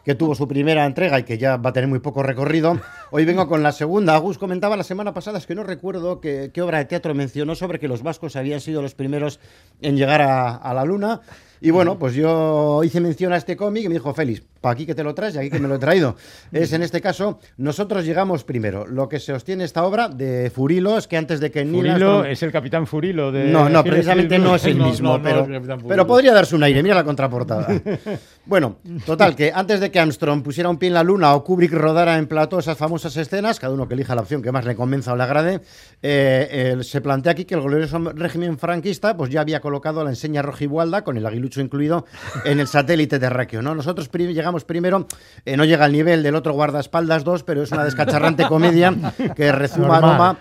que 0.05 0.14
tuvo 0.14 0.35
su 0.35 0.49
primera 0.49 0.85
entrega 0.85 1.19
y 1.19 1.23
que 1.23 1.38
ya 1.38 1.57
va 1.57 1.71
a 1.71 1.73
tener 1.73 1.88
muy 1.88 2.01
poco 2.01 2.23
recorrido, 2.23 2.81
hoy 3.11 3.25
vengo 3.25 3.47
con 3.47 3.62
la 3.62 3.73
segunda. 3.73 4.17
Agus 4.17 4.38
comentaba 4.38 4.77
la 4.77 4.85
semana 4.85 5.14
pasada, 5.14 5.38
es 5.38 5.47
que 5.47 5.55
no 5.55 5.62
recuerdo 5.62 6.21
qué, 6.21 6.51
qué 6.53 6.62
obra 6.62 6.79
de 6.79 6.87
teatro 6.87 7.14
mencionó 7.14 7.55
sobre 7.55 7.79
que 7.79 7.88
los 7.88 8.03
vascos 8.03 8.37
habían 8.37 8.61
sido 8.61 8.83
los 8.83 8.95
primeros 8.95 9.38
en 9.81 9.97
llegar 9.97 10.23
a, 10.23 10.57
a 10.57 10.75
la 10.75 10.85
luna. 10.85 11.21
Y 11.61 11.71
bueno, 11.71 11.99
pues 11.99 12.14
yo 12.14 12.83
hice 12.85 13.01
mención 13.01 13.33
a 13.33 13.37
este 13.37 13.57
cómic 13.57 13.85
y 13.85 13.88
me 13.88 13.94
dijo, 13.94 14.12
Félix, 14.14 14.42
para 14.61 14.75
aquí 14.75 14.87
que 14.87 14.94
te 14.94 15.05
lo 15.05 15.14
traes 15.14 15.35
y 15.35 15.38
aquí 15.38 15.51
que 15.51 15.59
me 15.59 15.68
lo 15.68 15.77
he 15.77 15.79
traído. 15.79 16.16
Es 16.53 16.73
en 16.73 16.83
este 16.83 17.01
caso, 17.01 17.38
nosotros 17.57 18.05
llegamos 18.05 18.44
primero. 18.44 18.87
Lo 18.87 19.09
que 19.09 19.21
se 19.21 19.33
sostiene 19.33 19.64
esta 19.64 19.85
obra 19.85 20.09
de 20.09 20.51
Furilo 20.51 20.97
es 20.97 21.07
que 21.07 21.16
antes 21.16 21.40
de 21.40 21.51
que 21.51 21.64
Furilo 21.64 22.25
es 22.25 22.42
el 22.42 22.51
capitán 22.51 22.87
Furilo 22.87 23.31
de. 23.31 23.44
no, 23.44 23.68
no, 23.68 23.85
precisamente 23.85 24.38
no 24.38 24.57
es 24.57 24.64
el 24.64 24.77
mismo, 24.77 25.11
No, 25.11 25.18
no, 25.18 25.23
pero, 25.23 25.44
el 25.44 25.85
pero 25.87 26.07
podría 26.07 26.33
darse 26.33 26.57
un 26.57 26.62
aire. 26.62 26.83
Mira 26.83 26.94
la 26.94 27.05
contraportada. 27.05 27.68
bueno, 28.47 28.79
total, 29.05 29.37
que 29.37 29.53
antes 29.55 29.81
de 29.81 29.90
que 29.90 30.01
Armstrong 30.01 30.42
pusiera 30.42 30.68
un 30.68 30.79
pie 30.79 30.88
en 30.88 30.94
la 30.94 31.03
luna 31.03 31.35
o 31.35 31.44
Kubrick 31.44 31.73
rodara 31.73 32.18
en 32.18 32.27
plató 32.27 32.59
esas 32.59 32.79
famosas 32.79 33.16
escenas, 33.16 33.61
cada 33.61 33.75
uno 33.75 33.87
que 33.87 33.94
elija 33.94 34.14
la 34.14 34.23
opción 34.23 34.42
que 34.42 34.53
más 34.53 34.64
le 34.64 34.75
convenza 34.75 35.12
o 35.12 35.16
le 35.16 35.23
agrade, 35.23 35.55
eh, 36.03 36.49
eh, 36.51 36.77
se 36.83 37.01
plantea 37.01 37.33
aquí 37.33 37.44
que 37.44 37.55
el 37.55 37.62
glorioso 37.62 37.99
régimen 38.14 38.59
franquista 38.59 39.16
pues 39.16 39.31
ya 39.31 39.40
había 39.40 39.61
colocado 39.61 40.03
la 40.03 40.11
enseña 40.11 40.42
rojigualda, 40.42 41.03
con 41.05 41.16
el 41.16 41.27
incluido, 41.57 42.05
en 42.45 42.61
el 42.61 42.67
satélite 42.67 43.19
terráqueo. 43.19 43.63
¿no? 43.63 43.75
Nosotros 43.75 44.09
llegamos 44.13 44.65
primero, 44.65 45.07
eh, 45.45 45.57
no 45.57 45.65
llega 45.65 45.85
al 45.85 45.93
nivel 45.93 46.23
del 46.23 46.35
otro 46.35 46.53
guardaespaldas 46.53 47.25
2, 47.25 47.43
pero 47.45 47.63
es 47.63 47.73
una 47.73 47.85
descacharrante 47.85 48.47
comedia 48.47 48.95
que 49.37 49.53
rezuma 49.53 49.99
aroma 49.99 50.39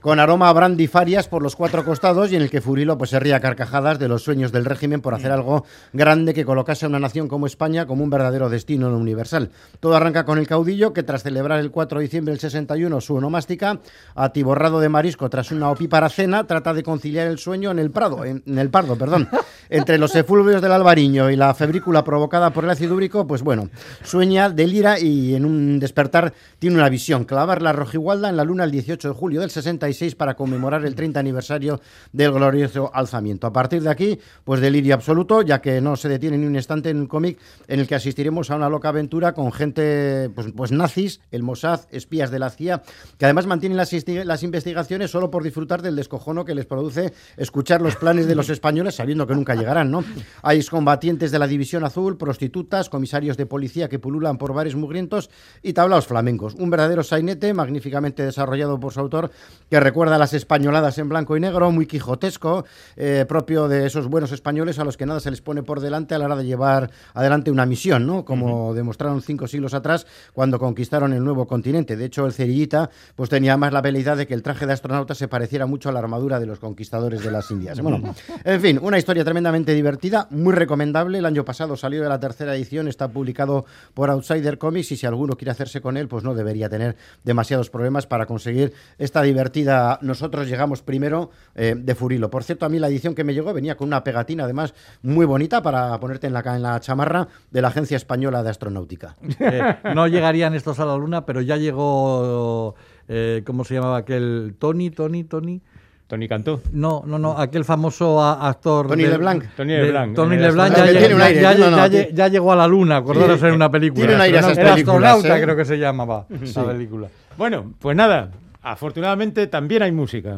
con 0.00 0.20
aroma 0.20 0.48
a 0.48 0.52
brandy 0.52 0.86
farias 0.86 1.28
por 1.28 1.42
los 1.42 1.56
cuatro 1.56 1.84
costados 1.84 2.32
y 2.32 2.36
en 2.36 2.42
el 2.42 2.50
que 2.50 2.60
Furilo 2.60 2.98
pues 2.98 3.10
se 3.10 3.20
ría 3.20 3.36
a 3.36 3.40
carcajadas 3.40 3.98
de 3.98 4.08
los 4.08 4.22
sueños 4.22 4.52
del 4.52 4.64
régimen 4.64 5.00
por 5.00 5.14
hacer 5.14 5.30
algo 5.30 5.64
grande 5.92 6.34
que 6.34 6.44
colocase 6.44 6.86
a 6.86 6.88
una 6.88 6.98
nación 6.98 7.28
como 7.28 7.46
España 7.46 7.86
como 7.86 8.04
un 8.04 8.10
verdadero 8.10 8.48
destino 8.48 8.88
universal. 8.96 9.50
Todo 9.80 9.96
arranca 9.96 10.24
con 10.24 10.38
el 10.38 10.46
caudillo 10.46 10.92
que 10.92 11.02
tras 11.02 11.22
celebrar 11.22 11.60
el 11.60 11.70
4 11.70 11.98
de 11.98 12.02
diciembre 12.04 12.32
del 12.32 12.40
61 12.40 13.00
su 13.00 13.14
onomástica, 13.14 13.80
atiborrado 14.14 14.80
de 14.80 14.88
marisco 14.88 15.28
tras 15.28 15.50
una 15.50 15.70
opípara 15.70 16.08
cena, 16.08 16.46
trata 16.46 16.72
de 16.74 16.82
conciliar 16.82 17.26
el 17.26 17.38
sueño 17.38 17.70
en 17.70 17.78
el 17.78 17.90
Prado, 17.90 18.24
en, 18.24 18.42
en 18.46 18.58
el 18.58 18.70
Pardo, 18.70 18.96
perdón. 18.96 19.28
Entre 19.70 19.98
los 19.98 20.12
efluvios 20.48 20.62
del 20.62 20.72
Albariño 20.72 21.30
y 21.30 21.36
la 21.36 21.52
febrícula 21.52 22.02
provocada 22.04 22.54
por 22.54 22.64
el 22.64 22.70
ácido 22.70 22.94
úrico, 22.94 23.26
pues 23.26 23.42
bueno, 23.42 23.68
sueña, 24.02 24.48
delira 24.48 24.98
y 24.98 25.34
en 25.34 25.44
un 25.44 25.78
despertar 25.78 26.32
tiene 26.58 26.76
una 26.76 26.88
visión, 26.88 27.26
clavar 27.26 27.60
la 27.60 27.74
rojigualda 27.74 28.30
en 28.30 28.36
la 28.38 28.44
luna 28.44 28.64
el 28.64 28.70
18 28.70 29.08
de 29.08 29.14
julio 29.14 29.40
del 29.42 29.50
66 29.50 30.14
para 30.14 30.36
conmemorar 30.36 30.86
el 30.86 30.94
30 30.94 31.20
aniversario 31.20 31.82
del 32.12 32.32
glorioso 32.32 32.90
alzamiento. 32.94 33.46
A 33.46 33.52
partir 33.52 33.82
de 33.82 33.90
aquí, 33.90 34.18
pues 34.44 34.62
delirio 34.62 34.94
absoluto, 34.94 35.42
ya 35.42 35.60
que 35.60 35.82
no 35.82 35.96
se 35.96 36.08
detiene 36.08 36.38
ni 36.38 36.46
un 36.46 36.56
instante 36.56 36.88
en 36.88 37.00
un 37.00 37.08
cómic 37.08 37.38
en 37.66 37.80
el 37.80 37.86
que 37.86 37.96
asistiremos 37.96 38.50
a 38.50 38.56
una 38.56 38.70
loca 38.70 38.88
aventura 38.88 39.34
con 39.34 39.52
gente, 39.52 40.30
pues, 40.34 40.46
pues 40.56 40.72
nazis, 40.72 41.20
el 41.30 41.42
Mossad, 41.42 41.80
espías 41.90 42.30
de 42.30 42.38
la 42.38 42.48
CIA, 42.48 42.82
que 43.18 43.26
además 43.26 43.46
mantienen 43.46 43.76
las 43.76 44.42
investigaciones 44.42 45.10
solo 45.10 45.30
por 45.30 45.42
disfrutar 45.42 45.82
del 45.82 45.96
descojono 45.96 46.46
que 46.46 46.54
les 46.54 46.64
produce 46.64 47.12
escuchar 47.36 47.82
los 47.82 47.96
planes 47.96 48.26
de 48.26 48.34
los 48.34 48.48
españoles 48.48 48.94
sabiendo 48.94 49.26
que 49.26 49.34
nunca 49.34 49.54
llegarán, 49.54 49.90
¿no? 49.90 50.04
Hay 50.42 50.62
combatientes 50.64 51.30
de 51.30 51.38
la 51.38 51.46
División 51.46 51.84
Azul, 51.84 52.16
prostitutas, 52.16 52.88
comisarios 52.88 53.36
de 53.36 53.46
policía 53.46 53.88
que 53.88 53.98
pululan 53.98 54.38
por 54.38 54.52
bares 54.52 54.74
mugrientos 54.76 55.30
y 55.62 55.72
tablaos 55.72 56.06
flamencos. 56.06 56.54
Un 56.54 56.70
verdadero 56.70 57.02
sainete 57.02 57.54
magníficamente 57.54 58.22
desarrollado 58.22 58.78
por 58.78 58.92
su 58.92 59.00
autor 59.00 59.30
que 59.70 59.80
recuerda 59.80 60.16
a 60.16 60.18
las 60.18 60.34
españoladas 60.34 60.98
en 60.98 61.08
blanco 61.08 61.36
y 61.36 61.40
negro, 61.40 61.70
muy 61.70 61.86
quijotesco, 61.86 62.64
eh, 62.96 63.24
propio 63.28 63.68
de 63.68 63.86
esos 63.86 64.08
buenos 64.08 64.32
españoles 64.32 64.78
a 64.78 64.84
los 64.84 64.96
que 64.96 65.06
nada 65.06 65.20
se 65.20 65.30
les 65.30 65.40
pone 65.40 65.62
por 65.62 65.80
delante 65.80 66.14
a 66.14 66.18
la 66.18 66.26
hora 66.26 66.36
de 66.36 66.44
llevar 66.44 66.90
adelante 67.14 67.50
una 67.50 67.66
misión, 67.66 68.06
¿no? 68.06 68.24
Como 68.24 68.74
demostraron 68.74 69.22
cinco 69.22 69.46
siglos 69.46 69.74
atrás 69.74 70.06
cuando 70.32 70.58
conquistaron 70.58 71.12
el 71.12 71.24
nuevo 71.24 71.46
continente. 71.46 71.96
De 71.96 72.04
hecho, 72.04 72.26
el 72.26 72.32
cerillita 72.32 72.90
pues 73.16 73.30
tenía 73.30 73.56
más 73.56 73.72
la 73.72 73.80
habilidad 73.80 74.16
de 74.16 74.26
que 74.26 74.34
el 74.34 74.42
traje 74.42 74.66
de 74.66 74.72
astronauta 74.72 75.14
se 75.14 75.28
pareciera 75.28 75.66
mucho 75.66 75.88
a 75.88 75.92
la 75.92 75.98
armadura 75.98 76.40
de 76.40 76.46
los 76.46 76.58
conquistadores 76.58 77.22
de 77.22 77.30
las 77.30 77.50
Indias. 77.50 77.80
Bueno, 77.80 78.14
en 78.44 78.60
fin, 78.60 78.78
una 78.82 78.98
historia 78.98 79.24
tremendamente 79.24 79.74
divertida, 79.74 80.27
muy 80.30 80.54
recomendable. 80.54 81.18
El 81.18 81.26
año 81.26 81.44
pasado 81.44 81.76
salió 81.76 82.02
de 82.02 82.08
la 82.08 82.20
tercera 82.20 82.54
edición, 82.54 82.88
está 82.88 83.08
publicado 83.08 83.64
por 83.94 84.10
Outsider 84.10 84.58
Comics 84.58 84.92
y 84.92 84.96
si 84.96 85.06
alguno 85.06 85.36
quiere 85.36 85.50
hacerse 85.50 85.80
con 85.80 85.96
él, 85.96 86.08
pues 86.08 86.24
no 86.24 86.34
debería 86.34 86.68
tener 86.68 86.96
demasiados 87.24 87.70
problemas 87.70 88.06
para 88.06 88.26
conseguir 88.26 88.72
esta 88.98 89.22
divertida. 89.22 89.98
Nosotros 90.02 90.48
llegamos 90.48 90.82
primero 90.82 91.30
eh, 91.54 91.74
de 91.76 91.94
Furilo. 91.94 92.30
Por 92.30 92.44
cierto, 92.44 92.66
a 92.66 92.68
mí 92.68 92.78
la 92.78 92.88
edición 92.88 93.14
que 93.14 93.24
me 93.24 93.34
llegó 93.34 93.52
venía 93.52 93.76
con 93.76 93.88
una 93.88 94.04
pegatina, 94.04 94.44
además, 94.44 94.74
muy 95.02 95.26
bonita 95.26 95.62
para 95.62 95.98
ponerte 96.00 96.26
en 96.26 96.32
la, 96.32 96.40
en 96.40 96.62
la 96.62 96.80
chamarra 96.80 97.28
de 97.50 97.62
la 97.62 97.68
Agencia 97.68 97.96
Española 97.96 98.42
de 98.42 98.50
Astronáutica. 98.50 99.16
Eh, 99.40 99.78
no 99.94 100.08
llegarían 100.08 100.54
estos 100.54 100.80
a 100.80 100.84
la 100.84 100.96
luna, 100.96 101.24
pero 101.24 101.40
ya 101.40 101.56
llegó, 101.56 102.74
eh, 103.06 103.42
¿cómo 103.46 103.64
se 103.64 103.74
llamaba 103.74 103.98
aquel? 103.98 104.56
Tony, 104.58 104.90
Tony, 104.90 105.24
Tony. 105.24 105.62
Tony 106.08 106.26
Cantó. 106.26 106.62
No, 106.72 107.02
no, 107.06 107.18
no, 107.18 107.38
aquel 107.38 107.66
famoso 107.66 108.20
actor. 108.24 108.88
Tony 108.88 109.02
de- 109.04 109.10
LeBlanc. 109.10 109.44
Tony 109.54 109.74
LeBlanc. 109.76 110.14
Tony 110.16 110.36
LeBlanc 110.38 110.74
ya, 110.74 111.50
astronauta. 111.50 112.08
ya- 112.10 112.28
llegó 112.28 112.50
a 112.52 112.56
la 112.56 112.66
luna, 112.66 112.96
acordaros 112.96 113.38
Sí, 113.38 113.46
en 113.46 113.52
una 113.52 113.70
película. 113.70 114.00
tiene 114.00 114.14
un 114.14 114.20
aire 114.22 114.38
esas 114.38 114.56
películas, 114.56 115.12
astronauta 115.16 115.38
¿eh? 115.38 115.42
creo 115.42 115.54
que 115.56 115.64
se 115.66 115.76
llamaba 115.78 116.24
la 116.30 116.64
película. 116.64 117.08
Bueno, 117.36 117.74
pues 117.78 117.94
nada, 117.94 118.30
afortunadamente 118.62 119.46
también 119.48 119.82
hay 119.82 119.92
música. 119.92 120.34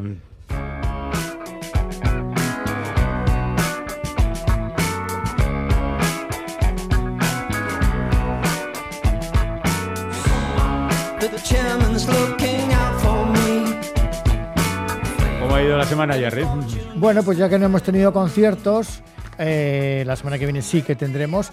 La 15.81 15.87
semana, 15.87 16.15
Jerry? 16.15 16.45
Bueno, 16.97 17.23
pues 17.23 17.39
ya 17.39 17.49
que 17.49 17.59
no 17.59 17.65
hemos 17.65 17.83
tenido 17.83 18.13
conciertos, 18.13 19.01
eh, 19.39 20.05
la 20.07 20.15
semana 20.15 20.39
que 20.39 20.45
viene 20.45 20.61
sí 20.61 20.83
que 20.83 20.95
tendremos, 20.95 21.53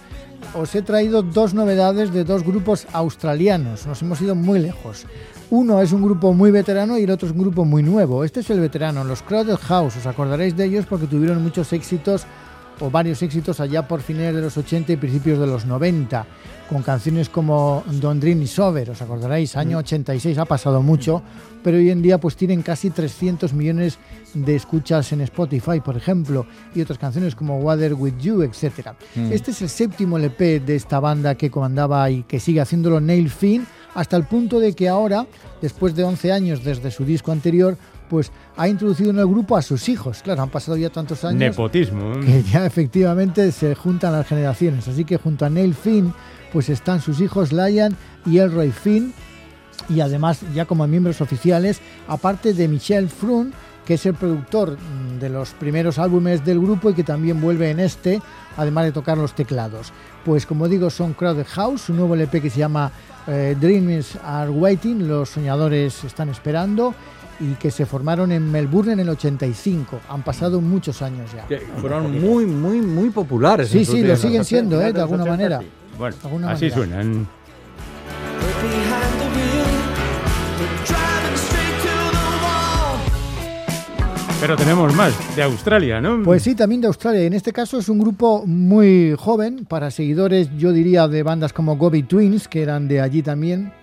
os 0.53 0.75
he 0.75 0.81
traído 0.81 1.21
dos 1.21 1.53
novedades 1.53 2.11
de 2.11 2.25
dos 2.25 2.43
grupos 2.43 2.87
australianos. 2.91 3.87
Nos 3.87 4.01
hemos 4.01 4.19
ido 4.19 4.35
muy 4.35 4.59
lejos. 4.59 5.05
Uno 5.49 5.81
es 5.81 5.93
un 5.93 6.03
grupo 6.03 6.33
muy 6.33 6.51
veterano 6.51 6.97
y 6.97 7.03
el 7.03 7.11
otro 7.11 7.27
es 7.27 7.33
un 7.33 7.39
grupo 7.39 7.63
muy 7.63 7.83
nuevo. 7.83 8.25
Este 8.25 8.41
es 8.41 8.49
el 8.49 8.59
veterano, 8.59 9.05
los 9.05 9.21
Crowded 9.21 9.55
House. 9.55 9.95
Os 9.95 10.05
acordaréis 10.05 10.57
de 10.57 10.65
ellos 10.65 10.85
porque 10.85 11.07
tuvieron 11.07 11.41
muchos 11.41 11.71
éxitos 11.71 12.25
o 12.81 12.91
varios 12.91 13.21
éxitos 13.21 13.61
allá 13.61 13.87
por 13.87 14.01
finales 14.01 14.35
de 14.35 14.41
los 14.41 14.57
80 14.57 14.91
y 14.91 14.97
principios 14.97 15.39
de 15.39 15.47
los 15.47 15.65
90, 15.65 16.25
con 16.67 16.83
canciones 16.83 17.29
como 17.29 17.83
Don't 17.87 18.21
Dream 18.21 18.41
Is 18.41 18.59
Over, 18.59 18.91
os 18.91 19.01
acordaréis, 19.01 19.55
año 19.55 19.77
86, 19.77 20.37
ha 20.37 20.45
pasado 20.45 20.81
mucho, 20.81 21.21
pero 21.63 21.77
hoy 21.77 21.89
en 21.89 22.01
día 22.01 22.19
pues 22.19 22.35
tienen 22.35 22.61
casi 22.61 22.89
300 22.89 23.53
millones 23.53 23.97
de 24.33 24.55
escuchas 24.55 25.11
en 25.11 25.21
Spotify, 25.21 25.79
por 25.79 25.97
ejemplo, 25.97 26.45
y 26.75 26.81
otras 26.81 26.99
canciones 26.99 27.35
como 27.35 27.59
Water 27.59 27.93
With 27.93 28.17
You, 28.19 28.41
etc. 28.43 28.91
Mm. 29.15 29.31
Este 29.31 29.51
es 29.51 29.61
el 29.61 29.69
séptimo 29.69 30.17
LP 30.17 30.59
de 30.59 30.75
esta 30.75 30.99
banda 30.99 31.35
que 31.35 31.49
comandaba 31.49 32.09
y 32.09 32.23
que 32.23 32.39
sigue 32.39 32.61
haciéndolo 32.61 32.99
Neil 32.99 33.29
Finn, 33.29 33.65
hasta 33.95 34.15
el 34.17 34.25
punto 34.25 34.59
de 34.59 34.73
que 34.73 34.89
ahora, 34.89 35.25
después 35.61 35.95
de 35.95 36.03
11 36.03 36.31
años 36.31 36.63
desde 36.63 36.91
su 36.91 37.03
disco 37.03 37.31
anterior, 37.31 37.77
pues 38.09 38.31
ha 38.55 38.67
introducido 38.67 39.11
en 39.11 39.19
el 39.19 39.27
grupo 39.27 39.57
a 39.57 39.61
sus 39.61 39.89
hijos. 39.89 40.21
Claro, 40.23 40.41
han 40.43 40.49
pasado 40.49 40.77
ya 40.77 40.89
tantos 40.89 41.23
años 41.23 41.39
Nepotismo. 41.39 42.13
¿eh? 42.15 42.19
que 42.25 42.43
ya 42.43 42.65
efectivamente 42.65 43.51
se 43.51 43.75
juntan 43.75 44.13
las 44.13 44.27
generaciones. 44.27 44.87
Así 44.87 45.05
que 45.05 45.17
junto 45.17 45.45
a 45.45 45.49
Neil 45.49 45.73
Finn, 45.73 46.13
pues 46.51 46.69
están 46.69 47.01
sus 47.01 47.21
hijos 47.21 47.51
Lion 47.51 47.95
y 48.25 48.37
Elroy 48.39 48.71
Finn, 48.71 49.13
y 49.89 50.01
además 50.01 50.41
ya 50.53 50.65
como 50.65 50.87
miembros 50.87 51.21
oficiales, 51.21 51.79
aparte 52.07 52.53
de 52.53 52.67
Michel 52.67 53.09
Frun, 53.09 53.53
que 53.85 53.93
es 53.93 54.05
el 54.05 54.15
productor 54.15 54.77
mm, 54.77 55.19
de 55.19 55.29
los 55.29 55.51
primeros 55.51 55.97
álbumes 55.97 56.43
del 56.43 56.59
grupo 56.59 56.89
y 56.89 56.93
que 56.93 57.03
también 57.03 57.39
vuelve 57.39 57.71
en 57.71 57.79
este, 57.79 58.21
además 58.57 58.83
de 58.83 58.91
tocar 58.91 59.17
los 59.17 59.33
teclados. 59.33 59.93
Pues 60.25 60.45
como 60.45 60.67
digo, 60.67 60.89
son 60.89 61.13
Crowded 61.13 61.47
House, 61.47 61.89
un 61.89 61.97
nuevo 61.97 62.15
LP 62.15 62.41
que 62.41 62.49
se 62.49 62.59
llama 62.59 62.91
eh, 63.27 63.55
Dreams 63.57 64.17
Are 64.23 64.49
Waiting, 64.49 65.07
los 65.07 65.29
soñadores 65.29 66.03
están 66.03 66.27
esperando, 66.27 66.93
y 67.39 67.53
que 67.55 67.71
se 67.71 67.85
formaron 67.85 68.31
en 68.31 68.51
Melbourne 68.51 68.93
en 68.93 68.99
el 68.99 69.09
85. 69.09 69.99
Han 70.09 70.23
pasado 70.23 70.61
muchos 70.61 71.01
años 71.01 71.31
ya. 71.33 71.45
Que 71.47 71.59
fueron 71.59 72.19
muy, 72.21 72.45
muy, 72.45 72.81
muy 72.81 73.09
populares. 73.09 73.69
Sí, 73.69 73.79
en 73.79 73.85
sí, 73.85 74.03
lo 74.03 74.15
siguen 74.15 74.45
siendo, 74.45 74.81
¿eh? 74.81 74.93
de 74.93 75.01
alguna 75.01 75.25
manera. 75.25 75.57
80, 75.57 75.71
sí. 75.71 75.97
Bueno, 75.97 76.15
alguna 76.23 76.51
así 76.51 76.69
manera. 76.69 76.75
suenan. 76.75 77.27
Pero 84.39 84.55
tenemos 84.55 84.95
más, 84.95 85.35
de 85.35 85.41
Australia, 85.41 85.99
¿no? 85.99 86.21
Pues 86.23 86.43
sí, 86.43 86.53
también 86.53 86.79
de 86.79 86.87
Australia. 86.87 87.21
En 87.21 87.33
este 87.33 87.51
caso 87.51 87.79
es 87.79 87.89
un 87.89 87.97
grupo 87.97 88.45
muy 88.45 89.15
joven 89.17 89.65
para 89.65 89.89
seguidores, 89.89 90.49
yo 90.55 90.71
diría, 90.71 91.07
de 91.07 91.23
bandas 91.23 91.53
como 91.53 91.75
Gobi 91.75 92.03
Twins, 92.03 92.47
que 92.47 92.61
eran 92.61 92.87
de 92.87 93.01
allí 93.01 93.23
también, 93.23 93.73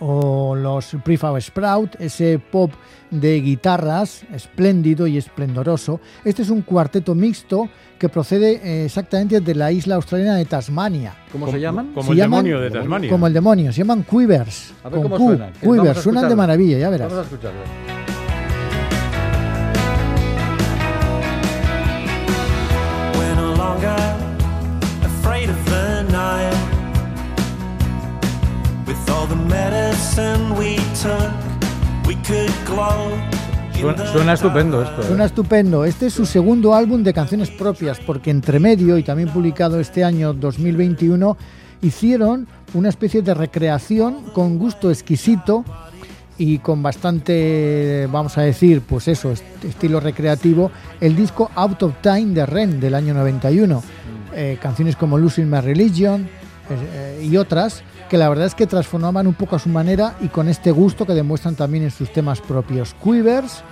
o 0.00 0.54
los 0.54 0.96
Prefab 1.04 1.40
Sprout, 1.40 1.96
ese 2.00 2.38
pop 2.38 2.72
de 3.10 3.40
guitarras 3.40 4.22
espléndido 4.32 5.06
y 5.06 5.16
esplendoroso. 5.18 6.00
Este 6.24 6.42
es 6.42 6.50
un 6.50 6.62
cuarteto 6.62 7.14
mixto 7.14 7.68
que 7.98 8.08
procede 8.08 8.60
eh, 8.62 8.84
exactamente 8.84 9.40
de 9.40 9.54
la 9.54 9.72
isla 9.72 9.96
australiana 9.96 10.36
de 10.36 10.44
Tasmania. 10.44 11.14
¿Cómo 11.32 11.50
se 11.50 11.58
llaman? 11.58 11.92
Como 11.94 12.06
Se 12.06 12.12
el 12.12 12.18
llaman- 12.18 12.44
demonio 12.44 12.60
de 12.60 12.70
Tasmania. 12.70 13.10
Como 13.10 13.26
el 13.26 13.32
demonio, 13.32 13.72
se 13.72 13.78
llaman 13.78 14.04
Quivers. 14.04 14.72
A 14.84 14.88
ver 14.88 15.00
con 15.00 15.02
cómo 15.10 15.16
Q. 15.16 15.24
suenan. 15.28 15.52
Quivers, 15.60 16.00
suenan 16.02 16.28
de 16.28 16.36
maravilla, 16.36 16.78
ya 16.78 16.90
verás. 16.90 17.08
Vamos 17.10 17.24
a 17.24 17.28
escucharlo. 17.28 17.60
We're 23.18 23.34
no 23.34 23.54
longer 23.54 23.96
afraid 25.02 25.50
of 25.50 25.64
the 25.66 26.02
night. 26.10 26.57
Suena, 34.12 34.32
estupendo 34.32 34.82
esto. 34.82 35.02
¿eh? 35.02 35.04
Suena 35.06 35.24
estupendo. 35.24 35.84
Este 35.84 36.06
es 36.06 36.14
su 36.14 36.26
segundo 36.26 36.74
álbum 36.74 37.02
de 37.02 37.12
canciones 37.14 37.50
propias, 37.50 38.00
porque 38.00 38.30
entre 38.30 38.58
medio 38.58 38.98
y 38.98 39.02
también 39.02 39.28
publicado 39.30 39.78
este 39.80 40.02
año 40.04 40.32
2021 40.32 41.36
hicieron 41.82 42.48
una 42.74 42.88
especie 42.88 43.22
de 43.22 43.34
recreación 43.34 44.24
con 44.34 44.58
gusto 44.58 44.90
exquisito 44.90 45.64
y 46.36 46.58
con 46.58 46.82
bastante, 46.82 48.08
vamos 48.10 48.36
a 48.36 48.42
decir, 48.42 48.80
pues 48.82 49.06
eso, 49.08 49.30
est- 49.32 49.64
estilo 49.64 50.00
recreativo, 50.00 50.70
el 51.00 51.14
disco 51.16 51.50
Out 51.54 51.82
of 51.84 51.92
Time 52.02 52.34
de 52.34 52.46
Ren 52.46 52.80
del 52.80 52.94
año 52.94 53.14
91. 53.14 53.82
Eh, 54.34 54.58
canciones 54.60 54.96
como 54.96 55.18
Losing 55.18 55.48
My 55.48 55.60
Religion 55.60 56.22
eh, 56.22 57.18
eh, 57.20 57.26
y 57.28 57.36
otras 57.36 57.82
que 58.08 58.16
la 58.18 58.28
verdad 58.28 58.46
es 58.46 58.54
que 58.54 58.66
transformaban 58.66 59.26
un 59.26 59.34
poco 59.34 59.56
a 59.56 59.58
su 59.58 59.68
manera 59.68 60.14
y 60.20 60.28
con 60.28 60.48
este 60.48 60.70
gusto 60.70 61.06
que 61.06 61.14
demuestran 61.14 61.54
también 61.54 61.84
en 61.84 61.90
sus 61.90 62.12
temas 62.12 62.40
propios. 62.40 62.94
Quivers, 63.02 63.62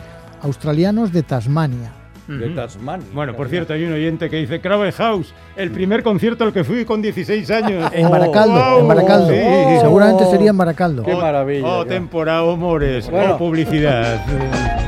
australianos 0.43 1.13
de 1.13 1.23
Tasmania. 1.23 1.93
De 2.29 2.49
Tasmania. 2.51 3.07
Bueno, 3.15 3.35
por 3.37 3.49
cierto, 3.49 3.73
hay 3.73 3.85
un 3.85 3.93
oyente 3.93 4.29
que 4.29 4.37
dice 4.37 4.61
Crowded 4.61 4.95
House, 4.95 5.33
el 5.57 5.71
primer 5.71 6.03
concierto 6.03 6.43
al 6.45 6.53
que 6.53 6.65
fui 6.65 6.85
con 6.85 7.01
16 7.01 7.51
años. 7.53 7.91
En 7.95 8.11
Baracaldo, 8.11 8.55
Oh, 8.77 8.81
en 8.81 8.89
Baracaldo. 8.89 9.29
sí. 9.29 9.81
Seguramente 9.81 10.25
sería 10.27 10.51
en 10.51 10.57
Baracaldo. 10.59 11.03
Qué 11.05 11.15
maravilla. 11.15 11.67
Oh, 11.67 11.87
temporada, 11.87 12.43
oh, 12.43 12.57
mores, 12.57 13.09
Bueno. 13.11 13.35
oh, 13.35 13.39
publicidad. 13.39 14.25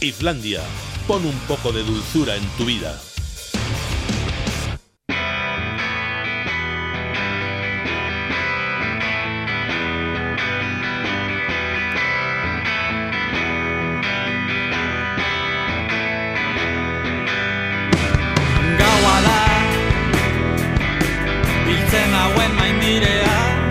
Islandia, 0.00 0.60
pon 1.12 1.26
un 1.26 1.38
poco 1.46 1.72
de 1.72 1.82
dulzura 1.84 2.36
en 2.36 2.46
tu 2.56 2.64
vida. 2.64 3.11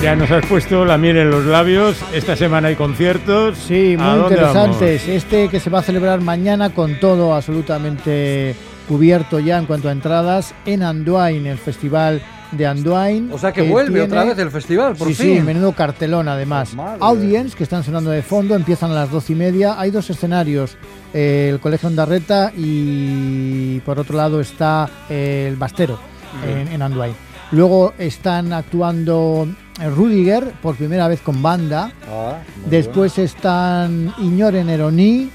Ya 0.02 0.16
nos 0.16 0.32
has 0.32 0.44
puesto 0.48 0.84
la 0.84 0.98
miel 0.98 1.18
en 1.18 1.30
los 1.30 1.46
labios. 1.46 1.96
Esta 2.12 2.36
semana 2.36 2.70
hay 2.70 2.76
conciertos. 2.76 3.56
Sí, 3.56 3.96
¿A 4.00 4.16
muy 4.16 4.22
interesantes. 4.24 5.08
Este 5.08 5.48
que 5.48 5.60
se 5.60 5.70
va 5.70 5.80
a 5.80 5.82
celebrar 5.84 6.22
mañana 6.22 6.72
con 6.72 7.00
todo 7.00 7.36
absolutamente 7.36 8.56
cubierto 8.88 9.40
ya 9.40 9.60
en 9.60 9.68
cuanto 9.68 9.90
a 9.90 9.92
entradas 9.92 10.56
en 10.66 10.82
Anduin, 10.82 11.46
el 11.46 11.60
festival 11.60 12.20
de 12.52 12.66
Anduin. 12.66 13.32
O 13.32 13.38
sea 13.38 13.52
que 13.52 13.62
vuelve 13.62 14.02
otra 14.02 14.24
vez 14.24 14.40
el 14.40 14.50
festival, 14.50 14.96
por 14.96 15.08
sí, 15.10 15.14
fin. 15.14 15.38
Sí, 15.38 15.42
menudo 15.44 15.72
cartelón 15.74 16.28
además. 16.28 16.72
Pues. 16.76 16.88
Audience, 17.00 17.56
que 17.56 17.64
están 17.64 17.84
sonando 17.84 18.10
de 18.10 18.24
fondo, 18.24 18.56
empiezan 18.56 18.90
a 18.90 18.96
las 18.96 19.12
doce 19.12 19.34
y 19.34 19.36
media. 19.36 19.80
Hay 19.80 19.92
dos 19.92 20.10
escenarios, 20.10 20.78
eh, 21.14 21.50
el 21.54 21.60
Colegio 21.60 21.90
Ondarreta 21.90 22.52
y 22.58 23.80
por 23.82 24.00
otro 24.00 24.18
lado 24.18 24.42
está 24.42 24.90
eh, 25.12 25.46
el 25.48 25.58
Bastero 25.58 26.00
en, 26.44 26.70
en 26.70 26.82
Anduin. 26.82 27.14
Luego 27.52 27.94
están 28.00 28.52
actuando 28.52 29.48
Rudiger, 29.90 30.52
por 30.62 30.76
primera 30.76 31.08
vez 31.08 31.22
con 31.22 31.42
banda. 31.42 31.92
Ah, 32.10 32.38
Después 32.68 33.18
están 33.18 34.14
Iñore 34.20 34.64
Neroni, 34.64 35.30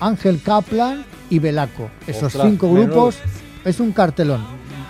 Ángel 0.00 0.40
Kaplan 0.42 1.04
y 1.30 1.38
Belaco. 1.38 1.88
Esos 2.06 2.24
Ostras, 2.24 2.46
cinco 2.48 2.68
menudo. 2.68 2.86
grupos 2.86 3.16
es 3.64 3.80
un 3.80 3.92
cartelón. 3.92 4.44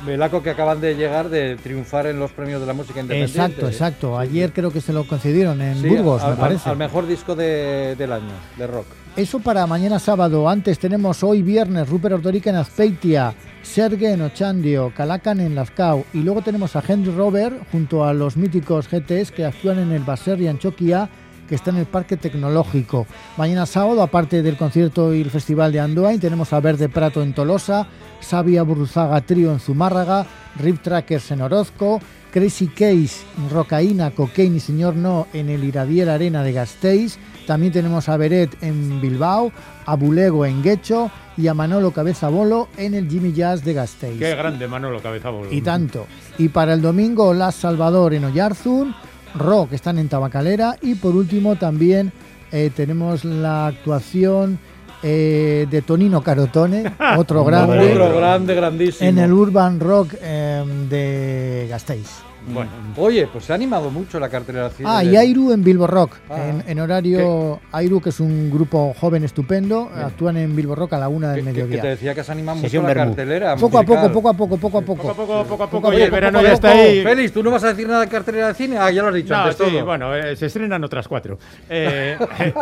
Belaco 0.06 0.42
que 0.42 0.50
acaban 0.50 0.80
de 0.82 0.94
llegar 0.96 1.30
de 1.30 1.56
triunfar 1.56 2.06
en 2.06 2.18
los 2.18 2.30
premios 2.30 2.60
de 2.60 2.66
la 2.66 2.74
música 2.74 3.00
independiente. 3.00 3.38
Exacto, 3.40 3.66
exacto. 3.68 4.18
Ayer 4.18 4.52
creo 4.52 4.70
que 4.70 4.80
se 4.82 4.92
lo 4.92 5.06
concedieron 5.06 5.62
en 5.62 5.80
Sí, 5.80 5.88
Burgos, 5.88 6.22
al, 6.22 6.32
me 6.32 6.36
parece. 6.36 6.64
al- 6.68 6.72
al 6.72 6.76
mejor 6.78 7.06
disco 7.06 7.34
de- 7.34 7.94
del 7.96 8.12
año, 8.12 8.32
de 8.58 8.66
rock. 8.66 8.86
Eso 9.16 9.38
para 9.38 9.64
mañana 9.68 10.00
sábado. 10.00 10.48
Antes 10.48 10.80
tenemos 10.80 11.22
hoy 11.22 11.40
viernes 11.40 11.88
Rupert 11.88 12.16
Ordorica 12.16 12.50
en 12.50 12.56
Azpeitia, 12.56 13.32
Serge 13.62 14.10
en 14.10 14.22
Ochandio, 14.22 14.92
Calacan 14.92 15.40
en 15.40 15.54
Lazcao 15.54 16.04
y 16.12 16.18
luego 16.18 16.42
tenemos 16.42 16.74
a 16.74 16.82
Henry 16.86 17.12
Robert 17.12 17.62
junto 17.70 18.04
a 18.04 18.12
los 18.12 18.36
míticos 18.36 18.88
GTS 18.88 19.30
que 19.30 19.44
actúan 19.44 19.78
en 19.78 19.92
el 19.92 20.02
Baserri 20.02 20.48
Anchoquia 20.48 21.08
que 21.48 21.54
está 21.54 21.70
en 21.70 21.76
el 21.76 21.86
Parque 21.86 22.16
Tecnológico. 22.16 23.06
Mañana 23.36 23.66
sábado, 23.66 24.02
aparte 24.02 24.42
del 24.42 24.56
concierto 24.56 25.14
y 25.14 25.20
el 25.20 25.30
Festival 25.30 25.70
de 25.70 25.78
Andoain, 25.78 26.18
tenemos 26.18 26.52
a 26.52 26.58
Verde 26.58 26.88
Prato 26.88 27.22
en 27.22 27.34
Tolosa, 27.34 27.86
Sabia 28.18 28.64
Burruzaga 28.64 29.20
Trío 29.20 29.52
en 29.52 29.60
Zumárraga, 29.60 30.26
Rip 30.58 30.82
Trackers 30.82 31.30
en 31.30 31.42
Orozco, 31.42 32.00
Crazy 32.34 32.66
Case, 32.66 33.24
Rocaína, 33.48 34.10
Cocaine 34.10 34.56
y 34.56 34.60
Señor 34.60 34.96
No 34.96 35.28
en 35.32 35.48
el 35.50 35.62
Iradier 35.62 36.10
Arena 36.10 36.42
de 36.42 36.52
Gasteiz. 36.52 37.16
También 37.46 37.72
tenemos 37.72 38.08
a 38.08 38.16
Beret 38.16 38.60
en 38.60 39.00
Bilbao, 39.00 39.52
a 39.86 39.94
Bulego 39.94 40.44
en 40.44 40.60
Guecho 40.60 41.12
y 41.36 41.46
a 41.46 41.54
Manolo 41.54 41.92
Cabeza 41.92 42.28
Bolo 42.30 42.66
en 42.76 42.94
el 42.94 43.08
Jimmy 43.08 43.32
Jazz 43.32 43.64
de 43.64 43.74
Gasteiz. 43.74 44.18
Qué 44.18 44.34
grande 44.34 44.66
Manolo 44.66 45.00
Cabeza 45.00 45.30
Bolo. 45.30 45.52
Y 45.52 45.60
tanto. 45.60 46.08
Y 46.36 46.48
para 46.48 46.74
el 46.74 46.82
domingo, 46.82 47.32
Las 47.32 47.54
Salvador 47.54 48.14
en 48.14 48.24
Oyarzún, 48.24 48.96
Rock 49.36 49.74
están 49.74 49.98
en 49.98 50.08
Tabacalera 50.08 50.76
y 50.82 50.96
por 50.96 51.14
último 51.14 51.54
también 51.54 52.12
eh, 52.50 52.72
tenemos 52.74 53.24
la 53.24 53.68
actuación 53.68 54.58
eh, 55.04 55.66
de 55.70 55.82
Tonino 55.82 56.22
Carotone, 56.22 56.92
otro 57.18 57.44
grande, 57.44 57.92
Otro 57.92 58.16
grande, 58.16 58.54
grandísimo. 58.54 59.08
en 59.08 59.18
el 59.18 59.32
Urban 59.32 59.78
Rock 59.78 60.14
eh, 60.20 60.64
de 60.88 61.66
Gasteiz. 61.68 62.22
Bueno, 62.46 62.70
oye, 62.98 63.26
pues 63.32 63.44
se 63.46 63.52
ha 63.52 63.54
animado 63.54 63.90
mucho 63.90 64.20
la 64.20 64.28
cartelera. 64.28 64.68
cine 64.70 64.88
Ah, 64.92 65.02
y 65.02 65.16
Airu 65.16 65.52
en 65.52 65.64
Bilbo 65.64 65.86
Rock, 65.86 66.16
Ah. 66.28 66.48
en, 66.48 66.62
en 66.68 66.78
horario 66.80 67.60
Airu, 67.72 68.00
que 68.02 68.10
es 68.10 68.20
un 68.20 68.50
grupo 68.50 68.94
joven 69.00 69.24
estupendo, 69.24 69.90
actúan 69.94 70.36
en 70.36 70.54
Bilbo 70.54 70.74
Rock 70.74 70.92
a 70.92 70.98
la 70.98 71.08
una 71.08 71.32
del 71.32 71.40
Que, 71.44 71.44
que 71.52 71.52
mediodía. 71.62 71.80
te 71.82 71.88
decía 71.88 72.14
que 72.14 72.22
se 72.22 72.32
anima 72.32 72.52
mucho 72.54 72.66
Sesión 72.66 72.82
la 72.82 72.88
Bermú. 72.88 73.04
cartelera. 73.14 73.56
Poco 73.56 73.78
a 73.78 73.82
poco, 73.82 73.94
musical. 73.94 74.12
poco 74.12 74.28
a 74.28 74.34
poco, 74.34 74.56
poco 74.58 74.78
a 74.78 74.82
poco. 74.82 75.02
Poco 75.02 75.10
a 75.10 75.14
poco, 75.14 75.26
poco 75.26 75.62
a 75.64 75.66
poco, 75.70 75.70
Poco 75.70 75.88
a 75.90 75.94
el 75.94 76.00
poco, 76.02 76.12
verano 76.14 76.38
poco 76.38 76.46
a 76.46 76.48
ya 76.48 76.54
está 76.54 76.68
poco. 76.72 76.80
ahí. 76.82 77.02
Félix, 77.02 77.32
¿tú 77.32 77.42
no 77.42 77.50
vas 77.50 77.64
a 77.64 77.68
decir 77.68 77.88
nada 77.88 78.00
de 78.02 78.08
cartelera 78.08 78.48
de 78.48 78.54
cine? 78.54 78.76
Ah, 78.78 78.90
ya 78.90 79.02
lo 79.02 79.08
has 79.08 79.14
dicho 79.14 79.32
No, 79.34 79.40
antes 79.40 79.56
sí, 79.56 79.62
todo. 79.72 79.84
bueno, 79.86 80.14
eh, 80.14 80.36
se 80.36 80.46
estrenan 80.46 80.84
otras 80.84 81.08
cuatro. 81.08 81.38
Eh, 81.70 82.18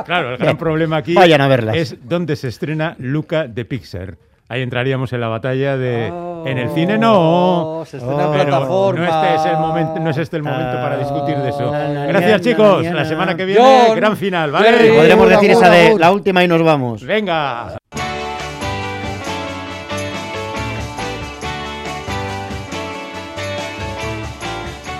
claro, 0.06 0.30
el 0.32 0.38
gran 0.38 0.56
problema 0.56 0.98
aquí 0.98 1.14
Vayan 1.14 1.40
a 1.40 1.48
verlas. 1.48 1.76
es 1.76 1.96
dónde 2.04 2.36
se 2.36 2.48
estrena 2.48 2.94
Luca 2.98 3.48
de 3.48 3.64
Pixar. 3.64 4.16
Ahí 4.52 4.60
entraríamos 4.60 5.10
en 5.14 5.20
la 5.22 5.28
batalla 5.28 5.78
de... 5.78 6.10
Oh, 6.12 6.44
en 6.46 6.58
el 6.58 6.68
cine 6.74 6.98
no. 6.98 7.84
se 7.86 7.96
estrena 7.96 8.24
en 8.24 8.30
Pero 8.32 8.44
plataforma. 8.44 9.06
No, 9.06 9.14
este 9.24 9.34
es 9.34 9.46
el 9.46 9.56
momento, 9.58 9.98
no 10.00 10.10
es 10.10 10.16
este 10.18 10.36
el 10.36 10.42
momento 10.42 10.74
para 10.74 10.98
discutir 10.98 11.38
de 11.38 11.48
eso. 11.48 11.72
na, 11.72 11.88
na, 11.88 12.04
Gracias, 12.04 12.32
na, 12.32 12.40
chicos. 12.50 12.84
na, 12.84 12.90
La 12.92 13.02
na. 13.04 13.08
semana 13.08 13.34
que 13.34 13.46
viene, 13.46 13.62
John, 13.86 13.96
gran 13.96 14.14
final, 14.14 14.52
Jerry. 14.54 14.88
¿vale? 14.90 14.92
Podríamos 14.94 15.24
Agur, 15.26 15.34
decir 15.40 15.50
esa 15.52 15.70
de 15.70 15.98
la 15.98 16.12
última 16.12 16.44
y 16.44 16.48
nos 16.48 16.62
vamos. 16.62 17.02
Venga. 17.02 17.78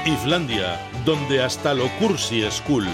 Islandia, 0.07 0.79
donde 1.05 1.43
hasta 1.43 1.75
lo 1.75 1.89
cursi 1.99 2.43
es 2.43 2.61
cool. 2.63 2.87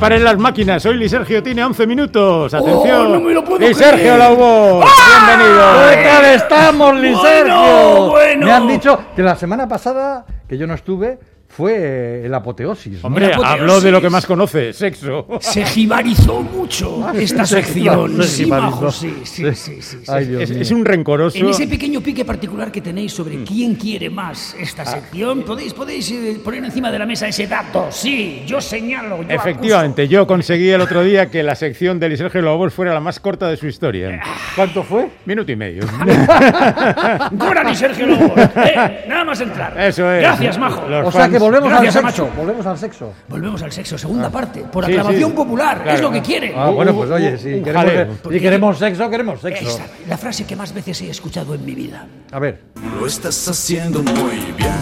Que 0.00 0.04
paren 0.04 0.24
las 0.24 0.38
máquinas. 0.38 0.86
Hoy 0.86 1.06
Sergio 1.10 1.42
tiene 1.42 1.62
11 1.62 1.86
minutos. 1.86 2.54
Atención. 2.54 3.06
Oh, 3.06 3.08
no 3.10 3.20
me 3.20 3.34
lo 3.34 3.44
puedo 3.44 3.58
Lee 3.58 3.74
Sergio 3.74 4.14
creer. 4.14 4.18
Lobo. 4.18 4.82
Bienvenido. 5.26 5.90
¿Qué 5.90 6.04
tal 6.04 6.24
estamos, 6.24 6.94
Lisergio? 7.00 7.54
Bueno, 7.54 8.08
bueno. 8.08 8.46
Me 8.46 8.52
han 8.52 8.66
dicho 8.66 8.98
que 9.14 9.22
la 9.22 9.36
semana 9.36 9.68
pasada, 9.68 10.24
que 10.48 10.56
yo 10.56 10.66
no 10.66 10.72
estuve, 10.72 11.18
fue 11.52 12.24
el 12.24 12.32
apoteosis. 12.32 13.02
¿no? 13.02 13.08
Hombre, 13.08 13.26
apoteosis. 13.26 13.60
habló 13.60 13.80
de 13.80 13.90
lo 13.90 14.00
que 14.00 14.08
más 14.08 14.24
conoce, 14.24 14.72
sexo. 14.72 15.26
Se 15.40 15.64
jibarizó 15.64 16.40
mucho 16.42 17.10
esta 17.14 17.44
sección. 17.44 18.16
Se 18.22 18.28
Sí, 18.28 18.44
jibarizó. 18.44 18.90
sí, 18.92 19.14
sí, 19.24 19.44
sí, 19.54 19.82
sí, 19.82 19.82
sí. 19.82 19.98
Ay, 20.06 20.26
Dios 20.26 20.42
Es, 20.44 20.50
mío. 20.50 20.60
es 20.62 20.70
un 20.70 20.84
rencoroso. 20.84 21.36
En 21.38 21.48
ese 21.48 21.66
pequeño 21.66 22.00
pique 22.00 22.24
particular 22.24 22.70
que 22.70 22.80
tenéis 22.80 23.12
sobre 23.12 23.42
quién 23.44 23.74
quiere 23.74 24.08
más 24.08 24.54
esta 24.58 24.84
sección, 24.86 25.42
podéis, 25.42 25.74
podéis 25.74 26.10
eh, 26.12 26.40
poner 26.42 26.64
encima 26.64 26.90
de 26.92 26.98
la 27.00 27.06
mesa 27.06 27.26
ese 27.26 27.46
dato. 27.48 27.88
Sí, 27.90 28.42
yo 28.46 28.60
señalo. 28.60 29.22
Yo 29.22 29.28
Efectivamente, 29.28 30.06
yo 30.06 30.26
conseguí 30.28 30.70
el 30.70 30.80
otro 30.80 31.02
día 31.02 31.30
que 31.30 31.42
la 31.42 31.56
sección 31.56 31.98
de 31.98 32.16
Sergio 32.16 32.42
Lobos 32.42 32.72
fuera 32.72 32.94
la 32.94 33.00
más 33.00 33.18
corta 33.18 33.48
de 33.48 33.56
su 33.56 33.66
historia. 33.66 34.20
¿Cuánto 34.54 34.84
fue? 34.84 35.08
Minuto 35.26 35.50
y 35.50 35.56
medio. 35.56 35.82
acuso. 35.84 37.28
Goran 37.32 37.68
y 37.68 37.74
Sergio 37.74 38.06
Lobo. 38.06 38.34
Eh, 38.36 39.04
nada 39.08 39.24
más 39.24 39.40
entrar. 39.40 39.78
Eso 39.80 40.10
es. 40.12 40.20
Gracias, 40.22 40.58
majo. 40.58 40.88
Los 40.88 41.08
O 41.08 41.10
sea 41.12 41.28
que 41.28 41.39
volvemos 41.40 41.68
Gracias, 41.70 41.96
al 41.96 42.02
Macho. 42.04 42.24
sexo. 42.26 42.36
Volvemos 42.40 42.66
al 42.66 42.78
sexo. 42.78 43.12
Volvemos 43.28 43.62
al 43.62 43.72
sexo, 43.72 43.98
segunda 43.98 44.30
parte, 44.30 44.60
por 44.60 44.84
Sí, 44.86 44.92
aclamación 44.92 45.30
sí. 45.30 45.36
popular. 45.36 45.76
Es 45.78 45.82
Claro. 45.84 46.02
lo 46.02 46.10
que 46.12 46.22
quiere. 46.22 46.54
Ah, 46.56 46.70
bueno, 46.70 46.94
pues 46.94 47.10
oye, 47.10 47.36
si 47.38 47.62
queremos, 47.62 48.18
si 48.30 48.40
queremos 48.40 48.78
sexo, 48.78 49.10
queremos 49.10 49.40
sexo. 49.40 49.68
Esa, 49.68 49.84
la 50.08 50.16
frase 50.16 50.44
que 50.46 50.54
más 50.56 50.72
veces 50.72 51.00
he 51.02 51.10
escuchado 51.10 51.54
en 51.54 51.64
mi 51.64 51.74
vida. 51.74 52.06
A 52.30 52.38
ver. 52.38 52.60
Lo 52.98 53.06
estás 53.06 53.48
haciendo 53.48 54.02
muy 54.02 54.36
bien, 54.56 54.72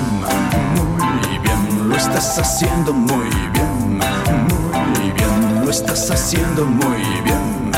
muy 0.74 1.38
bien. 1.38 1.88
Lo 1.88 1.96
estás 1.96 2.38
haciendo 2.38 2.92
muy 2.92 3.28
bien, 3.54 3.98
muy 3.98 5.12
bien. 5.12 5.64
Lo 5.64 5.70
estás 5.70 6.10
haciendo 6.10 6.64
muy 6.64 7.02
bien, 7.24 7.70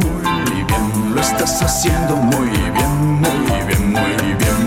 muy 0.00 0.62
bien. 0.64 1.14
Lo 1.14 1.20
estás 1.20 1.62
haciendo 1.62 2.16
muy 2.16 2.48
bien, 2.48 2.77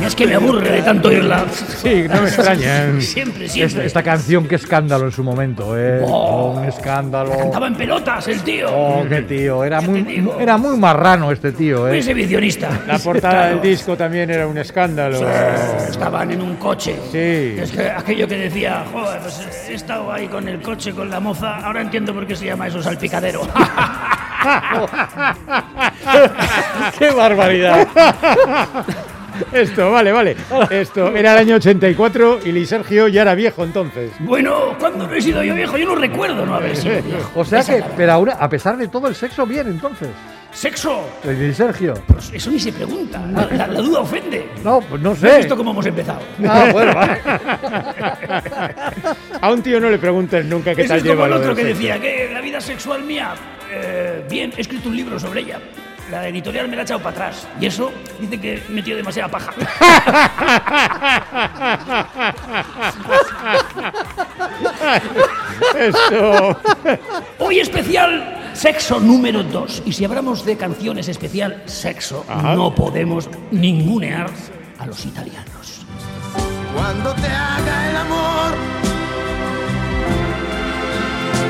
Es 0.06 0.16
que 0.16 0.26
me 0.28 0.36
aburre 0.36 0.70
de 0.72 0.82
tanto 0.82 1.10
oírla. 1.10 1.46
Sí, 1.82 2.06
no 2.10 2.22
me 2.22 2.28
extraña. 2.28 3.00
Siempre, 3.02 3.48
siempre. 3.48 3.86
esta 3.86 4.02
canción, 4.04 4.48
qué 4.48 4.56
escándalo 4.56 5.06
en 5.06 5.12
su 5.12 5.24
momento, 5.24 5.78
¿eh? 5.78 6.02
Oh. 6.04 6.56
un 6.58 6.66
escándalo. 6.66 7.38
Cantaba 7.38 7.68
en 7.68 7.76
pelotas 7.76 8.28
el 8.28 8.42
tío. 8.42 8.68
Oh, 8.72 9.06
qué 9.08 9.22
tío. 9.22 9.64
Era 9.64 9.80
muy, 9.82 10.24
era 10.40 10.58
muy 10.58 10.78
marrano 10.78 11.32
este 11.32 11.52
tío, 11.52 11.82
Muy 11.82 11.92
¿eh? 11.92 11.98
exhibicionista. 12.00 12.70
La 12.88 12.98
portada 13.00 13.32
Claro. 13.34 13.50
del 13.60 13.62
disco 13.62 13.96
también 13.96 14.30
era 14.32 14.48
un 14.48 14.58
escándalo. 14.58 15.20
Estaban 15.90 16.32
en 16.32 16.42
un 16.42 16.56
coche. 16.56 16.96
Sí. 17.12 17.56
Es 17.62 17.72
que 17.72 17.90
aquello 17.90 18.28
que 18.28 18.38
decía, 18.38 18.84
joder, 18.92 19.20
pues 19.22 19.48
he 19.70 19.74
estado 19.76 20.12
ahí 20.12 20.28
con 20.28 20.48
el 20.48 20.62
coche, 20.62 20.92
con 20.94 21.10
la 21.10 21.20
moza, 21.20 21.58
ahora 21.58 21.82
entiendo 21.82 22.14
por 22.14 22.26
qué 22.26 22.36
se 22.36 22.46
llama 22.46 22.68
eso 22.68 22.82
salpicadero. 22.82 23.42
¡Qué 26.98 27.12
barbaridad! 27.12 27.88
Esto, 29.52 29.92
vale, 29.92 30.12
vale. 30.12 30.36
Esto 30.70 31.16
era 31.16 31.34
el 31.34 31.38
año 31.40 31.56
84 31.56 32.40
y 32.46 32.52
Lee 32.52 32.66
Sergio 32.66 33.08
ya 33.08 33.22
era 33.24 33.36
viejo 33.36 33.64
entonces. 33.64 34.12
bueno, 34.20 34.76
¿cuándo 34.80 35.08
no 35.08 35.14
he 35.14 35.22
sido 35.22 35.44
yo 35.44 35.56
viejo? 35.56 35.78
Yo 35.78 35.86
no 35.88 35.96
recuerdo 35.96 36.46
no 36.46 36.56
haber 36.56 36.76
sido 36.76 37.02
viejo. 37.02 37.32
O 37.40 37.46
sea 37.46 37.64
que, 37.64 37.84
pero 37.98 38.12
ahora, 38.14 38.34
a 38.40 38.50
pesar 38.50 38.78
de 38.78 38.88
todo, 38.88 39.08
el 39.08 39.16
sexo 39.16 39.46
bien, 39.46 39.68
entonces. 39.68 40.10
¡Sexo! 40.54 41.08
El 41.24 41.56
Sergio. 41.56 41.94
Pues 42.08 42.30
eso 42.34 42.52
ni 42.52 42.60
se 42.60 42.74
pregunta. 42.74 43.26
La, 43.32 43.46
la- 43.46 43.68
la 43.68 43.80
duda 43.82 44.02
ofende. 44.02 44.50
No, 44.66 44.82
pues 44.82 45.02
no 45.02 45.12
¿Has 45.12 45.20
sé. 45.20 45.38
visto 45.38 45.56
cómo 45.56 45.72
hemos 45.72 45.86
empezado? 45.86 46.20
Ah, 46.46 46.70
bueno, 46.74 46.94
vale. 46.94 47.22
A 49.42 49.52
un 49.52 49.62
tío 49.62 49.80
no 49.80 49.90
le 49.90 49.98
preguntes 49.98 50.46
nunca 50.46 50.76
qué 50.76 50.82
Eso 50.82 50.90
tal 50.90 50.98
es 50.98 51.04
como 51.04 51.14
lleva 51.16 51.28
el 51.28 51.34
otro 51.34 51.56
que 51.56 51.62
sexo. 51.64 51.78
decía 51.78 52.00
que 52.02 52.30
la 52.34 52.42
vida 52.42 52.60
sexual 52.60 53.04
mía, 53.04 53.34
eh, 53.72 54.26
bien, 54.30 54.52
he 54.58 54.62
escrito 54.62 54.90
un 54.90 54.98
libro 54.98 55.18
sobre 55.20 55.40
ella. 55.42 55.60
La 56.12 56.28
editorial 56.28 56.68
me 56.68 56.76
la 56.76 56.82
ha 56.82 56.84
echado 56.84 57.00
para 57.00 57.12
atrás. 57.28 57.48
Y 57.60 57.66
eso 57.68 57.92
dice 58.20 58.40
que 58.40 58.56
he 58.56 58.64
metido 58.70 58.98
demasiada 58.98 59.30
paja. 59.32 59.52
Esto. 65.78 66.58
Hoy 67.40 67.60
especial 67.60 68.40
sexo 68.54 69.00
número 69.00 69.44
2. 69.44 69.84
Y 69.86 69.94
si 69.94 70.06
hablamos 70.06 70.46
de 70.46 70.58
canciones 70.58 71.08
especial 71.08 71.64
sexo, 71.66 72.26
Ajá. 72.28 72.56
no 72.56 72.74
podemos 72.76 73.30
ningunear 73.52 74.30
a 74.80 74.86
los 74.86 75.06
italianos. 75.06 75.86
Cuando 76.76 77.14
te 77.16 77.28
haga 77.28 77.90
el 77.90 77.98
amor, 77.98 78.54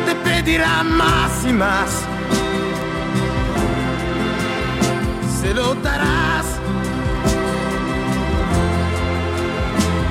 te 0.05 0.15
pedirá 0.15 0.83
más 0.83 1.45
y 1.47 1.53
más. 1.53 2.05
se 5.41 5.53
lo 5.53 5.73
darás. 5.75 6.45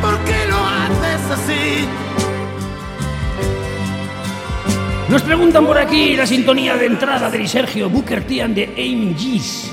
¿Por 0.02 0.18
qué 0.24 0.46
lo 0.48 0.56
haces 0.56 1.30
así? 1.30 1.88
Nos 5.08 5.22
preguntan 5.22 5.66
por 5.66 5.78
aquí 5.78 6.16
la 6.16 6.26
sintonía 6.26 6.76
de 6.76 6.86
entrada 6.86 7.30
del 7.30 7.48
Sergio 7.48 7.88
Booker 7.88 8.24
Tian 8.24 8.54
de 8.54 8.74
Aim 8.76 9.10
AMGs. 9.10 9.72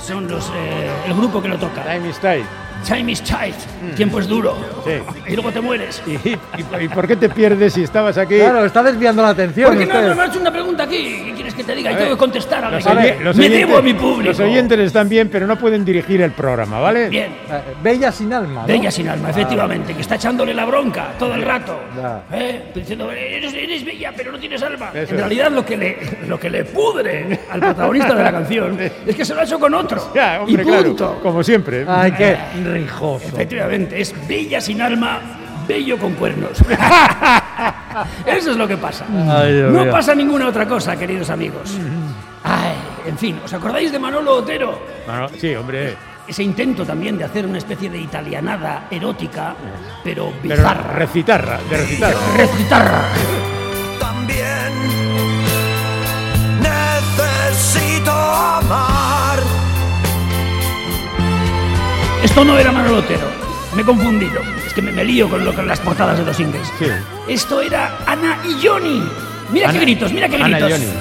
Son 0.00 0.28
los, 0.28 0.48
eh, 0.54 0.90
el 1.06 1.14
grupo 1.14 1.42
que 1.42 1.48
lo 1.48 1.58
toca. 1.58 1.82
Time 1.82 2.08
is 2.08 2.18
time. 2.18 2.67
Time 2.86 3.12
is 3.12 3.22
tight. 3.22 3.54
Tiempo 3.96 4.18
es 4.20 4.26
duro. 4.28 4.56
Sí. 4.84 4.92
Y 5.26 5.34
luego 5.34 5.50
te 5.52 5.60
mueres. 5.60 6.02
¿Y, 6.06 6.12
y- 6.12 6.38
y 6.80 6.88
por 6.88 7.06
qué 7.06 7.16
te 7.16 7.28
pierdes 7.28 7.74
si 7.74 7.82
estabas 7.82 8.16
aquí? 8.16 8.36
Claro, 8.36 8.64
está 8.64 8.82
desviando 8.82 9.22
la 9.22 9.30
atención. 9.30 9.68
¿Por 9.74 9.78
qué 9.78 9.86
no, 9.86 10.00
no 10.08 10.14
me 10.14 10.22
has 10.22 10.30
hecho 10.30 10.40
una 10.40 10.52
pregunta 10.52 10.84
aquí? 10.84 11.22
¿Qué 11.26 11.32
quieres 11.34 11.54
que 11.54 11.64
te 11.64 11.74
diga? 11.74 11.90
A 11.90 11.92
Y 11.92 11.96
ver, 11.96 12.04
tengo 12.04 12.16
que 12.16 12.20
contestar 12.20 12.64
a 12.64 12.70
Los, 12.70 12.84
los 12.84 12.94
Me 13.36 13.46
oyentes- 13.46 13.50
debo 13.58 13.76
a 13.78 13.82
mi 13.82 13.94
público. 13.94 14.22
Los 14.28 14.40
oyentes 14.40 14.78
están 14.80 15.08
bien, 15.08 15.28
pero 15.28 15.46
no 15.46 15.56
pueden 15.58 15.84
dirigir 15.84 16.22
el 16.22 16.30
programa, 16.32 16.80
¿vale? 16.80 17.08
Bien. 17.08 17.32
Eh, 17.50 17.60
Bella 17.82 18.10
sin 18.12 18.32
alma. 18.32 18.62
¿no? 18.62 18.66
Bella 18.66 18.90
sin 18.90 19.08
alma, 19.08 19.30
efectivamente, 19.30 19.94
que 19.94 20.00
está 20.00 20.14
echándole 20.14 20.54
la 20.54 20.64
bronca 20.64 21.08
todo 21.18 21.34
el 21.34 21.42
rato. 21.42 21.78
Ya. 21.96 22.22
¿Eh? 22.32 22.62
Diciendo, 22.74 23.10
eres, 23.10 23.52
eres 23.54 23.84
bella, 23.84 24.12
pero 24.16 24.32
no 24.32 24.38
tienes 24.38 24.62
alma. 24.62 24.90
Eso 24.94 25.12
en 25.12 25.18
realidad, 25.18 25.50
lo 25.50 25.64
que, 25.66 25.76
le, 25.76 25.98
lo 26.26 26.38
que 26.40 26.48
le 26.48 26.64
pudre 26.64 27.40
al 27.50 27.60
protagonista 27.60 28.14
de 28.14 28.22
la 28.22 28.32
canción 28.32 28.78
es 29.06 29.14
que 29.16 29.24
se 29.24 29.34
lo 29.34 29.40
ha 29.40 29.44
hecho 29.44 29.58
con 29.58 29.74
otro. 29.74 30.12
Ya, 30.14 30.40
hombre, 30.40 30.62
y 30.62 30.66
claro, 30.66 30.84
punto. 30.84 31.18
como 31.22 31.42
siempre. 31.42 31.84
Ay, 31.86 32.12
qué 32.12 32.36
rijoso. 32.68 33.26
Efectivamente, 33.26 34.00
es 34.00 34.14
bella 34.28 34.60
sin 34.60 34.80
alma, 34.80 35.20
bello 35.66 35.98
con 35.98 36.12
cuernos. 36.14 36.52
Eso 38.26 38.50
es 38.52 38.56
lo 38.56 38.66
que 38.68 38.76
pasa. 38.76 39.04
Ay, 39.28 39.52
no 39.70 39.82
mío. 39.84 39.90
pasa 39.90 40.14
ninguna 40.14 40.48
otra 40.48 40.66
cosa, 40.66 40.96
queridos 40.96 41.30
amigos. 41.30 41.76
Ay, 42.44 42.74
en 43.06 43.18
fin, 43.18 43.38
¿os 43.44 43.52
acordáis 43.52 43.90
de 43.92 43.98
Manolo 43.98 44.36
Otero? 44.36 44.78
Bueno, 45.06 45.28
sí, 45.38 45.54
hombre. 45.54 45.96
Ese 46.26 46.42
intento 46.42 46.84
también 46.84 47.16
de 47.16 47.24
hacer 47.24 47.46
una 47.46 47.56
especie 47.58 47.88
de 47.88 47.98
italianada 47.98 48.86
erótica, 48.90 49.54
pero 50.04 50.30
Pero 50.42 50.56
bizarra. 50.56 50.92
recitarra, 50.92 51.58
de 51.70 51.76
recitar. 51.78 52.14
Recitarra. 52.36 53.02
También 53.98 54.72
necesito 56.60 58.12
amar. 58.12 59.38
Esto 62.22 62.44
no 62.44 62.58
era 62.58 62.72
Manolo 62.72 62.98
Otero. 62.98 63.26
Me 63.74 63.82
he 63.82 63.84
confundido. 63.84 64.40
Es 64.66 64.72
que 64.74 64.82
me, 64.82 64.90
me 64.92 65.04
lío 65.04 65.28
con, 65.28 65.44
lo, 65.44 65.54
con 65.54 65.66
las 65.66 65.78
portadas 65.80 66.18
de 66.18 66.24
los 66.24 66.36
singles. 66.36 66.66
Sí. 66.78 66.86
Esto 67.28 67.60
era 67.60 67.98
Ana 68.06 68.38
y 68.44 68.66
Johnny. 68.66 69.02
Mira 69.50 69.66
qué 69.66 69.70
Ana- 69.76 69.80
gritos, 69.80 70.12
mira 70.12 70.28
qué 70.28 70.36
Ana 70.36 70.58
y 70.58 70.62
gritos. 70.62 70.72
Johnny. 70.80 70.92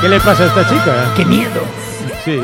¿Qué 0.00 0.08
le 0.08 0.18
pasa 0.20 0.44
a 0.44 0.46
esta 0.46 0.68
chica? 0.68 1.12
¡Qué 1.14 1.24
miedo! 1.26 1.60
Sí. 2.24 2.40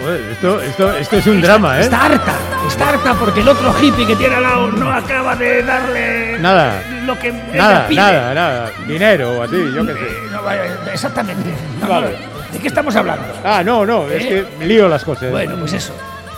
Joder, 0.00 0.20
esto, 0.32 0.60
esto, 0.60 0.92
esto 0.96 1.16
es 1.16 1.26
un 1.26 1.40
drama, 1.40 1.78
¿eh? 1.78 1.82
Está 1.82 2.04
harta, 2.04 2.34
está 2.68 2.88
harta 2.90 3.14
porque 3.14 3.40
el 3.40 3.48
otro 3.48 3.72
hippie 3.80 4.06
que 4.06 4.16
tiene 4.16 4.34
al 4.36 4.42
lado 4.42 4.70
no 4.72 4.92
acaba 4.92 5.34
de 5.36 5.62
darle 5.62 6.38
Nada. 6.38 6.82
lo 7.04 7.18
que 7.18 7.32
Nada, 7.32 7.86
pide. 7.86 8.00
nada, 8.00 8.34
nada. 8.34 8.70
Dinero 8.86 9.38
o 9.38 9.42
así, 9.42 9.56
yo 9.74 9.86
qué 9.86 9.92
sé. 9.94 10.08
No, 10.32 10.42
vaya, 10.42 10.64
exactamente. 10.92 11.50
No, 11.80 11.88
Vale. 11.88 12.10
no, 12.10 12.52
¿De 12.52 12.58
qué 12.58 12.68
estamos 12.68 12.94
hablando? 12.96 13.24
Ah, 13.44 13.62
no, 13.64 13.86
no, 13.86 14.06
es 14.08 14.24
¿Eh? 14.24 14.28
que 14.28 14.46
me 14.58 14.66
lío 14.66 14.88
las 14.88 15.04
cosas. 15.04 15.30
Bueno, 15.30 15.56
pues 15.56 15.72
eso. 15.74 15.92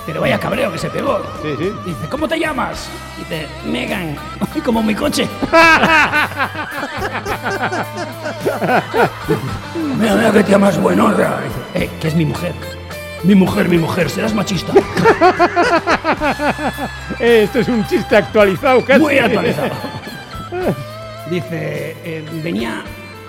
Pero 0.07 0.22
vaya 0.22 0.39
cabreo 0.39 0.72
que 0.72 0.79
se 0.79 0.89
pegó. 0.89 1.20
Sí, 1.43 1.55
sí. 1.59 1.70
Dice, 1.85 2.09
¿cómo 2.09 2.26
te 2.26 2.39
llamas? 2.39 2.89
Dice, 3.18 3.47
Megan. 3.66 4.16
Como 4.64 4.83
mi 4.83 4.95
coche. 4.95 5.29
Mira, 9.99 10.14
mira 10.14 10.33
qué 10.33 10.45
tía 10.45 10.59
más 10.59 10.79
buenota. 10.81 11.39
Dice, 11.74 11.85
eh, 11.85 11.91
que 12.01 12.09
es 12.09 12.14
mi 12.14 12.24
mujer. 12.24 12.55
Mi 13.24 13.34
mujer, 13.34 13.68
mi 13.68 13.78
mujer, 13.78 14.08
serás 14.08 14.32
machista. 14.32 14.72
Esto 17.18 17.58
es 17.58 17.68
un 17.68 17.84
chiste 17.86 18.16
actualizado 18.16 18.84
casi. 18.84 19.00
Muy 19.00 19.18
actualizado. 19.18 19.70
Dice, 21.30 21.96
eh, 22.04 22.24
venía 22.42 22.82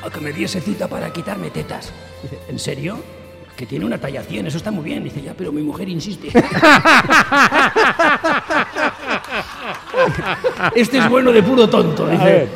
a 0.05 0.09
que 0.09 0.19
me 0.21 0.31
diese 0.31 0.61
cita 0.61 0.87
para 0.87 1.11
quitarme 1.11 1.49
tetas. 1.49 1.91
Dice, 2.21 2.39
¿en 2.47 2.59
serio? 2.59 3.03
Que 3.57 3.65
tiene 3.65 3.83
una 3.85 3.97
talla 3.97 4.21
100, 4.23 4.47
eso 4.47 4.57
está 4.57 4.69
muy 4.71 4.83
bien. 4.83 5.03
Dice, 5.03 5.21
ya, 5.21 5.33
pero 5.33 5.51
mi 5.51 5.63
mujer 5.63 5.89
insiste. 5.89 6.29
este 10.75 10.99
es 10.99 11.09
bueno 11.09 11.31
de 11.31 11.43
puro 11.43 11.67
tonto. 11.67 12.07
Dice, 12.07 12.47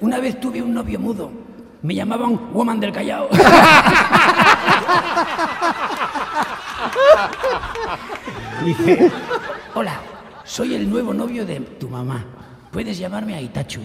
una 0.00 0.20
vez 0.20 0.38
tuve 0.38 0.60
un 0.60 0.74
novio 0.74 1.00
mudo. 1.00 1.32
Me 1.82 1.94
llamaban 1.94 2.52
Woman 2.52 2.78
del 2.80 2.92
Callao. 2.92 3.28
Hola, 9.74 10.00
soy 10.44 10.74
el 10.74 10.88
nuevo 10.88 11.12
novio 11.14 11.44
de 11.44 11.60
tu 11.60 11.88
mamá. 11.88 12.24
Puedes 12.70 12.98
llamarme 12.98 13.34
a 13.34 13.40
Itachu. 13.40 13.80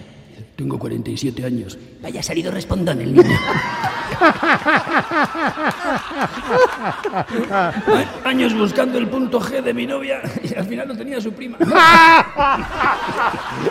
Tengo 0.56 0.78
47 0.78 1.44
años. 1.44 1.78
Vaya, 2.02 2.20
ha 2.20 2.22
salido 2.22 2.50
respondón 2.50 3.00
el 3.00 3.14
niño. 3.14 3.32
Años 8.24 8.54
buscando 8.54 8.98
el 8.98 9.08
punto 9.08 9.40
G 9.40 9.62
de 9.62 9.74
mi 9.74 9.86
novia 9.86 10.22
y 10.42 10.54
al 10.54 10.66
final 10.66 10.88
lo 10.88 10.96
tenía 10.96 11.20
su 11.20 11.32
prima. 11.32 11.58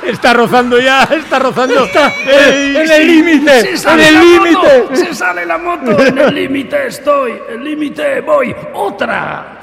Está 0.04 0.34
rozando 0.34 0.80
ya, 0.80 1.04
está 1.04 1.40
rozando. 1.40 1.88
¡Ey! 2.26 2.76
en 2.76 2.92
el 2.92 3.08
límite, 3.08 3.70
en 3.70 4.00
el 4.00 4.20
límite. 4.20 4.96
Se 4.96 5.14
sale 5.14 5.46
la 5.46 5.58
moto. 5.58 6.04
En 6.04 6.18
el 6.18 6.34
límite 6.34 6.88
estoy. 6.88 7.34
El 7.50 7.64
límite 7.64 8.22
voy. 8.22 8.56
Otra. 8.74 9.61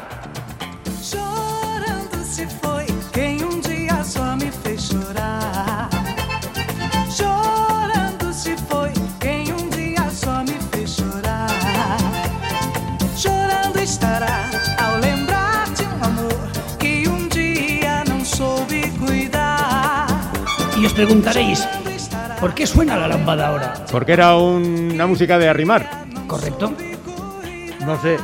Estará 13.88 14.44
ao 14.84 14.98
lembrar 15.00 15.64
de 15.76 15.84
um 15.84 16.04
amor 16.04 16.38
que 16.78 17.08
um 17.08 17.26
dia 17.28 18.04
não 18.08 18.22
soube 18.24 18.82
cuidar. 19.00 20.06
Y 20.76 20.84
os 20.84 20.92
preguntaréis, 20.92 21.66
¿por 22.38 22.52
qué 22.54 22.66
suena 22.66 22.96
la 22.96 23.08
lámpara 23.08 23.48
ahora? 23.48 23.72
Porque 23.90 24.12
era 24.12 24.36
un- 24.36 24.90
una 24.92 25.06
música 25.06 25.38
de 25.38 25.48
arrimar. 25.48 25.88
¿Correcto? 26.26 26.72
No 27.86 28.00
sé. 28.02 28.18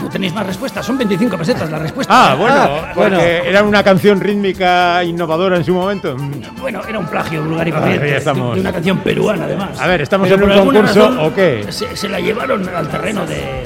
No 0.00 0.08
tenéis 0.08 0.32
más 0.32 0.46
respuestas. 0.46 0.86
Son 0.86 0.96
25 0.96 1.36
pesetas 1.36 1.68
la 1.68 1.78
respuesta. 1.80 2.12
Ah, 2.14 2.36
bueno, 2.36 2.54
Ah, 2.56 2.92
porque 2.94 3.16
bueno. 3.16 3.18
era 3.20 3.64
una 3.64 3.82
canción 3.82 4.20
rítmica 4.20 5.02
innovadora 5.02 5.56
en 5.56 5.64
su 5.64 5.74
momento. 5.74 6.16
Bueno, 6.60 6.80
era 6.88 7.00
un 7.00 7.06
plagio 7.06 7.42
vulgar 7.42 7.66
y 7.66 7.72
Ah, 7.72 7.80
corriente, 7.80 8.10
ya 8.10 8.16
estamos. 8.18 8.54
de 8.54 8.60
una 8.60 8.72
canción 8.72 8.98
peruana 9.00 9.44
además. 9.46 9.70
A 9.80 9.88
ver, 9.88 10.02
¿estamos 10.02 10.28
Pero 10.28 10.36
en 10.38 10.44
un 10.44 10.52
alguna 10.52 10.78
concurso 10.82 11.00
razón 11.10 11.18
o 11.26 11.34
qué? 11.34 11.66
Se, 11.70 11.96
se 11.96 12.08
la 12.08 12.20
llevaron 12.20 12.68
al 12.68 12.86
terreno 12.86 13.26
de, 13.26 13.64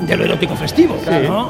de 0.00 0.16
lo 0.16 0.24
erótico 0.24 0.54
festivo, 0.56 0.96
Claro. 1.04 1.28
¿no? 1.28 1.48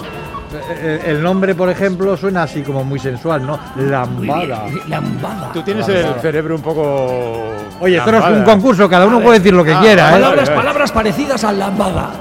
Eh, 0.82 1.02
El 1.06 1.22
nombre, 1.22 1.54
por 1.54 1.68
ejemplo, 1.70 2.16
suena 2.16 2.42
así 2.42 2.62
como 2.62 2.82
muy 2.82 2.98
sensual, 2.98 3.46
¿no? 3.46 3.56
Lambada. 3.76 4.64
Lambada. 4.88 5.50
Tú 5.52 5.62
tienes 5.62 5.86
Lambada. 5.86 6.14
el 6.16 6.20
cerebro 6.20 6.56
un 6.56 6.62
poco. 6.62 7.52
Oye, 7.78 7.96
esto 7.98 8.10
no 8.10 8.18
es 8.18 8.36
un 8.38 8.42
concurso, 8.44 8.88
cada 8.88 9.06
uno 9.06 9.20
puede 9.20 9.38
decir 9.38 9.54
lo 9.54 9.62
que 9.64 9.72
Ah, 9.74 9.80
quiera, 9.80 10.08
¿eh? 10.08 10.12
Palabras, 10.14 10.50
palabras 10.50 10.92
parecidas 10.92 11.44
a 11.44 11.52
lambada. 11.52 12.10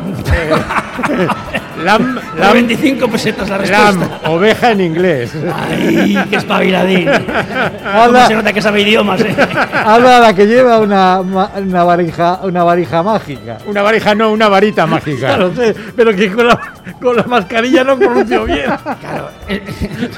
Lam, 1.83 2.15
Por 2.15 2.39
lam, 2.39 2.53
25 2.53 3.07
pesetas 3.07 3.49
la 3.49 3.57
lam, 3.57 3.99
respuesta. 3.99 4.29
oveja 4.29 4.71
en 4.71 4.81
inglés. 4.81 5.31
Ay, 5.55 6.17
qué 6.29 6.35
espabiladín. 6.35 7.09
¿Cómo 7.83 8.01
Habla- 8.03 8.27
se 8.27 8.35
nota 8.35 8.51
que 8.53 8.61
sabe 8.61 8.81
idiomas, 8.81 9.21
eh? 9.21 9.35
Habla 9.85 10.19
la 10.19 10.33
que 10.33 10.45
lleva 10.45 10.79
una, 10.79 11.21
ma- 11.23 11.51
una, 11.55 11.83
varija, 11.83 12.39
una 12.43 12.63
varija 12.63 13.01
mágica. 13.03 13.57
Una 13.65 13.81
varija, 13.81 14.13
no, 14.15 14.31
una 14.31 14.49
varita 14.49 14.85
mágica. 14.85 15.27
Claro, 15.27 15.53
sé, 15.55 15.73
pero 15.95 16.13
que 16.13 16.31
con 16.31 16.47
la, 16.47 16.59
con 17.01 17.15
la 17.15 17.23
mascarilla 17.23 17.83
no 17.83 17.97
pronuncio 17.97 18.45
bien. 18.45 18.65
Claro, 18.99 19.29
eh, 19.47 19.63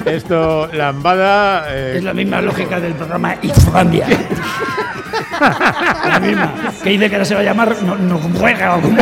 Esto, 0.05 0.67
lambada. 0.73 1.65
eh, 1.69 1.95
es 1.97 2.03
la 2.03 2.13
misma 2.13 2.41
lógica 2.41 2.79
del 2.79 2.93
programa 2.93 3.35
Islandia. 3.41 4.07
la 6.07 6.19
misma. 6.19 6.51
Que 6.83 6.89
dice 6.91 7.09
que 7.09 7.15
ahora 7.15 7.25
se 7.25 7.35
va 7.35 7.41
a 7.41 7.43
llamar 7.43 7.75
No, 7.83 7.95
no 7.95 8.19
juega 8.39 8.75
o 8.75 8.81
como. 8.81 8.97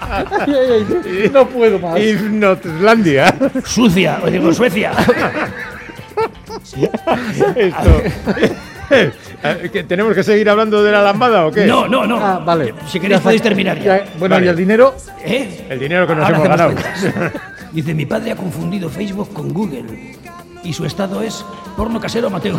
Ay, 0.00 0.26
ay, 0.48 0.86
ay, 1.06 1.30
no 1.32 1.46
puedo 1.48 1.78
más. 1.78 1.98
Hipnotlandia. 2.00 3.34
Sucia, 3.64 4.18
o 4.22 4.30
digo 4.30 4.52
Suecia. 4.52 4.92
Esto. 7.56 8.02
Eh, 8.90 9.12
¿que 9.72 9.84
¿Tenemos 9.84 10.14
que 10.14 10.22
seguir 10.24 10.48
hablando 10.50 10.82
de 10.82 10.90
la 10.90 11.02
lambada 11.02 11.46
o 11.46 11.50
qué? 11.52 11.66
No, 11.66 11.86
no, 11.86 12.06
no. 12.06 12.18
Ah, 12.18 12.40
vale. 12.44 12.74
Si 12.86 12.98
queréis 12.98 13.20
podéis 13.20 13.42
terminar 13.42 13.78
ya. 13.78 13.98
ya- 13.98 14.04
Bueno, 14.18 14.34
Vale. 14.36 14.46
¿y 14.46 14.48
el 14.48 14.56
dinero? 14.56 14.94
¿Eh? 15.24 15.66
El 15.68 15.78
dinero 15.78 16.06
que 16.06 16.14
nos 16.14 16.24
Ahora 16.24 16.36
hemos 16.38 16.48
ganado. 16.48 16.74
Dice, 17.72 17.94
mi 17.94 18.06
padre 18.06 18.32
ha 18.32 18.36
confundido 18.36 18.88
Facebook 18.88 19.32
con 19.32 19.52
Google. 19.52 20.16
Y 20.64 20.72
su 20.72 20.84
estado 20.86 21.22
es 21.22 21.44
porno 21.76 22.00
casero 22.00 22.26
amateur. 22.28 22.56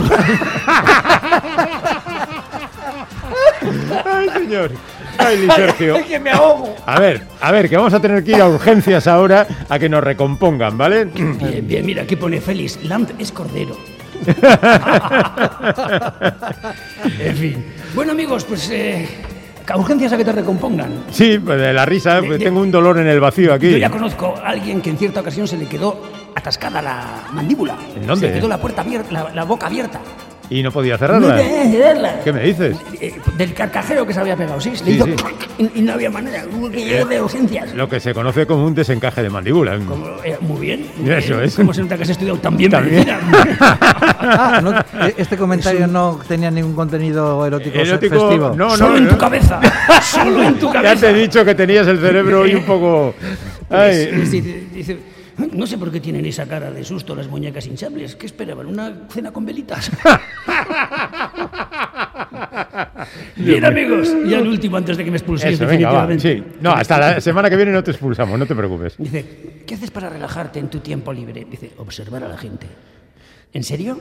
Ay, 4.05 4.30
señor. 4.30 4.72
Ay, 5.17 5.47
Sergio. 5.55 5.95
Ay, 5.97 6.03
que 6.03 6.20
me 6.20 6.32
ahogo. 6.32 6.76
A 6.86 6.99
ver, 6.99 7.22
a 7.41 7.51
ver, 7.51 7.70
que 7.70 7.78
vamos 7.78 7.93
a 7.93 7.99
tener 8.01 8.24
que 8.24 8.32
ir 8.32 8.41
a 8.41 8.47
urgencias 8.47 9.07
ahora 9.07 9.45
a 9.67 9.78
que 9.80 9.89
nos 9.89 10.03
recompongan, 10.03 10.78
¿vale? 10.78 11.05
Bien, 11.05 11.67
bien, 11.67 11.86
mira, 11.86 12.03
aquí 12.03 12.15
pone 12.15 12.39
Félix. 12.41 12.84
Lamp 12.84 13.11
es 13.20 13.32
cordero. 13.32 13.76
en 17.20 17.36
fin. 17.38 17.65
Bueno, 17.95 18.11
amigos, 18.13 18.43
pues. 18.45 18.70
Eh, 18.72 19.07
a 19.67 19.78
urgencias 19.78 20.11
a 20.13 20.17
que 20.17 20.26
te 20.26 20.32
recompongan. 20.32 21.03
Sí, 21.11 21.38
pues 21.38 21.59
de 21.61 21.72
la 21.74 21.86
risa, 21.86 22.20
pues 22.26 22.39
de- 22.39 22.45
tengo 22.45 22.59
un 22.59 22.72
dolor 22.72 22.97
en 22.97 23.05
el 23.07 23.20
vacío 23.20 23.53
aquí. 23.53 23.70
Yo 23.72 23.78
ya 23.78 23.91
conozco 23.91 24.34
a 24.43 24.49
alguien 24.49 24.82
que 24.82 24.89
en 24.89 24.97
cierta 24.97 25.20
ocasión 25.20 25.47
se 25.47 25.57
le 25.57 25.67
quedó 25.67 26.09
atascada 26.36 26.82
la 26.82 27.05
mandíbula. 27.34 27.76
¿En 27.95 28.07
dónde? 28.07 28.28
Se 28.30 28.34
le 28.34 28.39
quedó 28.39 28.49
la 28.49 28.57
puerta 28.57 28.82
abierta, 28.82 29.11
la, 29.11 29.30
la 29.32 29.43
boca 29.43 29.67
abierta. 29.67 29.99
Y 30.51 30.63
no 30.63 30.71
podía 30.71 30.93
No 30.93 30.97
cerrarla. 30.99 31.35
podía 31.35 31.69
cerrarla. 31.71 32.19
¿Qué 32.23 32.33
me 32.33 32.41
dices? 32.41 32.75
Eh, 32.99 33.13
del 33.37 33.53
carcajeo 33.53 34.05
que 34.05 34.13
se 34.13 34.19
había 34.19 34.35
pegado, 34.35 34.59
sí. 34.59 34.75
Se 34.75 34.83
le 34.83 34.91
Sí, 34.91 34.95
hizo 34.97 35.05
sí. 35.05 35.13
Y, 35.75 35.79
y 35.79 35.81
no 35.83 35.93
había 35.93 36.09
manera. 36.09 36.43
Hubo 36.51 36.69
que 36.71 36.83
llegar 36.85 37.07
de 37.07 37.21
urgencias. 37.21 37.73
Lo 37.75 37.87
que 37.87 37.99
se 37.99 38.13
conoce 38.15 38.47
como 38.47 38.65
un 38.65 38.73
desencaje 38.73 39.21
de 39.21 39.29
mandíbula. 39.29 39.77
Como, 39.77 40.07
eh, 40.23 40.37
muy 40.41 40.61
bien. 40.61 40.87
Eso 41.05 41.39
es. 41.41 41.55
¿Cómo 41.55 41.71
se 41.73 41.81
nota 41.83 41.97
que 41.97 42.03
has 42.03 42.09
estudiado 42.09 42.39
tan 42.39 42.57
bien 42.57 42.71
También. 42.71 42.95
medicina? 43.05 43.19
Ah, 44.21 44.59
no, 44.63 44.79
eh, 45.05 45.13
este 45.17 45.37
comentario 45.37 45.85
no 45.87 46.19
tenía 46.27 46.49
ningún 46.49 46.73
contenido 46.73 47.45
erótico, 47.45 47.77
Erótico, 47.77 48.15
festivo. 48.27 48.53
no, 48.55 48.71
Solo 48.75 48.89
no, 48.91 48.97
en 48.97 49.03
no. 49.05 49.09
tu 49.11 49.17
cabeza. 49.17 49.59
Solo 50.01 50.43
en 50.43 50.55
tu 50.55 50.67
Ya 50.67 50.73
cabeza. 50.81 50.95
te 51.01 51.09
he 51.11 51.13
dicho 51.13 51.45
que 51.45 51.55
tenías 51.55 51.87
el 51.87 51.99
cerebro 51.99 52.41
hoy 52.41 52.55
un 52.55 52.63
poco... 52.63 53.13
Ay. 53.69 54.09
Pues, 54.15 54.31
dice, 54.31 54.63
dice, 54.73 54.97
no 55.53 55.65
sé 55.67 55.77
por 55.77 55.91
qué 55.91 55.99
tienen 55.99 56.25
esa 56.25 56.45
cara 56.47 56.71
de 56.71 56.83
susto 56.83 57.15
las 57.15 57.27
muñecas 57.27 57.65
hinchables. 57.67 58.15
¿Qué 58.15 58.25
esperaban? 58.25 58.65
¿Una 58.67 58.93
cena 59.09 59.31
con 59.31 59.45
velitas? 59.45 59.91
Bien, 63.35 63.63
amigos. 63.65 64.09
Y 64.25 64.33
al 64.33 64.47
último, 64.47 64.77
antes 64.77 64.97
de 64.97 65.05
que 65.05 65.11
me 65.11 65.17
expulséis 65.17 65.55
Eso, 65.55 65.65
venga, 65.65 65.91
va, 65.91 66.05
definitivamente. 66.07 66.53
sí. 66.53 66.57
No, 66.61 66.71
hasta 66.71 66.99
la 66.99 67.21
semana 67.21 67.49
que 67.49 67.55
viene 67.55 67.71
no 67.71 67.83
te 67.83 67.91
expulsamos, 67.91 68.37
no 68.37 68.45
te 68.45 68.55
preocupes. 68.55 68.95
Dice, 68.97 69.63
¿qué 69.65 69.75
haces 69.75 69.91
para 69.91 70.09
relajarte 70.09 70.59
en 70.59 70.69
tu 70.69 70.79
tiempo 70.79 71.13
libre? 71.13 71.45
Dice, 71.49 71.71
observar 71.77 72.23
a 72.23 72.27
la 72.27 72.37
gente. 72.37 72.67
¿En 73.53 73.63
serio? 73.63 73.99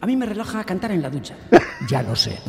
A 0.00 0.06
mí 0.06 0.16
me 0.16 0.26
relaja 0.26 0.62
cantar 0.64 0.92
en 0.92 1.02
la 1.02 1.10
ducha. 1.10 1.34
ya 1.88 2.02
lo 2.02 2.14
sé. 2.14 2.38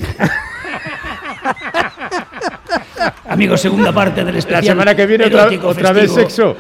Amigos, 3.30 3.62
segunda 3.62 3.92
parte 3.92 4.24
del 4.24 4.34
La 4.34 4.40
especial. 4.40 4.64
semana 4.66 4.96
que 4.96 5.06
viene 5.06 5.26
otra, 5.26 5.92
vez 5.94 6.12
sexo. 6.14 6.56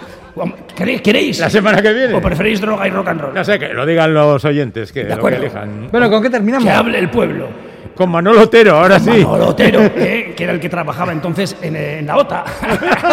¿Queréis? 0.76 1.02
¿Queréis? 1.02 1.40
La 1.40 1.50
semana 1.50 1.82
que 1.82 1.94
viene. 1.94 2.14
¿O 2.14 2.22
preferís 2.22 2.62
droga 2.62 2.88
y 2.88 2.92
rock 2.92 3.08
and 3.10 3.22
roll? 3.22 3.34
No 3.34 3.44
sé, 3.44 3.58
que 3.60 3.70
lo 3.70 3.86
digan 3.86 4.14
los 4.14 4.44
oyentes, 4.46 4.92
que 4.92 5.04
De 5.06 5.16
lo 5.16 5.24
que 5.26 5.36
elijan. 5.36 5.90
Bueno, 5.92 6.10
¿con 6.10 6.22
qué 6.22 6.30
terminamos? 6.30 6.66
Que 6.66 6.72
hable 6.72 7.00
el 7.00 7.10
pueblo. 7.10 7.48
Con 7.96 8.12
Manolo 8.12 8.44
Otero, 8.44 8.78
ahora 8.78 9.00
sí. 9.00 9.10
Manolo 9.10 9.48
Otero, 9.48 9.82
eh, 9.82 10.34
que 10.38 10.44
era 10.44 10.54
el 10.54 10.60
que 10.60 10.70
trabajaba 10.70 11.12
entonces 11.12 11.56
en, 11.64 11.76
en 11.76 12.06
la 12.06 12.18
OTA. 12.18 12.44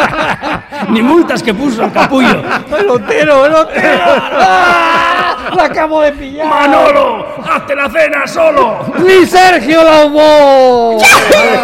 Ni 0.90 1.00
multas 1.02 1.42
que 1.42 1.54
puso 1.54 1.84
el 1.84 1.92
capullo. 1.92 2.42
¡El 2.78 2.90
Otero, 2.90 3.46
el 3.46 3.54
Otero! 3.54 4.02
¡Ah! 4.04 5.36
¡La 5.56 5.64
acabo 5.64 6.02
de 6.02 6.12
pillar! 6.12 6.46
¡Manolo! 6.46 7.26
¡Hazte 7.48 7.74
la 7.74 7.88
cena 7.88 8.26
solo! 8.26 8.80
¡Ni 9.06 9.24
Sergio 9.24 9.82
Laubó! 9.82 10.98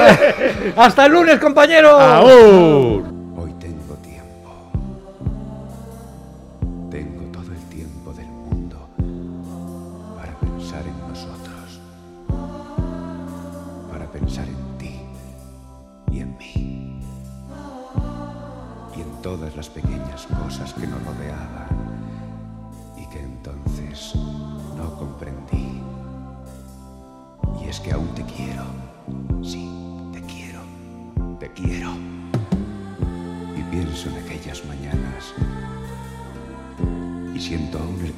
¡Hasta 0.76 1.06
el 1.06 1.12
lunes, 1.12 1.38
compañero! 1.38 1.90
¡Aún! 2.00 3.19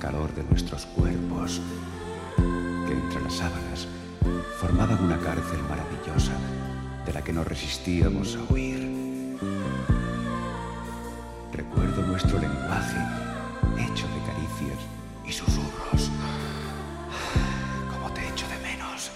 Calor 0.03 0.35
de 0.35 0.43
nuestros 0.43 0.85
cuerpos 0.87 1.61
que 2.37 2.93
entre 2.93 3.23
las 3.23 3.35
sábanas 3.35 3.87
formaban 4.59 4.99
una 5.05 5.17
cárcel 5.17 5.61
maravillosa 5.69 6.33
de 7.07 7.13
la 7.13 7.23
que 7.23 7.33
no 7.33 7.45
resistíamos 7.45 8.35
a 8.37 8.53
huir. 8.53 9.39
Recuerdo 11.53 12.03
nuestro 12.03 12.37
lenguaje 12.41 12.99
hecho 13.79 14.09
de 14.09 14.21
caricias 14.27 14.81
y 15.25 15.31
susurros. 15.31 16.11
Cómo 17.93 18.13
te 18.13 18.27
echo 18.27 18.47
de 18.49 18.59
menos 18.59 19.13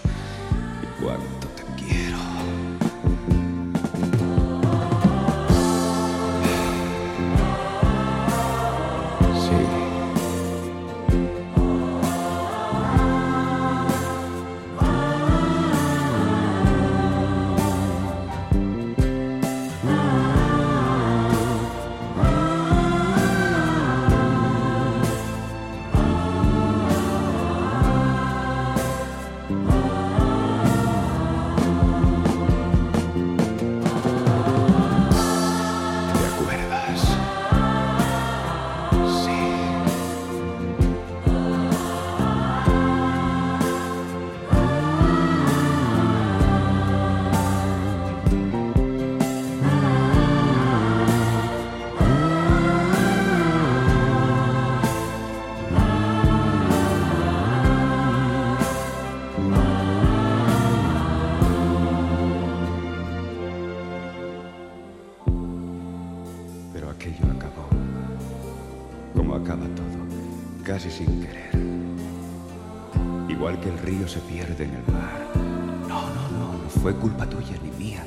río 73.87 74.05
se 74.05 74.19
pierde 74.19 74.65
en 74.65 74.75
el 74.75 74.93
mar. 74.93 75.31
No, 75.87 76.01
no, 76.09 76.23
no, 76.37 76.63
no 76.63 76.69
fue 76.81 76.93
culpa 76.93 77.25
tuya 77.25 77.55
ni 77.63 77.85
mía. 77.85 78.05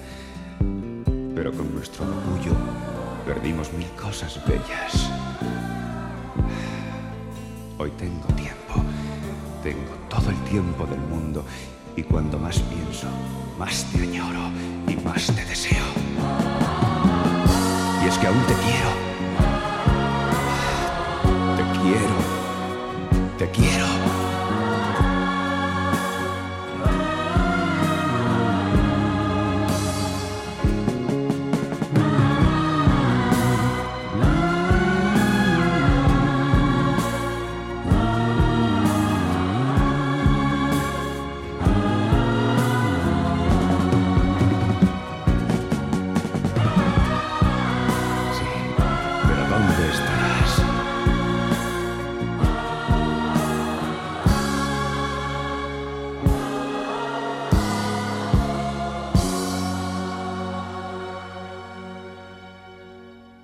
Pero 1.35 1.53
con 1.53 1.75
nuestro 1.75 2.05
orgullo 2.05 2.53
perdimos 3.27 3.73
mil 3.73 3.89
cosas 3.93 4.39
bellas. 4.47 5.11
Hoy 7.79 7.91
tengo 7.97 8.27
tiempo. 8.35 8.75
Tengo 9.63 9.95
todo 10.11 10.29
el 10.29 10.37
tiempo 10.51 10.85
del 10.85 11.01
mundo. 11.01 11.45
Y 11.97 12.03
cuando 12.03 12.39
más 12.39 12.59
pienso, 12.59 13.07
más 13.59 13.87
te 13.91 14.03
añoro 14.03 14.51
y 14.87 14.97
más 14.97 15.27
te 15.29 15.45
deseo. 15.47 16.00